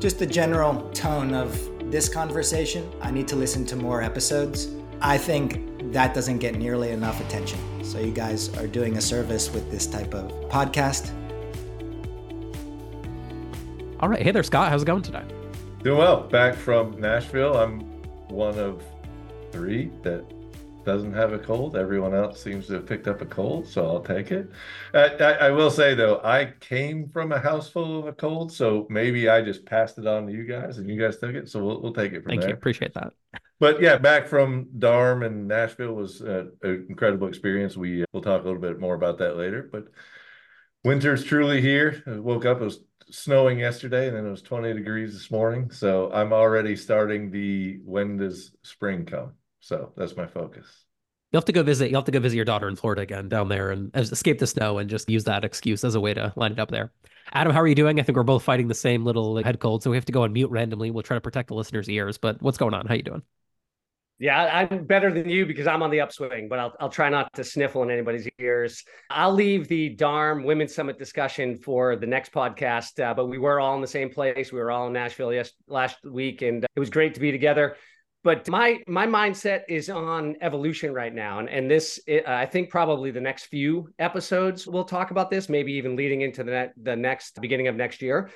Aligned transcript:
just 0.00 0.18
the 0.18 0.26
general 0.26 0.90
tone 0.92 1.34
of 1.34 1.52
this 1.90 2.08
conversation. 2.08 2.90
I 3.02 3.10
need 3.10 3.28
to 3.28 3.36
listen 3.36 3.66
to 3.66 3.76
more 3.76 4.02
episodes. 4.02 4.68
I 5.02 5.18
think 5.18 5.92
that 5.92 6.14
doesn't 6.14 6.38
get 6.38 6.54
nearly 6.54 6.90
enough 6.90 7.20
attention. 7.20 7.58
So 7.84 7.98
you 7.98 8.10
guys 8.10 8.48
are 8.56 8.66
doing 8.66 8.96
a 8.96 9.00
service 9.00 9.52
with 9.52 9.70
this 9.70 9.86
type 9.86 10.14
of 10.14 10.30
podcast. 10.48 11.12
All 14.00 14.08
right. 14.08 14.22
Hey 14.22 14.30
there, 14.30 14.42
Scott. 14.42 14.70
How's 14.70 14.82
it 14.82 14.86
going 14.86 15.02
today? 15.02 15.24
Doing 15.82 15.98
well. 15.98 16.22
Back 16.22 16.54
from 16.54 16.98
Nashville. 16.98 17.56
I'm 17.56 17.80
one 18.28 18.58
of 18.58 18.82
three 19.52 19.90
that 20.02 20.24
doesn't 20.90 21.12
have 21.12 21.32
a 21.32 21.38
cold. 21.38 21.76
Everyone 21.76 22.14
else 22.14 22.42
seems 22.42 22.66
to 22.66 22.74
have 22.74 22.86
picked 22.86 23.06
up 23.06 23.20
a 23.20 23.26
cold, 23.26 23.64
so 23.68 23.86
I'll 23.86 24.02
take 24.02 24.32
it. 24.32 24.50
I, 24.92 25.06
I, 25.20 25.32
I, 25.46 25.50
will 25.50 25.70
say 25.70 25.94
though, 25.94 26.20
I 26.24 26.52
came 26.58 27.08
from 27.08 27.30
a 27.30 27.38
house 27.38 27.68
full 27.70 28.00
of 28.00 28.06
a 28.08 28.12
cold, 28.12 28.52
so 28.52 28.88
maybe 28.90 29.28
I 29.28 29.40
just 29.40 29.64
passed 29.64 29.98
it 29.98 30.06
on 30.08 30.26
to 30.26 30.32
you 30.32 30.44
guys, 30.44 30.78
and 30.78 30.90
you 30.90 31.00
guys 31.00 31.18
took 31.18 31.36
it. 31.36 31.48
So 31.48 31.64
we'll, 31.64 31.80
we'll 31.80 31.92
take 31.92 32.12
it 32.12 32.22
from 32.22 32.30
Thank 32.30 32.40
there. 32.40 32.50
you. 32.50 32.56
Appreciate 32.56 32.92
that. 32.94 33.12
But 33.60 33.80
yeah, 33.80 33.98
back 33.98 34.26
from 34.26 34.66
DARM 34.80 35.22
and 35.22 35.46
Nashville 35.46 35.92
was 35.92 36.22
uh, 36.22 36.46
an 36.62 36.86
incredible 36.88 37.28
experience. 37.28 37.76
We 37.76 38.02
uh, 38.02 38.06
we'll 38.12 38.22
talk 38.22 38.42
a 38.42 38.44
little 38.44 38.60
bit 38.60 38.80
more 38.80 38.96
about 38.96 39.18
that 39.18 39.36
later. 39.36 39.68
But 39.70 39.84
winter's 40.82 41.22
truly 41.22 41.60
here. 41.60 42.02
I 42.04 42.18
woke 42.18 42.46
up. 42.46 42.60
It 42.60 42.64
was 42.64 42.80
snowing 43.10 43.60
yesterday, 43.60 44.08
and 44.08 44.16
then 44.16 44.26
it 44.26 44.30
was 44.30 44.42
20 44.42 44.74
degrees 44.74 45.12
this 45.12 45.30
morning. 45.30 45.70
So 45.70 46.10
I'm 46.12 46.32
already 46.32 46.74
starting 46.74 47.30
the 47.30 47.78
when 47.84 48.16
does 48.16 48.50
spring 48.62 49.04
come? 49.04 49.34
So 49.60 49.92
that's 49.96 50.16
my 50.16 50.26
focus. 50.26 50.66
You'll 51.32 51.40
have 51.40 51.46
to 51.46 51.52
go 51.52 51.62
visit. 51.62 51.90
You'll 51.90 52.00
have 52.00 52.06
to 52.06 52.12
go 52.12 52.18
visit 52.18 52.34
your 52.34 52.44
daughter 52.44 52.68
in 52.68 52.74
Florida 52.74 53.02
again 53.02 53.28
down 53.28 53.48
there 53.48 53.70
and 53.70 53.94
escape 53.94 54.40
the 54.40 54.46
snow 54.48 54.78
and 54.78 54.90
just 54.90 55.08
use 55.08 55.24
that 55.24 55.44
excuse 55.44 55.84
as 55.84 55.94
a 55.94 56.00
way 56.00 56.12
to 56.12 56.32
line 56.34 56.52
it 56.52 56.58
up 56.58 56.70
there. 56.70 56.90
Adam, 57.32 57.52
how 57.52 57.60
are 57.60 57.68
you 57.68 57.76
doing? 57.76 58.00
I 58.00 58.02
think 58.02 58.16
we're 58.16 58.24
both 58.24 58.42
fighting 58.42 58.66
the 58.66 58.74
same 58.74 59.04
little 59.04 59.40
head 59.40 59.60
cold, 59.60 59.84
so 59.84 59.90
we 59.90 59.96
have 59.96 60.06
to 60.06 60.12
go 60.12 60.24
on 60.24 60.32
mute 60.32 60.50
randomly. 60.50 60.90
We'll 60.90 61.04
try 61.04 61.16
to 61.16 61.20
protect 61.20 61.48
the 61.48 61.54
listeners' 61.54 61.88
ears. 61.88 62.18
But 62.18 62.42
what's 62.42 62.58
going 62.58 62.74
on? 62.74 62.86
How 62.86 62.94
you 62.94 63.04
doing? 63.04 63.22
Yeah, 64.18 64.50
I'm 64.52 64.84
better 64.84 65.10
than 65.10 65.30
you 65.30 65.46
because 65.46 65.66
I'm 65.66 65.82
on 65.82 65.90
the 65.90 66.00
upswing, 66.00 66.48
but 66.48 66.58
I'll, 66.58 66.74
I'll 66.78 66.90
try 66.90 67.08
not 67.08 67.32
to 67.34 67.44
sniffle 67.44 67.82
in 67.84 67.90
anybody's 67.90 68.28
ears. 68.38 68.84
I'll 69.08 69.32
leave 69.32 69.66
the 69.66 69.90
DARM 69.90 70.44
Women's 70.44 70.74
Summit 70.74 70.98
discussion 70.98 71.56
for 71.56 71.96
the 71.96 72.06
next 72.06 72.30
podcast, 72.30 73.02
uh, 73.02 73.14
but 73.14 73.26
we 73.26 73.38
were 73.38 73.60
all 73.60 73.76
in 73.76 73.80
the 73.80 73.86
same 73.86 74.10
place. 74.10 74.52
We 74.52 74.58
were 74.58 74.70
all 74.70 74.88
in 74.88 74.92
Nashville 74.92 75.32
yes, 75.32 75.52
last 75.68 76.04
week, 76.04 76.42
and 76.42 76.64
it 76.64 76.80
was 76.80 76.90
great 76.90 77.14
to 77.14 77.20
be 77.20 77.32
together 77.32 77.76
but 78.22 78.48
my 78.48 78.78
my 78.86 79.06
mindset 79.06 79.62
is 79.68 79.88
on 79.88 80.36
evolution 80.40 80.92
right 80.92 81.14
now. 81.14 81.38
And 81.38 81.48
and 81.48 81.70
this 81.70 82.00
eh, 82.06 82.22
i 82.26 82.46
think 82.46 82.70
probably 82.70 83.10
the 83.10 83.20
next 83.20 83.46
few 83.46 83.88
episodes 83.98 84.66
we'll 84.66 84.84
talk 84.84 85.10
about 85.10 85.30
this 85.30 85.48
maybe 85.48 85.72
even 85.72 85.96
leading 85.96 86.20
into 86.20 86.44
the 86.44 86.70
the 86.82 86.96
next 86.96 87.40
beginning 87.40 87.68
of 87.68 87.76
next 87.76 88.02
year. 88.02 88.30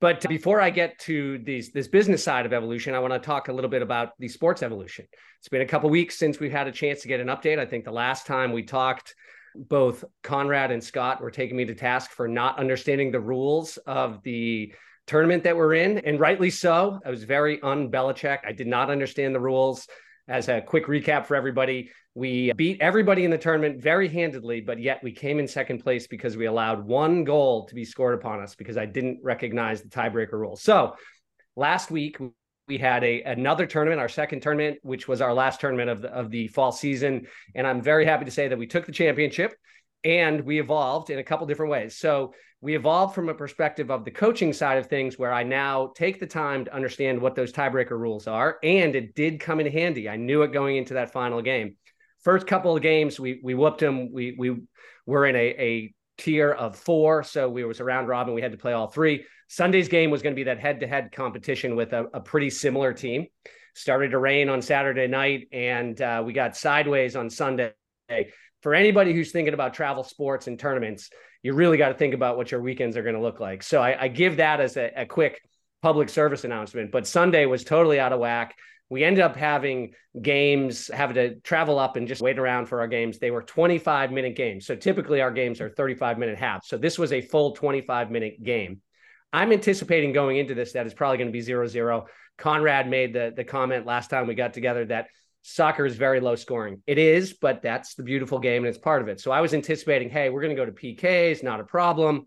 But 0.00 0.26
before 0.28 0.60
i 0.60 0.70
get 0.70 0.98
to 1.00 1.38
these 1.38 1.72
this 1.72 1.88
business 1.88 2.22
side 2.22 2.46
of 2.46 2.52
evolution 2.52 2.94
i 2.94 2.98
want 2.98 3.12
to 3.12 3.18
talk 3.18 3.48
a 3.48 3.52
little 3.52 3.70
bit 3.70 3.82
about 3.82 4.10
the 4.18 4.28
sports 4.28 4.62
evolution. 4.62 5.06
It's 5.40 5.48
been 5.48 5.62
a 5.62 5.66
couple 5.66 5.90
weeks 5.90 6.18
since 6.18 6.40
we've 6.40 6.52
had 6.52 6.66
a 6.66 6.72
chance 6.72 7.02
to 7.02 7.08
get 7.08 7.20
an 7.20 7.28
update. 7.28 7.58
I 7.58 7.66
think 7.66 7.84
the 7.84 7.92
last 7.92 8.26
time 8.26 8.52
we 8.52 8.62
talked 8.62 9.14
both 9.54 10.04
conrad 10.22 10.70
and 10.70 10.84
scott 10.84 11.22
were 11.22 11.30
taking 11.30 11.56
me 11.56 11.64
to 11.64 11.74
task 11.74 12.10
for 12.10 12.28
not 12.28 12.58
understanding 12.58 13.10
the 13.10 13.20
rules 13.20 13.78
of 13.86 14.22
the 14.22 14.70
tournament 15.06 15.44
that 15.44 15.56
we're 15.56 15.74
in, 15.74 15.98
and 15.98 16.18
rightly 16.18 16.50
so. 16.50 17.00
I 17.04 17.10
was 17.10 17.24
very 17.24 17.60
un 17.62 17.90
Belichick. 17.90 18.38
I 18.46 18.52
did 18.52 18.66
not 18.66 18.90
understand 18.90 19.34
the 19.34 19.40
rules. 19.40 19.86
As 20.28 20.48
a 20.48 20.60
quick 20.60 20.86
recap 20.86 21.26
for 21.26 21.36
everybody, 21.36 21.90
we 22.14 22.52
beat 22.54 22.80
everybody 22.80 23.24
in 23.24 23.30
the 23.30 23.38
tournament 23.38 23.80
very 23.80 24.08
handedly, 24.08 24.60
but 24.60 24.80
yet 24.80 25.00
we 25.04 25.12
came 25.12 25.38
in 25.38 25.46
second 25.46 25.84
place 25.84 26.06
because 26.08 26.36
we 26.36 26.46
allowed 26.46 26.84
one 26.84 27.22
goal 27.22 27.66
to 27.66 27.74
be 27.74 27.84
scored 27.84 28.14
upon 28.14 28.40
us 28.40 28.54
because 28.54 28.76
I 28.76 28.86
didn't 28.86 29.20
recognize 29.22 29.82
the 29.82 29.88
tiebreaker 29.88 30.32
rule. 30.32 30.56
So 30.56 30.96
last 31.54 31.90
week 31.90 32.16
we 32.66 32.78
had 32.78 33.04
a 33.04 33.22
another 33.22 33.66
tournament, 33.66 34.00
our 34.00 34.08
second 34.08 34.40
tournament, 34.40 34.78
which 34.82 35.06
was 35.06 35.20
our 35.20 35.32
last 35.32 35.60
tournament 35.60 35.90
of 35.90 36.02
the 36.02 36.08
of 36.08 36.30
the 36.30 36.48
fall 36.48 36.72
season, 36.72 37.26
and 37.54 37.66
I'm 37.66 37.80
very 37.80 38.04
happy 38.04 38.24
to 38.24 38.30
say 38.30 38.48
that 38.48 38.58
we 38.58 38.66
took 38.66 38.86
the 38.86 38.92
championship 38.92 39.54
and 40.02 40.40
we 40.40 40.58
evolved 40.58 41.10
in 41.10 41.18
a 41.18 41.24
couple 41.24 41.46
different 41.46 41.70
ways. 41.70 41.96
So 41.96 42.34
we 42.60 42.74
evolved 42.74 43.14
from 43.14 43.28
a 43.28 43.34
perspective 43.34 43.90
of 43.90 44.04
the 44.04 44.10
coaching 44.10 44.52
side 44.52 44.78
of 44.78 44.86
things 44.86 45.18
where 45.18 45.32
I 45.32 45.42
now 45.42 45.92
take 45.94 46.18
the 46.18 46.26
time 46.26 46.64
to 46.64 46.74
understand 46.74 47.20
what 47.20 47.34
those 47.34 47.52
tiebreaker 47.52 47.98
rules 47.98 48.26
are. 48.26 48.58
And 48.62 48.96
it 48.96 49.14
did 49.14 49.40
come 49.40 49.60
in 49.60 49.70
handy. 49.70 50.08
I 50.08 50.16
knew 50.16 50.42
it 50.42 50.52
going 50.52 50.76
into 50.76 50.94
that 50.94 51.12
final 51.12 51.42
game. 51.42 51.76
First 52.24 52.46
couple 52.46 52.74
of 52.74 52.82
games, 52.82 53.20
we 53.20 53.40
we 53.42 53.54
whooped 53.54 53.80
them. 53.80 54.12
We 54.12 54.34
we 54.36 54.56
were 55.04 55.26
in 55.26 55.36
a, 55.36 55.38
a 55.38 55.94
tier 56.18 56.50
of 56.50 56.76
four. 56.76 57.22
So 57.22 57.48
we 57.48 57.64
was 57.64 57.80
around 57.80 58.06
robin. 58.06 58.34
We 58.34 58.42
had 58.42 58.52
to 58.52 58.58
play 58.58 58.72
all 58.72 58.88
three. 58.88 59.24
Sunday's 59.48 59.88
game 59.88 60.10
was 60.10 60.22
going 60.22 60.34
to 60.34 60.36
be 60.36 60.44
that 60.44 60.58
head-to-head 60.58 61.12
competition 61.12 61.76
with 61.76 61.92
a, 61.92 62.06
a 62.12 62.20
pretty 62.20 62.50
similar 62.50 62.92
team. 62.92 63.26
Started 63.74 64.10
to 64.10 64.18
rain 64.18 64.48
on 64.48 64.60
Saturday 64.60 65.06
night, 65.06 65.46
and 65.52 66.00
uh, 66.00 66.22
we 66.24 66.32
got 66.32 66.56
sideways 66.56 67.14
on 67.14 67.30
Sunday. 67.30 67.74
For 68.66 68.74
anybody 68.74 69.14
who's 69.14 69.30
thinking 69.30 69.54
about 69.54 69.74
travel 69.74 70.02
sports 70.02 70.48
and 70.48 70.58
tournaments, 70.58 71.10
you 71.40 71.52
really 71.52 71.76
got 71.78 71.90
to 71.90 71.94
think 71.94 72.14
about 72.14 72.36
what 72.36 72.50
your 72.50 72.60
weekends 72.60 72.96
are 72.96 73.02
going 73.04 73.14
to 73.14 73.20
look 73.20 73.38
like. 73.38 73.62
So 73.62 73.80
I, 73.80 73.96
I 74.02 74.08
give 74.08 74.38
that 74.38 74.58
as 74.58 74.76
a, 74.76 74.90
a 75.02 75.06
quick 75.06 75.40
public 75.82 76.08
service 76.08 76.42
announcement. 76.42 76.90
But 76.90 77.06
Sunday 77.06 77.46
was 77.46 77.62
totally 77.62 78.00
out 78.00 78.12
of 78.12 78.18
whack. 78.18 78.56
We 78.90 79.04
ended 79.04 79.22
up 79.22 79.36
having 79.36 79.92
games, 80.20 80.90
having 80.92 81.14
to 81.14 81.36
travel 81.42 81.78
up 81.78 81.94
and 81.94 82.08
just 82.08 82.20
wait 82.20 82.40
around 82.40 82.66
for 82.66 82.80
our 82.80 82.88
games. 82.88 83.20
They 83.20 83.30
were 83.30 83.42
25 83.42 84.10
minute 84.10 84.34
games. 84.34 84.66
So 84.66 84.74
typically 84.74 85.20
our 85.20 85.30
games 85.30 85.60
are 85.60 85.70
35 85.70 86.18
minute 86.18 86.36
halves. 86.36 86.66
So 86.66 86.76
this 86.76 86.98
was 86.98 87.12
a 87.12 87.20
full 87.20 87.52
25 87.52 88.10
minute 88.10 88.42
game. 88.42 88.80
I'm 89.32 89.52
anticipating 89.52 90.12
going 90.12 90.38
into 90.38 90.56
this 90.56 90.72
that 90.72 90.86
it's 90.86 90.94
probably 90.96 91.18
going 91.18 91.28
to 91.28 91.32
be 91.32 91.40
zero 91.40 91.68
zero. 91.68 92.06
Conrad 92.36 92.90
made 92.90 93.12
the, 93.12 93.32
the 93.36 93.44
comment 93.44 93.86
last 93.86 94.10
time 94.10 94.26
we 94.26 94.34
got 94.34 94.54
together 94.54 94.86
that 94.86 95.06
soccer 95.46 95.86
is 95.86 95.96
very 95.96 96.18
low 96.18 96.34
scoring. 96.34 96.82
It 96.86 96.98
is, 96.98 97.34
but 97.34 97.62
that's 97.62 97.94
the 97.94 98.02
beautiful 98.02 98.40
game 98.40 98.64
and 98.64 98.68
it's 98.68 98.78
part 98.78 99.00
of 99.00 99.08
it. 99.08 99.20
So 99.20 99.30
I 99.30 99.40
was 99.40 99.54
anticipating, 99.54 100.10
hey, 100.10 100.28
we're 100.28 100.42
going 100.42 100.54
to 100.54 100.60
go 100.60 100.66
to 100.66 100.72
PKs, 100.72 101.44
not 101.44 101.60
a 101.60 101.64
problem. 101.64 102.26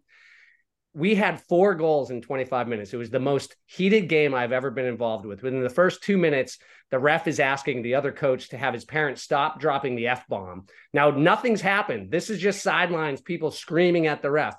We 0.94 1.16
had 1.16 1.42
four 1.42 1.76
goals 1.76 2.12
in 2.12 2.22
25 2.22 2.68
minutes. 2.70 2.94
It 2.94 2.98
was 2.98 3.10
the 3.10 3.20
most 3.20 3.56
heated 3.66 4.08
game 4.08 4.34
I've 4.34 4.54
ever 4.54 4.72
been 4.72 4.86
involved 4.86 5.26
with. 5.26 5.44
Within 5.44 5.62
the 5.62 5.70
first 5.70 6.02
two 6.02 6.18
minutes, 6.18 6.60
the 6.92 6.98
ref 6.98 7.28
is 7.28 7.40
asking 7.40 7.82
the 7.82 7.96
other 7.96 8.12
coach 8.12 8.50
to 8.50 8.58
have 8.58 8.74
his 8.74 8.86
parents 8.86 9.22
stop 9.22 9.60
dropping 9.60 9.96
the 9.96 10.08
F 10.08 10.26
bomb. 10.28 10.66
Now, 10.94 11.12
nothing's 11.12 11.62
happened. 11.62 12.10
This 12.10 12.30
is 12.30 12.40
just 12.40 12.64
sidelines, 12.64 13.22
people 13.22 13.52
screaming 13.52 14.08
at 14.08 14.22
the 14.22 14.32
ref. 14.32 14.56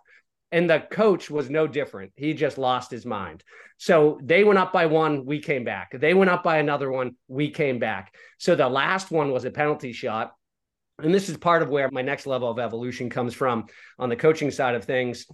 And 0.52 0.68
the 0.68 0.80
coach 0.90 1.30
was 1.30 1.48
no 1.48 1.66
different. 1.66 2.12
He 2.16 2.34
just 2.34 2.58
lost 2.58 2.90
his 2.90 3.06
mind. 3.06 3.44
So 3.78 4.18
they 4.22 4.44
went 4.44 4.58
up 4.58 4.72
by 4.72 4.86
one, 4.86 5.24
we 5.24 5.38
came 5.38 5.64
back. 5.64 5.92
They 5.98 6.12
went 6.12 6.30
up 6.30 6.42
by 6.42 6.58
another 6.58 6.90
one, 6.90 7.16
we 7.28 7.50
came 7.50 7.78
back. 7.78 8.14
So 8.38 8.54
the 8.54 8.68
last 8.68 9.10
one 9.10 9.30
was 9.30 9.44
a 9.44 9.50
penalty 9.50 9.92
shot. 9.92 10.32
And 11.02 11.14
this 11.14 11.28
is 11.28 11.36
part 11.36 11.62
of 11.62 11.70
where 11.70 11.88
my 11.90 12.02
next 12.02 12.26
level 12.26 12.50
of 12.50 12.58
evolution 12.58 13.08
comes 13.08 13.32
from 13.32 13.66
on 13.98 14.08
the 14.08 14.16
coaching 14.16 14.50
side 14.50 14.74
of 14.74 14.84
things. 14.84 15.26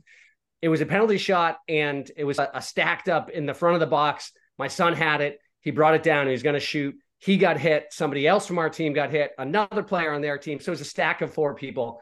It 0.63 0.69
was 0.69 0.81
a 0.81 0.87
penalty 0.87 1.19
shot 1.19 1.59
and 1.69 2.09
it 2.17 2.25
was 2.25 2.39
a, 2.39 2.49
a 2.55 2.63
stacked 2.63 3.09
up 3.09 3.31
in 3.31 3.47
the 3.47 3.55
front 3.55 3.75
of 3.75 3.81
the 3.81 3.87
box. 3.87 4.33
My 4.59 4.69
son 4.69 4.93
had 4.93 5.21
it. 5.21 5.39
He 5.61 5.71
brought 5.71 5.95
it 5.95 6.03
down. 6.03 6.27
He 6.27 6.33
was 6.33 6.43
going 6.43 6.55
to 6.55 6.61
shoot. 6.61 6.95
He 7.19 7.39
got 7.39 7.59
hit. 7.59 7.87
Somebody 7.91 8.27
else 8.27 8.47
from 8.47 8.59
our 8.59 8.71
team 8.71 8.93
got 8.93 9.11
hit. 9.11 9.33
Another 9.39 9.83
player 9.83 10.13
on 10.13 10.21
their 10.21 10.39
team. 10.39 10.61
So 10.61 10.71
it 10.71 10.75
was 10.75 10.81
a 10.81 10.85
stack 10.85 11.23
of 11.23 11.35
four 11.35 11.55
people. 11.55 12.01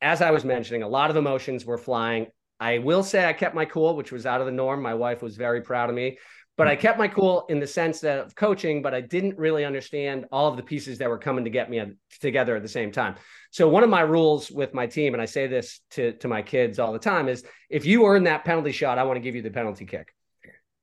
As 0.00 0.22
I 0.22 0.30
was 0.30 0.44
mentioning, 0.44 0.82
a 0.82 0.88
lot 0.88 1.10
of 1.10 1.16
emotions 1.16 1.64
were 1.64 1.78
flying. 1.78 2.28
I 2.62 2.78
will 2.78 3.02
say 3.02 3.24
I 3.24 3.32
kept 3.32 3.56
my 3.56 3.64
cool, 3.64 3.96
which 3.96 4.12
was 4.12 4.24
out 4.24 4.40
of 4.40 4.46
the 4.46 4.52
norm. 4.52 4.80
My 4.80 4.94
wife 4.94 5.20
was 5.20 5.36
very 5.36 5.62
proud 5.62 5.90
of 5.90 5.96
me, 5.96 6.18
but 6.56 6.68
I 6.68 6.76
kept 6.76 6.96
my 6.96 7.08
cool 7.08 7.44
in 7.48 7.58
the 7.58 7.66
sense 7.66 7.98
that 8.02 8.20
of 8.20 8.36
coaching, 8.36 8.82
but 8.82 8.94
I 8.94 9.00
didn't 9.00 9.36
really 9.36 9.64
understand 9.64 10.26
all 10.30 10.46
of 10.46 10.56
the 10.56 10.62
pieces 10.62 10.98
that 10.98 11.08
were 11.08 11.18
coming 11.18 11.42
to 11.42 11.50
get 11.50 11.68
me 11.68 11.82
together 12.20 12.54
at 12.54 12.62
the 12.62 12.68
same 12.68 12.92
time. 12.92 13.16
So 13.50 13.68
one 13.68 13.82
of 13.82 13.90
my 13.90 14.02
rules 14.02 14.48
with 14.48 14.74
my 14.74 14.86
team, 14.86 15.12
and 15.12 15.20
I 15.20 15.24
say 15.24 15.48
this 15.48 15.80
to, 15.90 16.12
to 16.18 16.28
my 16.28 16.40
kids 16.40 16.78
all 16.78 16.92
the 16.92 17.00
time, 17.00 17.28
is 17.28 17.42
if 17.68 17.84
you 17.84 18.06
earn 18.06 18.22
that 18.24 18.44
penalty 18.44 18.70
shot, 18.70 18.96
I 18.96 19.02
want 19.02 19.16
to 19.16 19.22
give 19.22 19.34
you 19.34 19.42
the 19.42 19.50
penalty 19.50 19.84
kick. 19.84 20.14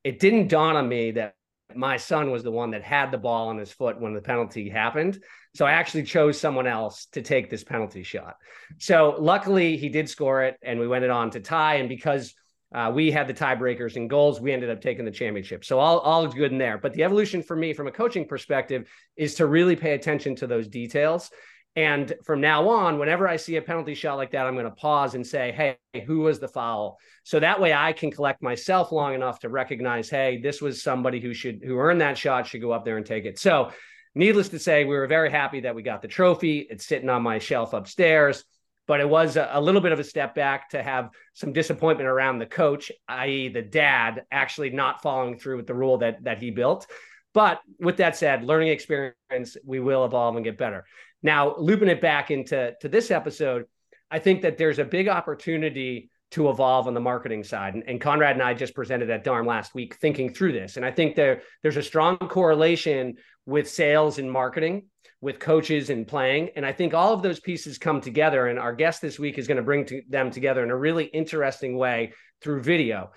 It 0.03 0.19
didn't 0.19 0.49
dawn 0.49 0.75
on 0.75 0.89
me 0.89 1.11
that 1.11 1.35
my 1.75 1.97
son 1.97 2.31
was 2.31 2.43
the 2.43 2.51
one 2.51 2.71
that 2.71 2.83
had 2.83 3.11
the 3.11 3.17
ball 3.17 3.49
on 3.49 3.57
his 3.57 3.71
foot 3.71 3.99
when 3.99 4.13
the 4.13 4.21
penalty 4.21 4.69
happened. 4.69 5.21
So 5.55 5.65
I 5.65 5.71
actually 5.71 6.03
chose 6.03 6.39
someone 6.39 6.67
else 6.67 7.07
to 7.07 7.21
take 7.21 7.49
this 7.49 7.63
penalty 7.63 8.03
shot. 8.03 8.37
So 8.77 9.15
luckily 9.19 9.77
he 9.77 9.89
did 9.89 10.09
score 10.09 10.43
it 10.43 10.57
and 10.61 10.79
we 10.79 10.87
went 10.87 11.03
it 11.03 11.11
on 11.11 11.31
to 11.31 11.39
tie. 11.39 11.75
And 11.75 11.89
because 11.89 12.33
uh, 12.73 12.91
we 12.93 13.11
had 13.11 13.27
the 13.27 13.33
tiebreakers 13.33 13.95
and 13.95 14.09
goals, 14.09 14.39
we 14.39 14.51
ended 14.51 14.69
up 14.69 14.81
taking 14.81 15.05
the 15.05 15.11
championship. 15.11 15.65
So 15.65 15.79
all, 15.79 15.99
all 15.99 16.27
good 16.27 16.51
in 16.51 16.57
there. 16.57 16.77
But 16.77 16.93
the 16.93 17.03
evolution 17.03 17.41
for 17.41 17.55
me 17.55 17.73
from 17.73 17.87
a 17.87 17.91
coaching 17.91 18.27
perspective 18.27 18.89
is 19.15 19.35
to 19.35 19.47
really 19.47 19.75
pay 19.75 19.93
attention 19.93 20.35
to 20.37 20.47
those 20.47 20.67
details. 20.67 21.31
And 21.75 22.13
from 22.25 22.41
now 22.41 22.67
on, 22.67 22.99
whenever 22.99 23.27
I 23.27 23.37
see 23.37 23.55
a 23.55 23.61
penalty 23.61 23.93
shot 23.93 24.15
like 24.15 24.31
that, 24.31 24.45
I'm 24.45 24.55
going 24.55 24.65
to 24.65 24.71
pause 24.71 25.15
and 25.15 25.25
say, 25.25 25.51
hey, 25.51 25.77
who 26.05 26.19
was 26.21 26.39
the 26.39 26.47
foul? 26.47 26.97
So 27.23 27.39
that 27.39 27.61
way 27.61 27.73
I 27.73 27.93
can 27.93 28.11
collect 28.11 28.41
myself 28.41 28.91
long 28.91 29.13
enough 29.13 29.39
to 29.39 29.49
recognize, 29.49 30.09
hey, 30.09 30.41
this 30.41 30.61
was 30.61 30.81
somebody 30.81 31.19
who 31.21 31.33
should, 31.33 31.61
who 31.63 31.77
earned 31.77 32.01
that 32.01 32.17
shot, 32.17 32.47
should 32.47 32.61
go 32.61 32.71
up 32.71 32.83
there 32.83 32.97
and 32.97 33.05
take 33.05 33.25
it. 33.25 33.39
So 33.39 33.71
needless 34.15 34.49
to 34.49 34.59
say, 34.59 34.83
we 34.83 34.95
were 34.95 35.07
very 35.07 35.31
happy 35.31 35.61
that 35.61 35.75
we 35.75 35.83
got 35.83 36.01
the 36.01 36.07
trophy. 36.07 36.67
It's 36.69 36.85
sitting 36.85 37.07
on 37.09 37.21
my 37.21 37.39
shelf 37.39 37.73
upstairs. 37.73 38.43
but 38.89 38.99
it 38.99 39.07
was 39.07 39.37
a, 39.37 39.61
little 39.61 39.81
bit 39.81 39.91
of 39.91 39.99
a 39.99 40.03
step 40.03 40.33
back 40.33 40.71
to 40.71 40.81
have 40.81 41.11
some 41.35 41.53
disappointment 41.53 42.09
around 42.09 42.39
the 42.39 42.45
coach, 42.47 42.91
i.e., 43.07 43.47
the 43.47 43.61
dad, 43.61 44.23
actually 44.31 44.71
not 44.71 45.03
following 45.03 45.37
through 45.37 45.57
with 45.57 45.67
the 45.67 45.75
rule 45.75 45.99
that 45.99 46.23
that 46.23 46.39
he 46.39 46.49
built. 46.49 46.87
But 47.31 47.61
with 47.79 47.97
that 47.97 48.17
said, 48.17 48.43
learning 48.43 48.69
experience, 48.69 49.57
we 49.63 49.79
will 49.79 50.05
evolve 50.05 50.35
and 50.35 50.43
get 50.43 50.57
better. 50.57 50.85
Now, 51.21 51.55
looping 51.57 51.89
it 51.89 52.01
back 52.01 52.31
into 52.31 52.73
to 52.81 52.87
this 52.87 53.11
episode, 53.11 53.65
I 54.11 54.19
think 54.19 54.41
that 54.41 54.57
there's 54.57 54.79
a 54.79 54.85
big 54.85 55.07
opportunity 55.07 56.09
to 56.31 56.49
evolve 56.49 56.87
on 56.87 56.93
the 56.93 56.99
marketing 56.99 57.43
side. 57.43 57.73
And, 57.73 57.83
and, 57.87 57.99
Conrad 57.99 58.35
and 58.35 58.43
I 58.43 58.53
just 58.53 58.75
presented 58.75 59.09
at 59.09 59.23
DARM 59.23 59.47
last 59.47 59.73
week 59.73 59.95
thinking 59.95 60.31
through 60.31 60.51
this. 60.51 60.77
And 60.77 60.85
I 60.85 60.91
think 60.91 61.15
there, 61.15 61.41
there's 61.63 61.77
a 61.77 61.83
strong 61.83 62.17
correlation 62.17 63.15
with 63.47 63.67
sales 63.67 64.19
and 64.19 64.31
marketing, 64.31 64.85
with 65.21 65.39
coaches 65.39 65.89
and 65.89 66.07
playing. 66.07 66.49
And 66.55 66.65
I 66.65 66.71
think 66.71 66.93
all 66.93 67.13
of 67.13 67.23
those 67.23 67.39
pieces 67.39 67.79
come 67.79 67.99
together. 67.99 68.47
And 68.47 68.59
our 68.59 68.73
guest 68.73 69.01
this 69.01 69.17
week 69.17 69.39
is 69.39 69.47
going 69.47 69.57
to 69.57 69.63
bring 69.63 69.87
them 70.07 70.29
together 70.29 70.63
in 70.63 70.69
a 70.69 70.77
really 70.77 71.05
interesting 71.05 71.75
way 71.77 72.13
through 72.41 72.61
video. 72.61 73.11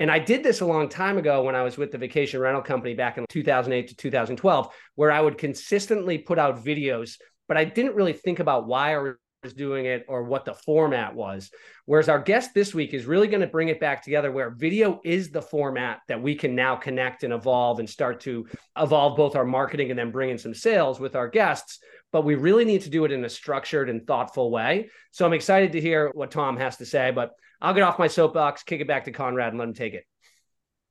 And 0.00 0.10
I 0.10 0.18
did 0.18 0.44
this 0.44 0.60
a 0.60 0.66
long 0.66 0.88
time 0.88 1.18
ago 1.18 1.42
when 1.42 1.56
I 1.56 1.62
was 1.62 1.76
with 1.76 1.90
the 1.90 1.98
vacation 1.98 2.40
rental 2.40 2.62
company 2.62 2.94
back 2.94 3.18
in 3.18 3.24
2008 3.28 3.88
to 3.88 3.96
2012, 3.96 4.68
where 4.94 5.10
I 5.10 5.20
would 5.20 5.38
consistently 5.38 6.18
put 6.18 6.38
out 6.38 6.64
videos, 6.64 7.16
but 7.48 7.56
I 7.56 7.64
didn't 7.64 7.96
really 7.96 8.12
think 8.12 8.38
about 8.38 8.66
why 8.66 8.94
I 8.94 9.12
was 9.42 9.52
doing 9.54 9.86
it 9.86 10.04
or 10.08 10.24
what 10.24 10.44
the 10.44 10.54
format 10.54 11.14
was. 11.14 11.50
Whereas 11.86 12.08
our 12.08 12.18
guest 12.18 12.54
this 12.54 12.74
week 12.74 12.92
is 12.92 13.06
really 13.06 13.28
going 13.28 13.40
to 13.40 13.46
bring 13.46 13.68
it 13.68 13.80
back 13.80 14.02
together 14.02 14.30
where 14.30 14.50
video 14.50 15.00
is 15.04 15.30
the 15.30 15.42
format 15.42 16.00
that 16.08 16.20
we 16.20 16.34
can 16.34 16.54
now 16.54 16.76
connect 16.76 17.22
and 17.22 17.32
evolve 17.32 17.78
and 17.78 17.88
start 17.88 18.20
to 18.20 18.46
evolve 18.76 19.16
both 19.16 19.36
our 19.36 19.44
marketing 19.44 19.90
and 19.90 19.98
then 19.98 20.10
bring 20.10 20.30
in 20.30 20.38
some 20.38 20.54
sales 20.54 21.00
with 21.00 21.16
our 21.16 21.28
guests. 21.28 21.78
But 22.12 22.24
we 22.24 22.34
really 22.34 22.64
need 22.64 22.82
to 22.82 22.90
do 22.90 23.04
it 23.04 23.12
in 23.12 23.24
a 23.24 23.28
structured 23.28 23.88
and 23.88 24.06
thoughtful 24.06 24.50
way. 24.50 24.90
So 25.12 25.24
I'm 25.24 25.32
excited 25.32 25.72
to 25.72 25.80
hear 25.80 26.10
what 26.14 26.30
Tom 26.30 26.56
has 26.56 26.76
to 26.78 26.86
say, 26.86 27.10
but 27.10 27.30
I'll 27.60 27.74
get 27.74 27.82
off 27.82 27.98
my 27.98 28.08
soapbox, 28.08 28.62
kick 28.62 28.80
it 28.80 28.88
back 28.88 29.04
to 29.04 29.12
Conrad 29.12 29.50
and 29.50 29.58
let 29.58 29.68
him 29.68 29.74
take 29.74 29.94
it. 29.94 30.04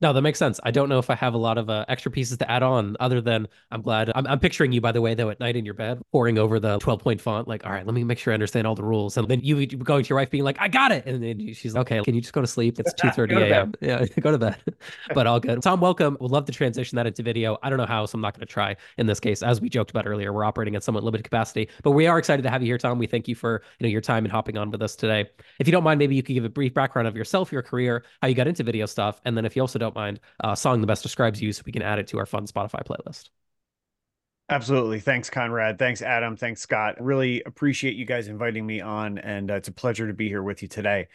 No, 0.00 0.12
that 0.12 0.22
makes 0.22 0.38
sense. 0.38 0.60
I 0.62 0.70
don't 0.70 0.88
know 0.88 1.00
if 1.00 1.10
I 1.10 1.16
have 1.16 1.34
a 1.34 1.38
lot 1.38 1.58
of 1.58 1.68
uh, 1.68 1.84
extra 1.88 2.12
pieces 2.12 2.38
to 2.38 2.48
add 2.48 2.62
on 2.62 2.96
other 3.00 3.20
than 3.20 3.48
I'm 3.72 3.82
glad. 3.82 4.12
I'm, 4.14 4.28
I'm, 4.28 4.38
picturing 4.38 4.70
you, 4.70 4.80
by 4.80 4.92
the 4.92 5.00
way, 5.00 5.14
though, 5.14 5.28
at 5.30 5.40
night 5.40 5.56
in 5.56 5.64
your 5.64 5.74
bed, 5.74 6.00
poring 6.12 6.38
over 6.38 6.60
the 6.60 6.78
12 6.78 7.00
point 7.00 7.20
font, 7.20 7.48
like, 7.48 7.66
all 7.66 7.72
right, 7.72 7.84
let 7.84 7.94
me 7.94 8.04
make 8.04 8.18
sure 8.18 8.32
I 8.32 8.34
understand 8.34 8.68
all 8.68 8.76
the 8.76 8.84
rules. 8.84 9.16
And 9.16 9.26
then 9.26 9.40
you 9.40 9.66
going 9.66 10.04
to 10.04 10.08
your 10.08 10.16
wife 10.16 10.30
being 10.30 10.44
like, 10.44 10.56
I 10.60 10.68
got 10.68 10.92
it. 10.92 11.04
And 11.04 11.20
then 11.20 11.52
she's 11.52 11.74
like, 11.74 11.90
okay, 11.90 12.04
can 12.04 12.14
you 12.14 12.20
just 12.20 12.32
go 12.32 12.40
to 12.40 12.46
sleep? 12.46 12.78
It's 12.78 12.92
2 13.02 13.10
30 13.10 13.34
a.m. 13.34 13.72
Yeah, 13.80 14.04
go 14.20 14.30
to 14.30 14.38
bed. 14.38 14.56
but 15.14 15.26
all 15.26 15.40
good. 15.40 15.62
Tom, 15.62 15.80
welcome. 15.80 16.16
Would 16.20 16.30
love 16.30 16.44
to 16.44 16.52
transition 16.52 16.94
that 16.94 17.06
into 17.08 17.24
video. 17.24 17.58
I 17.64 17.68
don't 17.68 17.78
know 17.78 17.86
how, 17.86 18.06
so 18.06 18.14
I'm 18.14 18.22
not 18.22 18.34
going 18.34 18.46
to 18.46 18.52
try 18.52 18.76
in 18.98 19.06
this 19.06 19.18
case. 19.18 19.42
As 19.42 19.60
we 19.60 19.68
joked 19.68 19.90
about 19.90 20.06
earlier, 20.06 20.32
we're 20.32 20.44
operating 20.44 20.76
at 20.76 20.84
somewhat 20.84 21.02
limited 21.02 21.24
capacity, 21.24 21.68
but 21.82 21.90
we 21.90 22.06
are 22.06 22.18
excited 22.18 22.42
to 22.42 22.50
have 22.50 22.62
you 22.62 22.68
here, 22.68 22.78
Tom. 22.78 22.98
We 22.98 23.08
thank 23.08 23.26
you 23.26 23.34
for 23.34 23.62
you 23.80 23.86
know 23.86 23.90
your 23.90 24.00
time 24.00 24.24
and 24.24 24.30
hopping 24.30 24.58
on 24.58 24.70
with 24.70 24.80
us 24.80 24.94
today. 24.94 25.28
If 25.58 25.66
you 25.66 25.72
don't 25.72 25.84
mind, 25.84 25.98
maybe 25.98 26.14
you 26.14 26.22
could 26.22 26.34
give 26.34 26.44
a 26.44 26.48
brief 26.48 26.72
background 26.72 27.08
of 27.08 27.16
yourself, 27.16 27.50
your 27.50 27.62
career, 27.62 28.04
how 28.22 28.28
you 28.28 28.36
got 28.36 28.46
into 28.46 28.62
video 28.62 28.86
stuff. 28.86 29.20
And 29.24 29.36
then 29.36 29.44
if 29.44 29.56
you 29.56 29.62
also 29.62 29.78
don't 29.78 29.87
mind, 29.94 30.20
uh, 30.42 30.54
song 30.54 30.80
the 30.80 30.86
best 30.86 31.02
describes 31.02 31.40
you 31.40 31.52
so 31.52 31.62
we 31.66 31.72
can 31.72 31.82
add 31.82 31.98
it 31.98 32.08
to 32.08 32.18
our 32.18 32.26
fun 32.26 32.46
Spotify 32.46 32.84
playlist. 32.84 33.28
Absolutely. 34.50 34.98
Thanks, 35.00 35.28
Conrad. 35.28 35.78
Thanks, 35.78 36.00
Adam. 36.00 36.34
Thanks, 36.34 36.62
Scott. 36.62 37.02
Really 37.02 37.42
appreciate 37.42 37.96
you 37.96 38.06
guys 38.06 38.28
inviting 38.28 38.64
me 38.64 38.80
on, 38.80 39.18
and 39.18 39.50
uh, 39.50 39.54
it's 39.54 39.68
a 39.68 39.72
pleasure 39.72 40.06
to 40.06 40.14
be 40.14 40.28
here 40.28 40.42
with 40.42 40.62
you 40.62 40.68
today. 40.68 41.08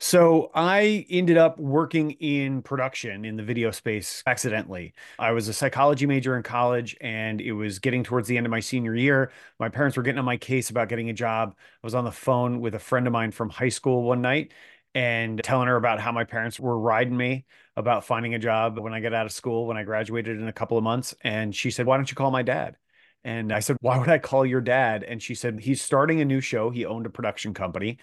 So, 0.00 0.52
I 0.54 1.04
ended 1.10 1.36
up 1.38 1.58
working 1.58 2.12
in 2.12 2.62
production 2.62 3.24
in 3.24 3.36
the 3.36 3.42
video 3.42 3.72
space 3.72 4.22
accidentally. 4.28 4.94
I 5.18 5.32
was 5.32 5.48
a 5.48 5.52
psychology 5.52 6.06
major 6.06 6.36
in 6.36 6.44
college, 6.44 6.96
and 7.00 7.40
it 7.40 7.50
was 7.52 7.80
getting 7.80 8.04
towards 8.04 8.28
the 8.28 8.36
end 8.36 8.46
of 8.46 8.52
my 8.52 8.60
senior 8.60 8.94
year. 8.94 9.32
My 9.58 9.68
parents 9.68 9.96
were 9.96 10.04
getting 10.04 10.20
on 10.20 10.24
my 10.24 10.36
case 10.36 10.70
about 10.70 10.88
getting 10.88 11.10
a 11.10 11.14
job. 11.14 11.56
I 11.58 11.86
was 11.86 11.96
on 11.96 12.04
the 12.04 12.12
phone 12.12 12.60
with 12.60 12.76
a 12.76 12.78
friend 12.78 13.08
of 13.08 13.12
mine 13.12 13.32
from 13.32 13.50
high 13.50 13.70
school 13.70 14.04
one 14.04 14.22
night 14.22 14.52
and 14.94 15.42
telling 15.42 15.68
her 15.68 15.76
about 15.76 16.00
how 16.00 16.12
my 16.12 16.24
parents 16.24 16.58
were 16.58 16.78
riding 16.78 17.16
me 17.16 17.44
about 17.76 18.04
finding 18.04 18.34
a 18.34 18.38
job 18.38 18.78
when 18.78 18.92
I 18.92 19.00
get 19.00 19.14
out 19.14 19.26
of 19.26 19.32
school, 19.32 19.66
when 19.66 19.76
I 19.76 19.84
graduated 19.84 20.40
in 20.40 20.48
a 20.48 20.52
couple 20.52 20.76
of 20.76 20.84
months. 20.84 21.14
And 21.22 21.54
she 21.54 21.70
said, 21.70 21.86
Why 21.86 21.96
don't 21.96 22.10
you 22.10 22.16
call 22.16 22.30
my 22.30 22.42
dad? 22.42 22.76
And 23.24 23.52
I 23.52 23.60
said, 23.60 23.76
Why 23.80 23.98
would 23.98 24.08
I 24.08 24.18
call 24.18 24.46
your 24.46 24.60
dad? 24.60 25.04
And 25.04 25.22
she 25.22 25.34
said, 25.34 25.60
He's 25.60 25.82
starting 25.82 26.20
a 26.20 26.24
new 26.24 26.40
show. 26.40 26.70
He 26.70 26.84
owned 26.84 27.06
a 27.06 27.10
production 27.10 27.54
company. 27.54 27.98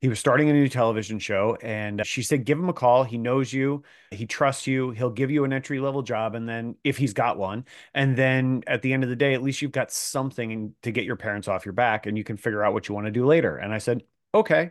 He 0.00 0.08
was 0.08 0.20
starting 0.20 0.48
a 0.48 0.52
new 0.52 0.68
television 0.68 1.18
show. 1.18 1.58
And 1.60 2.06
she 2.06 2.22
said, 2.22 2.44
Give 2.44 2.58
him 2.58 2.68
a 2.68 2.72
call. 2.72 3.02
He 3.04 3.18
knows 3.18 3.52
you. 3.52 3.82
He 4.10 4.26
trusts 4.26 4.66
you. 4.66 4.90
He'll 4.92 5.10
give 5.10 5.30
you 5.30 5.44
an 5.44 5.52
entry 5.52 5.80
level 5.80 6.02
job. 6.02 6.34
And 6.34 6.48
then, 6.48 6.76
if 6.84 6.96
he's 6.96 7.12
got 7.12 7.36
one, 7.36 7.64
and 7.94 8.16
then 8.16 8.62
at 8.66 8.82
the 8.82 8.92
end 8.92 9.02
of 9.02 9.10
the 9.10 9.16
day, 9.16 9.34
at 9.34 9.42
least 9.42 9.60
you've 9.60 9.72
got 9.72 9.90
something 9.90 10.74
to 10.82 10.92
get 10.92 11.04
your 11.04 11.16
parents 11.16 11.48
off 11.48 11.66
your 11.66 11.72
back 11.72 12.06
and 12.06 12.16
you 12.16 12.24
can 12.24 12.36
figure 12.36 12.62
out 12.64 12.72
what 12.72 12.88
you 12.88 12.94
want 12.94 13.06
to 13.06 13.10
do 13.10 13.26
later. 13.26 13.56
And 13.56 13.72
I 13.74 13.78
said, 13.78 14.04
Okay. 14.34 14.70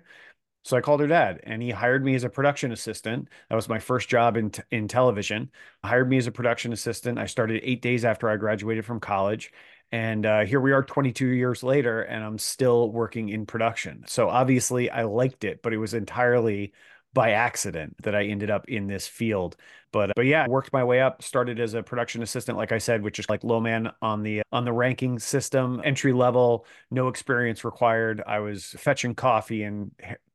So 0.68 0.75
I 0.75 0.81
called 0.81 1.00
her 1.00 1.08
dad 1.08 1.40
and 1.44 1.64
he 1.64 1.72
hired 1.72 2.04
me 2.04 2.14
as 2.14 2.25
a 2.25 2.30
production 2.30 2.74
assistant. 2.74 3.30
That 3.50 3.56
was 3.56 3.69
my 3.69 3.80
first 3.80 4.10
job 4.10 4.36
in, 4.36 4.50
t- 4.50 4.64
in 4.69 4.90
television. 4.90 5.50
Hired 5.81 6.10
me 6.10 6.18
as 6.18 6.28
a 6.28 6.31
production 6.31 6.74
assistant. 6.74 7.18
I 7.18 7.25
started 7.25 7.62
eight 7.64 7.81
days 7.81 8.04
after 8.04 8.30
I 8.30 8.36
graduated 8.36 8.84
from 8.86 9.00
college. 9.00 9.54
And 9.94 10.25
uh, 10.25 10.44
here 10.44 10.60
we 10.60 10.74
are 10.74 10.84
22 10.84 11.25
years 11.25 11.64
later, 11.64 12.02
and 12.02 12.22
I'm 12.22 12.38
still 12.38 12.92
working 12.92 13.30
in 13.30 13.46
production. 13.46 14.04
So 14.08 14.28
obviously, 14.28 14.90
I 14.90 15.04
liked 15.04 15.46
it, 15.46 15.62
but 15.64 15.72
it 15.72 15.78
was 15.78 15.94
entirely 15.94 16.74
by 17.13 17.31
accident 17.31 17.95
that 18.04 18.15
I 18.15 18.25
ended 18.25 18.50
up 18.50 18.68
in 18.69 18.88
this 18.88 19.07
field. 19.07 19.56
But 19.92 20.12
uh, 20.12 20.13
but 20.15 20.25
yeah, 20.25 20.48
worked 20.48 20.74
my 20.74 20.83
way 20.83 21.01
up. 21.01 21.24
Started 21.24 21.59
as 21.59 21.74
a 21.74 21.81
production 21.81 22.21
assistant, 22.21 22.57
like 22.57 22.71
I 22.71 22.77
said, 22.77 23.01
which 23.01 23.19
is 23.19 23.30
like 23.30 23.44
low 23.44 23.59
man 23.59 23.92
on 24.01 24.21
the 24.21 24.44
on 24.51 24.65
the 24.65 24.74
ranking 24.74 25.18
system, 25.18 25.81
entry 25.83 26.13
level, 26.13 26.65
no 26.92 27.07
experience 27.07 27.63
required. 27.63 28.21
I 28.27 28.39
was 28.39 28.75
fetching 28.77 29.15
coffee 29.15 29.63
and 29.63 29.92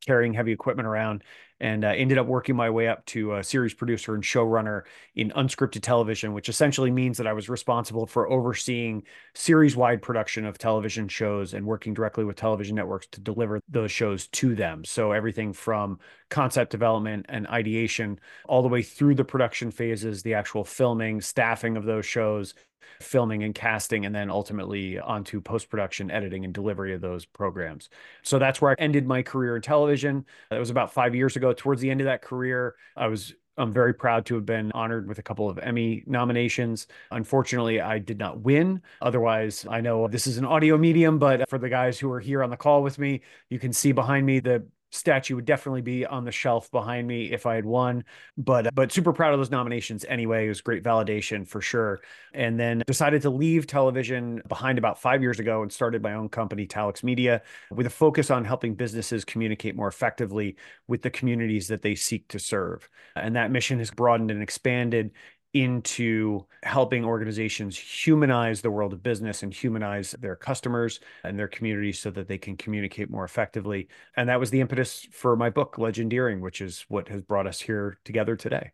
carrying 0.07 0.35
heavy 0.35 0.53
equipment 0.53 0.89
around 0.89 1.23
and 1.63 1.85
uh, 1.85 1.89
ended 1.89 2.19
up 2.19 2.27
working 2.27 2.57
my 2.57 2.69
way 2.69 2.89
up 2.89 3.07
to 3.07 3.37
a 3.37 3.45
series 3.45 3.73
producer 3.73 4.17
and 4.17 4.25
showrunner 4.25 4.83
in 5.15 5.31
unscripted 5.31 5.81
television, 5.81 6.35
which 6.35 6.49
essentially 6.49 6.91
means 6.91 7.17
that 7.17 7.27
I 7.29 7.33
was 7.33 7.49
responsible 7.49 8.05
for 8.05 8.29
overseeing 8.29 9.05
series 9.35 9.77
wide 9.77 10.03
production 10.03 10.45
of 10.45 10.59
television 10.59 11.07
shows 11.07 11.55
and 11.55 11.65
working 11.65 11.95
directly 11.95 12.25
with 12.25 12.35
television 12.35 12.75
networks 12.75 13.07
to 13.13 13.21
deliver 13.21 13.61
those 13.69 13.93
shows 13.93 14.27
to 14.27 14.57
them. 14.57 14.85
So 14.85 15.13
everything 15.13 15.53
from 15.53 16.01
concept 16.31 16.73
development 16.73 17.27
and 17.29 17.47
ideation 17.47 18.19
all 18.49 18.63
the 18.63 18.69
way 18.69 18.83
through 18.83 19.15
the 19.15 19.25
production 19.25 19.71
phases, 19.71 20.25
the 20.25 20.35
actual 20.35 20.65
filming, 20.65 21.21
staffing 21.21 21.77
of 21.77 21.85
those 21.85 22.05
shows, 22.05 22.55
filming 23.01 23.43
and 23.43 23.55
casting, 23.55 24.07
and 24.07 24.15
then 24.15 24.31
ultimately 24.31 24.99
onto 24.99 25.41
post 25.41 25.69
production, 25.69 26.11
editing, 26.11 26.45
and 26.45 26.55
delivery 26.55 26.95
of 26.95 27.01
those 27.01 27.25
programs. 27.25 27.89
So 28.23 28.39
that's 28.39 28.61
where 28.61 28.73
I 28.73 28.75
ended 28.79 29.07
my 29.07 29.23
career 29.23 29.57
in 29.57 29.63
television. 29.63 30.25
That 30.51 30.59
was 30.59 30.71
about 30.71 30.93
five 30.93 31.15
years 31.15 31.37
ago. 31.37 31.53
Towards 31.53 31.81
the 31.81 31.91
end 31.91 32.01
of 32.01 32.07
that 32.07 32.23
career, 32.23 32.75
I 32.97 33.07
was 33.07 33.35
I'm 33.59 33.73
very 33.73 33.93
proud 33.93 34.25
to 34.27 34.35
have 34.37 34.47
been 34.47 34.73
honored 34.73 35.07
with 35.07 35.19
a 35.19 35.23
couple 35.23 35.49
of 35.49 35.59
Emmy 35.59 36.05
nominations. 36.07 36.87
Unfortunately, 37.11 37.81
I 37.81 37.99
did 37.99 38.19
not 38.19 38.41
win. 38.41 38.81
Otherwise, 39.03 39.67
I 39.69 39.81
know 39.81 40.09
this 40.09 40.27
is 40.27 40.39
an 40.39 40.45
audio 40.45 40.79
medium, 40.79 41.19
but 41.19 41.49
for 41.51 41.59
the 41.59 41.69
guys 41.69 41.99
who 41.99 42.11
are 42.11 42.21
here 42.21 42.43
on 42.43 42.51
the 42.51 42.57
call 42.57 42.83
with 42.83 42.99
me, 42.99 43.21
you 43.51 43.59
can 43.59 43.73
see 43.73 43.93
behind 43.93 44.25
me 44.25 44.41
the 44.41 44.67
statue 44.93 45.35
would 45.35 45.45
definitely 45.45 45.81
be 45.81 46.07
on 46.07 46.25
the 46.25 46.31
shelf 46.31 46.71
behind 46.71 47.09
me 47.09 47.33
if 47.33 47.47
I 47.47 47.55
had 47.55 47.65
won. 47.65 48.05
But 48.37 48.69
uh, 48.69 48.71
but 48.75 48.93
super 48.93 49.13
proud 49.13 49.33
of 49.33 49.41
those 49.41 49.51
nominations 49.51 50.05
anyway. 50.09 50.47
It 50.47 50.49
was 50.49 50.61
great 50.61 50.85
validation 50.85 51.47
for 51.49 51.61
sure. 51.61 52.01
And 52.35 52.61
then 52.61 52.83
decided 52.87 53.23
to 53.23 53.31
leave 53.31 53.67
television 53.67 54.43
behind 54.49 54.79
about 54.79 55.01
five 55.01 55.23
years 55.23 55.41
ago 55.41 55.63
and 55.63 55.73
started 55.73 56.03
my 56.03 56.15
own 56.15 56.29
company, 56.29 56.67
Talix 56.67 57.03
Media, 57.03 57.43
with 57.71 57.87
a 57.87 57.91
focus 57.91 58.31
on 58.31 58.45
helping 58.45 58.75
businesses 58.75 59.25
communicate 59.25 59.75
more 59.75 59.89
effectively 59.89 60.57
with 60.87 61.03
the 61.03 61.11
communities 61.11 61.69
that 61.69 61.83
they 61.83 61.95
seek 61.95 62.29
to 62.29 62.39
serve. 62.39 62.89
And 63.17 63.35
that 63.37 63.51
mission 63.51 63.79
has 63.79 63.91
broadened 63.91 64.31
and 64.31 64.43
expanded 64.43 65.13
into 65.55 66.47
helping 66.63 67.05
organizations 67.05 67.77
humanize 67.77 68.63
the 68.63 68.71
world 68.71 68.93
of 68.93 69.03
business 69.03 69.43
and 69.43 69.53
humanize 69.53 70.13
their 70.13 70.37
customers 70.37 71.01
and 71.25 71.39
their 71.39 71.49
communities 71.49 71.99
so 71.99 72.11
that 72.11 72.27
they 72.29 72.39
can 72.39 72.57
communicate 72.57 73.11
more 73.11 73.25
effectively. 73.25 73.89
And 74.17 74.29
that 74.29 74.41
was 74.41 74.51
the 74.51 74.61
impetus 74.61 75.07
for 75.13 75.37
my 75.37 75.51
book, 75.51 75.77
Legendeering, 75.77 76.41
which 76.41 76.61
is 76.61 76.85
what 76.89 77.09
has 77.09 77.23
brought 77.23 77.47
us 77.47 77.61
here 77.61 77.99
together 78.05 78.37
today. 78.37 78.73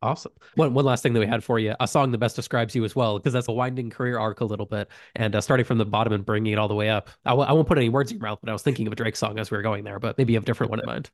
Awesome. 0.00 0.32
One 0.54 0.74
one 0.74 0.84
last 0.84 1.02
thing 1.02 1.12
that 1.12 1.20
we 1.20 1.26
had 1.26 1.42
for 1.42 1.58
you, 1.58 1.74
a 1.80 1.88
song 1.88 2.12
that 2.12 2.18
best 2.18 2.36
describes 2.36 2.74
you 2.74 2.84
as 2.84 2.94
well, 2.94 3.18
because 3.18 3.32
that's 3.32 3.48
a 3.48 3.52
winding 3.52 3.90
career 3.90 4.18
arc 4.18 4.40
a 4.40 4.44
little 4.44 4.66
bit, 4.66 4.88
and 5.16 5.34
uh, 5.34 5.40
starting 5.40 5.64
from 5.64 5.78
the 5.78 5.84
bottom 5.84 6.12
and 6.12 6.24
bringing 6.24 6.52
it 6.52 6.58
all 6.58 6.68
the 6.68 6.74
way 6.74 6.88
up. 6.88 7.10
I 7.24 7.30
w- 7.30 7.48
I 7.48 7.52
won't 7.52 7.66
put 7.66 7.78
any 7.78 7.88
words 7.88 8.12
in 8.12 8.18
your 8.18 8.28
mouth, 8.28 8.38
but 8.40 8.50
I 8.50 8.52
was 8.52 8.62
thinking 8.62 8.86
of 8.86 8.92
a 8.92 8.96
Drake 8.96 9.16
song 9.16 9.40
as 9.40 9.50
we 9.50 9.56
were 9.56 9.62
going 9.62 9.82
there, 9.82 9.98
but 9.98 10.16
maybe 10.18 10.34
you 10.34 10.36
have 10.36 10.44
a 10.44 10.46
different 10.46 10.70
one 10.70 10.78
in 10.78 10.86
mind. 10.86 11.10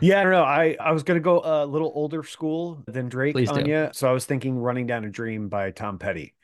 Yeah, 0.00 0.20
I 0.20 0.22
don't 0.22 0.32
know. 0.32 0.44
I, 0.44 0.76
I 0.80 0.92
was 0.92 1.02
gonna 1.02 1.20
go 1.20 1.40
a 1.44 1.64
little 1.64 1.92
older 1.94 2.22
school 2.22 2.82
than 2.86 3.08
Drake 3.08 3.34
Please 3.34 3.48
on 3.48 3.66
you. 3.66 3.88
So 3.92 4.08
I 4.08 4.12
was 4.12 4.26
thinking 4.26 4.58
Running 4.58 4.86
Down 4.86 5.04
a 5.04 5.10
Dream 5.10 5.48
by 5.48 5.70
Tom 5.70 5.98
Petty 5.98 6.34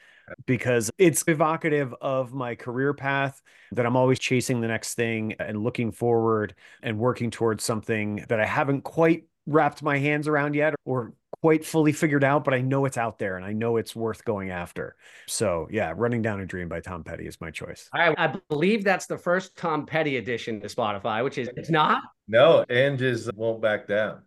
because 0.47 0.91
it's 0.99 1.25
evocative 1.27 1.95
of 2.01 2.33
my 2.33 2.55
career 2.55 2.95
path 2.95 3.41
that 3.73 3.87
I'm 3.87 3.97
always 3.97 4.19
chasing 4.19 4.61
the 4.61 4.69
next 4.69 4.95
thing 4.95 5.35
and 5.39 5.63
looking 5.63 5.93
forward 5.93 6.55
and 6.83 6.99
working 6.99 7.31
towards 7.31 7.65
something 7.65 8.25
that 8.29 8.41
I 8.41 8.47
haven't 8.47 8.83
quite 8.83 9.25
wrapped 9.47 9.83
my 9.83 9.99
hands 9.99 10.29
around 10.29 10.55
yet 10.55 10.75
or 10.85 11.13
quite 11.43 11.65
fully 11.65 11.93
figured 11.93 12.25
out, 12.25 12.45
but 12.45 12.55
I 12.55 12.61
know 12.61 12.85
it's 12.85 12.99
out 12.99 13.19
there 13.19 13.37
and 13.37 13.45
I 13.45 13.53
know 13.53 13.77
it's 13.77 13.95
worth 13.95 14.25
going 14.25 14.51
after. 14.51 14.97
So 15.27 15.69
yeah, 15.71 15.93
Running 15.97 16.23
Down 16.23 16.41
a 16.41 16.47
Dream 16.47 16.69
by 16.69 16.81
Tom 16.81 17.05
Petty 17.05 17.27
is 17.27 17.41
my 17.41 17.51
choice. 17.51 17.89
I, 17.93 18.15
I 18.19 18.39
believe 18.49 18.85
that's 18.85 19.07
the 19.07 19.19
first 19.19 19.57
Tom 19.57 19.87
Petty 19.87 20.17
edition 20.17 20.61
to 20.61 20.69
Spotify, 20.69 21.25
which 21.25 21.39
is 21.39 21.49
it's 21.57 21.71
not. 21.71 22.03
No, 22.29 22.65
Anges 22.69 23.29
uh, 23.29 23.33
won't 23.35 23.63
back 23.63 23.89
down. 23.89 24.23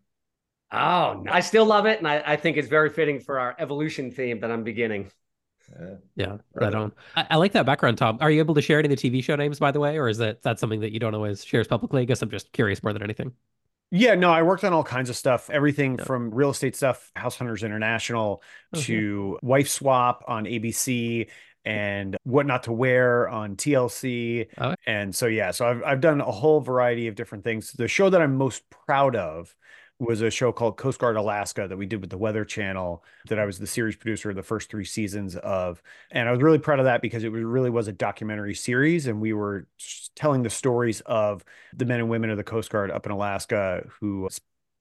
Oh, 0.71 1.21
no. 1.23 1.31
I 1.31 1.41
still 1.41 1.65
love 1.65 1.85
it, 1.85 1.99
and 1.99 2.07
I, 2.07 2.23
I 2.25 2.35
think 2.35 2.57
it's 2.57 2.67
very 2.67 2.89
fitting 2.89 3.19
for 3.19 3.39
our 3.39 3.55
evolution 3.59 4.09
theme 4.09 4.39
that 4.39 4.49
I'm 4.49 4.63
beginning. 4.63 5.11
Yeah, 5.79 5.95
yeah 6.15 6.37
right 6.55 6.73
on. 6.73 6.91
I, 7.15 7.27
I, 7.31 7.35
like 7.37 7.51
that 7.53 7.65
background, 7.65 7.99
Tom. 7.99 8.17
Are 8.21 8.31
you 8.31 8.39
able 8.39 8.55
to 8.55 8.61
share 8.61 8.79
any 8.79 8.91
of 8.91 8.99
the 8.99 9.11
TV 9.11 9.23
show 9.23 9.35
names, 9.35 9.59
by 9.59 9.71
the 9.71 9.79
way, 9.79 9.97
or 9.97 10.09
is 10.09 10.17
that 10.17 10.41
that 10.41 10.59
something 10.59 10.81
that 10.81 10.91
you 10.91 10.99
don't 10.99 11.13
always 11.13 11.45
share 11.45 11.63
publicly? 11.63 12.01
I 12.01 12.05
guess 12.05 12.21
I'm 12.21 12.31
just 12.31 12.51
curious 12.51 12.81
more 12.81 12.91
than 12.91 13.03
anything. 13.03 13.33
Yeah, 13.95 14.15
no, 14.15 14.31
I 14.31 14.41
worked 14.41 14.63
on 14.63 14.73
all 14.73 14.83
kinds 14.83 15.11
of 15.11 15.15
stuff, 15.15 15.51
everything 15.51 15.99
yeah. 15.99 16.05
from 16.05 16.33
real 16.33 16.49
estate 16.49 16.75
stuff, 16.75 17.11
House 17.15 17.37
Hunters 17.37 17.61
International, 17.61 18.41
okay. 18.75 18.83
to 18.85 19.37
Wife 19.43 19.69
Swap 19.69 20.23
on 20.27 20.45
ABC 20.45 21.29
and 21.63 22.17
What 22.23 22.47
Not 22.47 22.63
to 22.63 22.71
Wear 22.71 23.29
on 23.29 23.55
TLC. 23.55 24.47
Oh. 24.57 24.73
And 24.87 25.13
so 25.15 25.27
yeah, 25.27 25.51
so 25.51 25.67
I've 25.67 25.83
I've 25.83 26.01
done 26.01 26.21
a 26.21 26.31
whole 26.31 26.59
variety 26.59 27.05
of 27.05 27.13
different 27.13 27.43
things. 27.43 27.71
The 27.71 27.87
show 27.87 28.09
that 28.09 28.19
I'm 28.19 28.35
most 28.35 28.67
proud 28.71 29.15
of 29.15 29.53
was 30.03 30.21
a 30.21 30.29
show 30.29 30.51
called 30.51 30.77
Coast 30.77 30.99
Guard 30.99 31.15
Alaska 31.15 31.67
that 31.67 31.77
we 31.77 31.85
did 31.85 32.01
with 32.01 32.09
the 32.09 32.17
Weather 32.17 32.45
Channel 32.45 33.03
that 33.27 33.39
I 33.39 33.45
was 33.45 33.59
the 33.59 33.67
series 33.67 33.95
producer 33.95 34.29
of 34.29 34.35
the 34.35 34.43
first 34.43 34.69
three 34.69 34.85
seasons 34.85 35.35
of. 35.35 35.81
And 36.11 36.27
I 36.27 36.31
was 36.31 36.41
really 36.41 36.59
proud 36.59 36.79
of 36.79 36.85
that 36.85 37.01
because 37.01 37.23
it 37.23 37.31
was, 37.31 37.43
really 37.43 37.69
was 37.69 37.87
a 37.87 37.93
documentary 37.93 38.55
series. 38.55 39.07
And 39.07 39.19
we 39.21 39.33
were 39.33 39.67
telling 40.15 40.43
the 40.43 40.49
stories 40.49 41.01
of 41.01 41.43
the 41.73 41.85
men 41.85 41.99
and 41.99 42.09
women 42.09 42.29
of 42.29 42.37
the 42.37 42.43
Coast 42.43 42.69
Guard 42.69 42.91
up 42.91 43.05
in 43.05 43.11
Alaska 43.11 43.87
who 43.99 44.29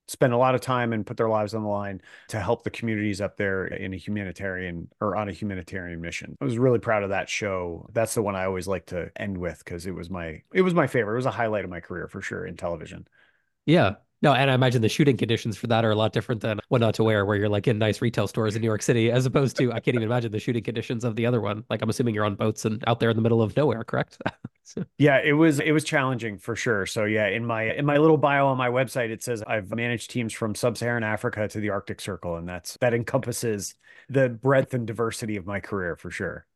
spend 0.08 0.32
a 0.32 0.36
lot 0.36 0.54
of 0.54 0.60
time 0.60 0.92
and 0.92 1.06
put 1.06 1.16
their 1.16 1.28
lives 1.28 1.54
on 1.54 1.62
the 1.62 1.68
line 1.68 2.00
to 2.28 2.38
help 2.38 2.64
the 2.64 2.70
communities 2.70 3.20
up 3.20 3.36
there 3.36 3.66
in 3.66 3.94
a 3.94 3.96
humanitarian 3.96 4.88
or 5.00 5.16
on 5.16 5.28
a 5.28 5.32
humanitarian 5.32 6.00
mission. 6.00 6.36
I 6.40 6.44
was 6.44 6.58
really 6.58 6.78
proud 6.78 7.02
of 7.02 7.10
that 7.10 7.28
show. 7.28 7.88
That's 7.92 8.14
the 8.14 8.22
one 8.22 8.36
I 8.36 8.44
always 8.44 8.68
like 8.68 8.86
to 8.86 9.10
end 9.16 9.38
with 9.38 9.58
because 9.64 9.86
it 9.86 9.94
was 9.94 10.10
my 10.10 10.42
it 10.52 10.62
was 10.62 10.74
my 10.74 10.86
favorite. 10.86 11.14
It 11.14 11.16
was 11.16 11.26
a 11.26 11.30
highlight 11.30 11.64
of 11.64 11.70
my 11.70 11.80
career 11.80 12.08
for 12.08 12.20
sure 12.20 12.44
in 12.44 12.56
television. 12.56 13.06
Yeah. 13.64 13.94
No, 14.22 14.32
and 14.32 14.50
I 14.50 14.54
imagine 14.54 14.82
the 14.82 14.88
shooting 14.88 15.16
conditions 15.16 15.56
for 15.56 15.66
that 15.66 15.84
are 15.84 15.90
a 15.90 15.96
lot 15.96 16.12
different 16.12 16.42
than 16.42 16.60
what 16.68 16.80
not 16.80 16.94
to 16.94 17.04
wear, 17.04 17.26
where 17.26 17.36
you're 17.36 17.48
like 17.48 17.66
in 17.66 17.76
nice 17.78 18.00
retail 18.00 18.28
stores 18.28 18.54
in 18.54 18.62
New 18.62 18.68
York 18.68 18.82
City, 18.82 19.10
as 19.10 19.26
opposed 19.26 19.56
to 19.56 19.72
I 19.72 19.80
can't 19.80 19.96
even 19.96 20.04
imagine 20.04 20.30
the 20.30 20.38
shooting 20.38 20.62
conditions 20.62 21.02
of 21.02 21.16
the 21.16 21.26
other 21.26 21.40
one. 21.40 21.64
Like 21.68 21.82
I'm 21.82 21.90
assuming 21.90 22.14
you're 22.14 22.24
on 22.24 22.36
boats 22.36 22.64
and 22.64 22.82
out 22.86 23.00
there 23.00 23.10
in 23.10 23.16
the 23.16 23.22
middle 23.22 23.42
of 23.42 23.56
nowhere, 23.56 23.82
correct? 23.82 24.18
so. 24.62 24.84
Yeah, 24.98 25.20
it 25.22 25.32
was 25.32 25.58
it 25.58 25.72
was 25.72 25.82
challenging 25.82 26.38
for 26.38 26.54
sure. 26.54 26.86
So 26.86 27.04
yeah, 27.04 27.26
in 27.26 27.44
my 27.44 27.64
in 27.64 27.84
my 27.84 27.96
little 27.96 28.16
bio 28.16 28.46
on 28.46 28.56
my 28.56 28.68
website, 28.68 29.10
it 29.10 29.24
says 29.24 29.42
I've 29.44 29.70
managed 29.74 30.10
teams 30.10 30.32
from 30.32 30.54
sub-Saharan 30.54 31.02
Africa 31.02 31.48
to 31.48 31.58
the 31.58 31.70
Arctic 31.70 32.00
Circle, 32.00 32.36
and 32.36 32.48
that's 32.48 32.78
that 32.80 32.94
encompasses 32.94 33.74
the 34.08 34.28
breadth 34.28 34.72
and 34.72 34.86
diversity 34.86 35.36
of 35.36 35.46
my 35.46 35.58
career 35.58 35.96
for 35.96 36.10
sure. 36.10 36.46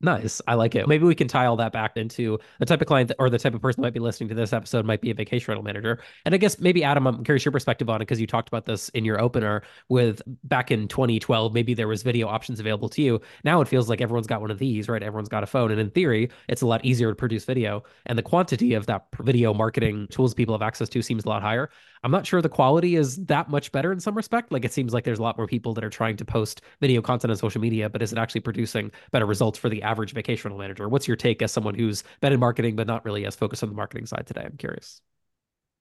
Nice. 0.00 0.40
I 0.46 0.54
like 0.54 0.76
it. 0.76 0.86
Maybe 0.86 1.04
we 1.04 1.16
can 1.16 1.26
tie 1.26 1.46
all 1.46 1.56
that 1.56 1.72
back 1.72 1.96
into 1.96 2.38
the 2.60 2.66
type 2.66 2.80
of 2.80 2.86
client 2.86 3.08
that, 3.08 3.16
or 3.18 3.28
the 3.28 3.38
type 3.38 3.54
of 3.54 3.60
person 3.60 3.80
that 3.80 3.86
might 3.86 3.94
be 3.94 3.98
listening 3.98 4.28
to 4.28 4.34
this 4.34 4.52
episode 4.52 4.86
might 4.86 5.00
be 5.00 5.10
a 5.10 5.14
vacation 5.14 5.50
rental 5.50 5.64
manager. 5.64 5.98
And 6.24 6.36
I 6.36 6.38
guess 6.38 6.60
maybe 6.60 6.84
Adam, 6.84 7.08
I'm 7.08 7.24
curious 7.24 7.44
your 7.44 7.50
perspective 7.50 7.90
on 7.90 7.96
it 7.96 8.04
because 8.04 8.20
you 8.20 8.26
talked 8.28 8.46
about 8.46 8.64
this 8.64 8.90
in 8.90 9.04
your 9.04 9.20
opener 9.20 9.62
with 9.88 10.22
back 10.44 10.70
in 10.70 10.86
2012, 10.86 11.52
maybe 11.52 11.74
there 11.74 11.88
was 11.88 12.04
video 12.04 12.28
options 12.28 12.60
available 12.60 12.88
to 12.90 13.02
you. 13.02 13.20
Now 13.42 13.60
it 13.60 13.66
feels 13.66 13.88
like 13.88 14.00
everyone's 14.00 14.28
got 14.28 14.40
one 14.40 14.52
of 14.52 14.60
these, 14.60 14.88
right? 14.88 15.02
Everyone's 15.02 15.28
got 15.28 15.42
a 15.42 15.46
phone. 15.46 15.72
And 15.72 15.80
in 15.80 15.90
theory, 15.90 16.30
it's 16.48 16.62
a 16.62 16.66
lot 16.66 16.84
easier 16.84 17.10
to 17.10 17.16
produce 17.16 17.44
video. 17.44 17.82
And 18.06 18.16
the 18.16 18.22
quantity 18.22 18.74
of 18.74 18.86
that 18.86 19.06
video 19.18 19.52
marketing 19.52 20.06
tools 20.10 20.32
people 20.32 20.54
have 20.54 20.62
access 20.62 20.88
to 20.90 21.02
seems 21.02 21.24
a 21.24 21.28
lot 21.28 21.42
higher. 21.42 21.70
I'm 22.02 22.10
not 22.10 22.26
sure 22.26 22.40
the 22.42 22.48
quality 22.48 22.96
is 22.96 23.16
that 23.26 23.48
much 23.48 23.72
better 23.72 23.92
in 23.92 24.00
some 24.00 24.14
respect. 24.14 24.52
Like 24.52 24.64
it 24.64 24.72
seems 24.72 24.92
like 24.92 25.04
there's 25.04 25.18
a 25.18 25.22
lot 25.22 25.36
more 25.36 25.46
people 25.46 25.74
that 25.74 25.84
are 25.84 25.90
trying 25.90 26.16
to 26.16 26.24
post 26.24 26.62
video 26.80 27.02
content 27.02 27.30
on 27.30 27.36
social 27.36 27.60
media, 27.60 27.88
but 27.88 28.02
is 28.02 28.12
it 28.12 28.18
actually 28.18 28.40
producing 28.40 28.90
better 29.10 29.26
results 29.26 29.58
for 29.58 29.68
the 29.68 29.82
average 29.82 30.12
vacation 30.12 30.48
rental 30.50 30.58
manager? 30.58 30.88
What's 30.88 31.08
your 31.08 31.16
take 31.16 31.42
as 31.42 31.52
someone 31.52 31.74
who's 31.74 32.04
been 32.20 32.32
in 32.32 32.40
marketing 32.40 32.76
but 32.76 32.86
not 32.86 33.04
really 33.04 33.26
as 33.26 33.34
focused 33.36 33.62
on 33.62 33.68
the 33.68 33.74
marketing 33.74 34.06
side 34.06 34.26
today? 34.26 34.42
I'm 34.44 34.56
curious. 34.56 35.00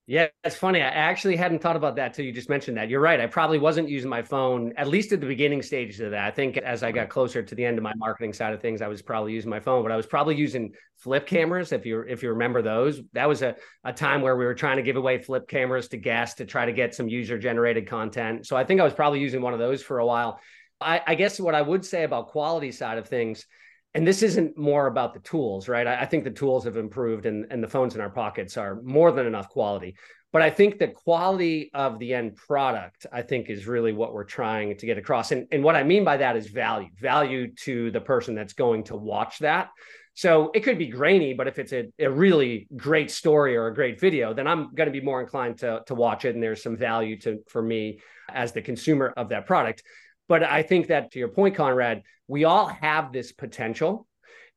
Yeah, 0.09 0.27
it's 0.45 0.55
funny. 0.55 0.81
I 0.81 0.87
actually 0.87 1.35
hadn't 1.35 1.59
thought 1.59 1.75
about 1.75 1.97
that 1.97 2.13
till 2.13 2.23
you 2.23 2.31
just 2.31 2.47
mentioned 2.47 2.77
that. 2.77 2.87
You're 2.87 3.01
right. 3.01 3.19
I 3.19 3.27
probably 3.27 3.59
wasn't 3.59 3.89
using 3.89 4.09
my 4.09 4.21
phone, 4.21 4.71
at 4.77 4.87
least 4.87 5.11
at 5.11 5.19
the 5.19 5.27
beginning 5.27 5.61
stages 5.61 5.99
of 5.99 6.11
that. 6.11 6.25
I 6.25 6.31
think 6.31 6.55
as 6.55 6.81
I 6.81 6.93
got 6.93 7.09
closer 7.09 7.43
to 7.43 7.55
the 7.55 7.65
end 7.65 7.77
of 7.77 7.83
my 7.83 7.93
marketing 7.97 8.31
side 8.31 8.53
of 8.53 8.61
things, 8.61 8.81
I 8.81 8.87
was 8.87 9.01
probably 9.01 9.33
using 9.33 9.49
my 9.49 9.59
phone, 9.59 9.83
but 9.83 9.91
I 9.91 9.97
was 9.97 10.05
probably 10.05 10.37
using 10.37 10.71
flip 10.95 11.27
cameras. 11.27 11.73
If 11.73 11.85
you 11.85 12.05
if 12.07 12.23
you 12.23 12.29
remember 12.29 12.61
those, 12.61 13.01
that 13.11 13.27
was 13.27 13.41
a, 13.41 13.57
a 13.83 13.91
time 13.91 14.21
where 14.21 14.37
we 14.37 14.45
were 14.45 14.55
trying 14.55 14.77
to 14.77 14.81
give 14.83 14.95
away 14.95 15.17
flip 15.21 15.45
cameras 15.45 15.89
to 15.89 15.97
guests 15.97 16.35
to 16.35 16.45
try 16.45 16.65
to 16.65 16.71
get 16.71 16.95
some 16.95 17.09
user 17.09 17.37
generated 17.37 17.85
content. 17.89 18.47
So 18.47 18.55
I 18.55 18.63
think 18.63 18.79
I 18.79 18.85
was 18.85 18.93
probably 18.93 19.19
using 19.19 19.41
one 19.41 19.51
of 19.51 19.59
those 19.59 19.83
for 19.83 19.99
a 19.99 20.05
while. 20.05 20.39
I, 20.79 21.01
I 21.05 21.15
guess 21.15 21.37
what 21.37 21.53
I 21.53 21.61
would 21.61 21.83
say 21.83 22.05
about 22.05 22.29
quality 22.29 22.71
side 22.71 22.97
of 22.97 23.09
things 23.09 23.45
and 23.93 24.05
this 24.05 24.21
isn't 24.21 24.57
more 24.57 24.87
about 24.87 25.13
the 25.13 25.19
tools, 25.21 25.67
right? 25.67 25.87
I, 25.87 26.01
I, 26.01 26.05
think 26.05 26.23
the 26.23 26.31
tools 26.31 26.65
have 26.65 26.77
improved 26.77 27.25
and, 27.25 27.47
and 27.49 27.63
the 27.63 27.67
phones 27.67 27.95
in 27.95 28.01
our 28.01 28.09
pockets 28.09 28.57
are 28.57 28.81
more 28.81 29.11
than 29.11 29.25
enough 29.25 29.49
quality. 29.49 29.95
But 30.33 30.41
I 30.41 30.49
think 30.49 30.77
the 30.77 30.89
quality 30.89 31.71
of 31.73 31.99
the 31.99 32.13
end 32.13 32.35
product, 32.35 33.05
I 33.11 33.21
think, 33.21 33.49
is 33.49 33.65
really 33.65 33.93
what 33.93 34.13
we're 34.13 34.25
trying 34.25 34.77
to 34.77 34.85
get 34.85 34.97
across. 34.97 35.31
And, 35.31 35.47
and 35.51 35.63
what 35.63 35.75
I 35.75 35.83
mean 35.83 36.03
by 36.03 36.17
that 36.17 36.35
is 36.35 36.47
value, 36.47 36.89
value 36.99 37.53
to 37.63 37.91
the 37.91 38.01
person 38.01 38.35
that's 38.35 38.53
going 38.53 38.83
to 38.85 38.97
watch 38.97 39.39
that. 39.39 39.69
So 40.15 40.51
it 40.53 40.61
could 40.61 40.77
be 40.77 40.87
grainy, 40.87 41.33
but 41.33 41.47
if 41.47 41.59
it's 41.59 41.73
a, 41.73 41.87
a 41.99 42.09
really 42.09 42.67
great 42.75 43.09
story 43.09 43.55
or 43.55 43.67
a 43.67 43.73
great 43.73 43.99
video, 43.99 44.33
then 44.33 44.47
I'm 44.47 44.73
going 44.73 44.87
to 44.87 44.91
be 44.91 45.01
more 45.01 45.21
inclined 45.21 45.59
to, 45.59 45.83
to 45.85 45.95
watch 45.95 46.25
it. 46.25 46.33
And 46.33 46.43
there's 46.43 46.61
some 46.63 46.75
value 46.75 47.19
to 47.19 47.43
for 47.47 47.61
me 47.61 47.99
as 48.27 48.51
the 48.51 48.61
consumer 48.61 49.13
of 49.15 49.29
that 49.29 49.45
product. 49.45 49.83
But 50.27 50.43
I 50.43 50.63
think 50.63 50.87
that 50.87 51.11
to 51.11 51.19
your 51.19 51.29
point, 51.29 51.55
Conrad, 51.55 52.03
we 52.27 52.43
all 52.43 52.67
have 52.67 53.11
this 53.11 53.31
potential. 53.31 54.07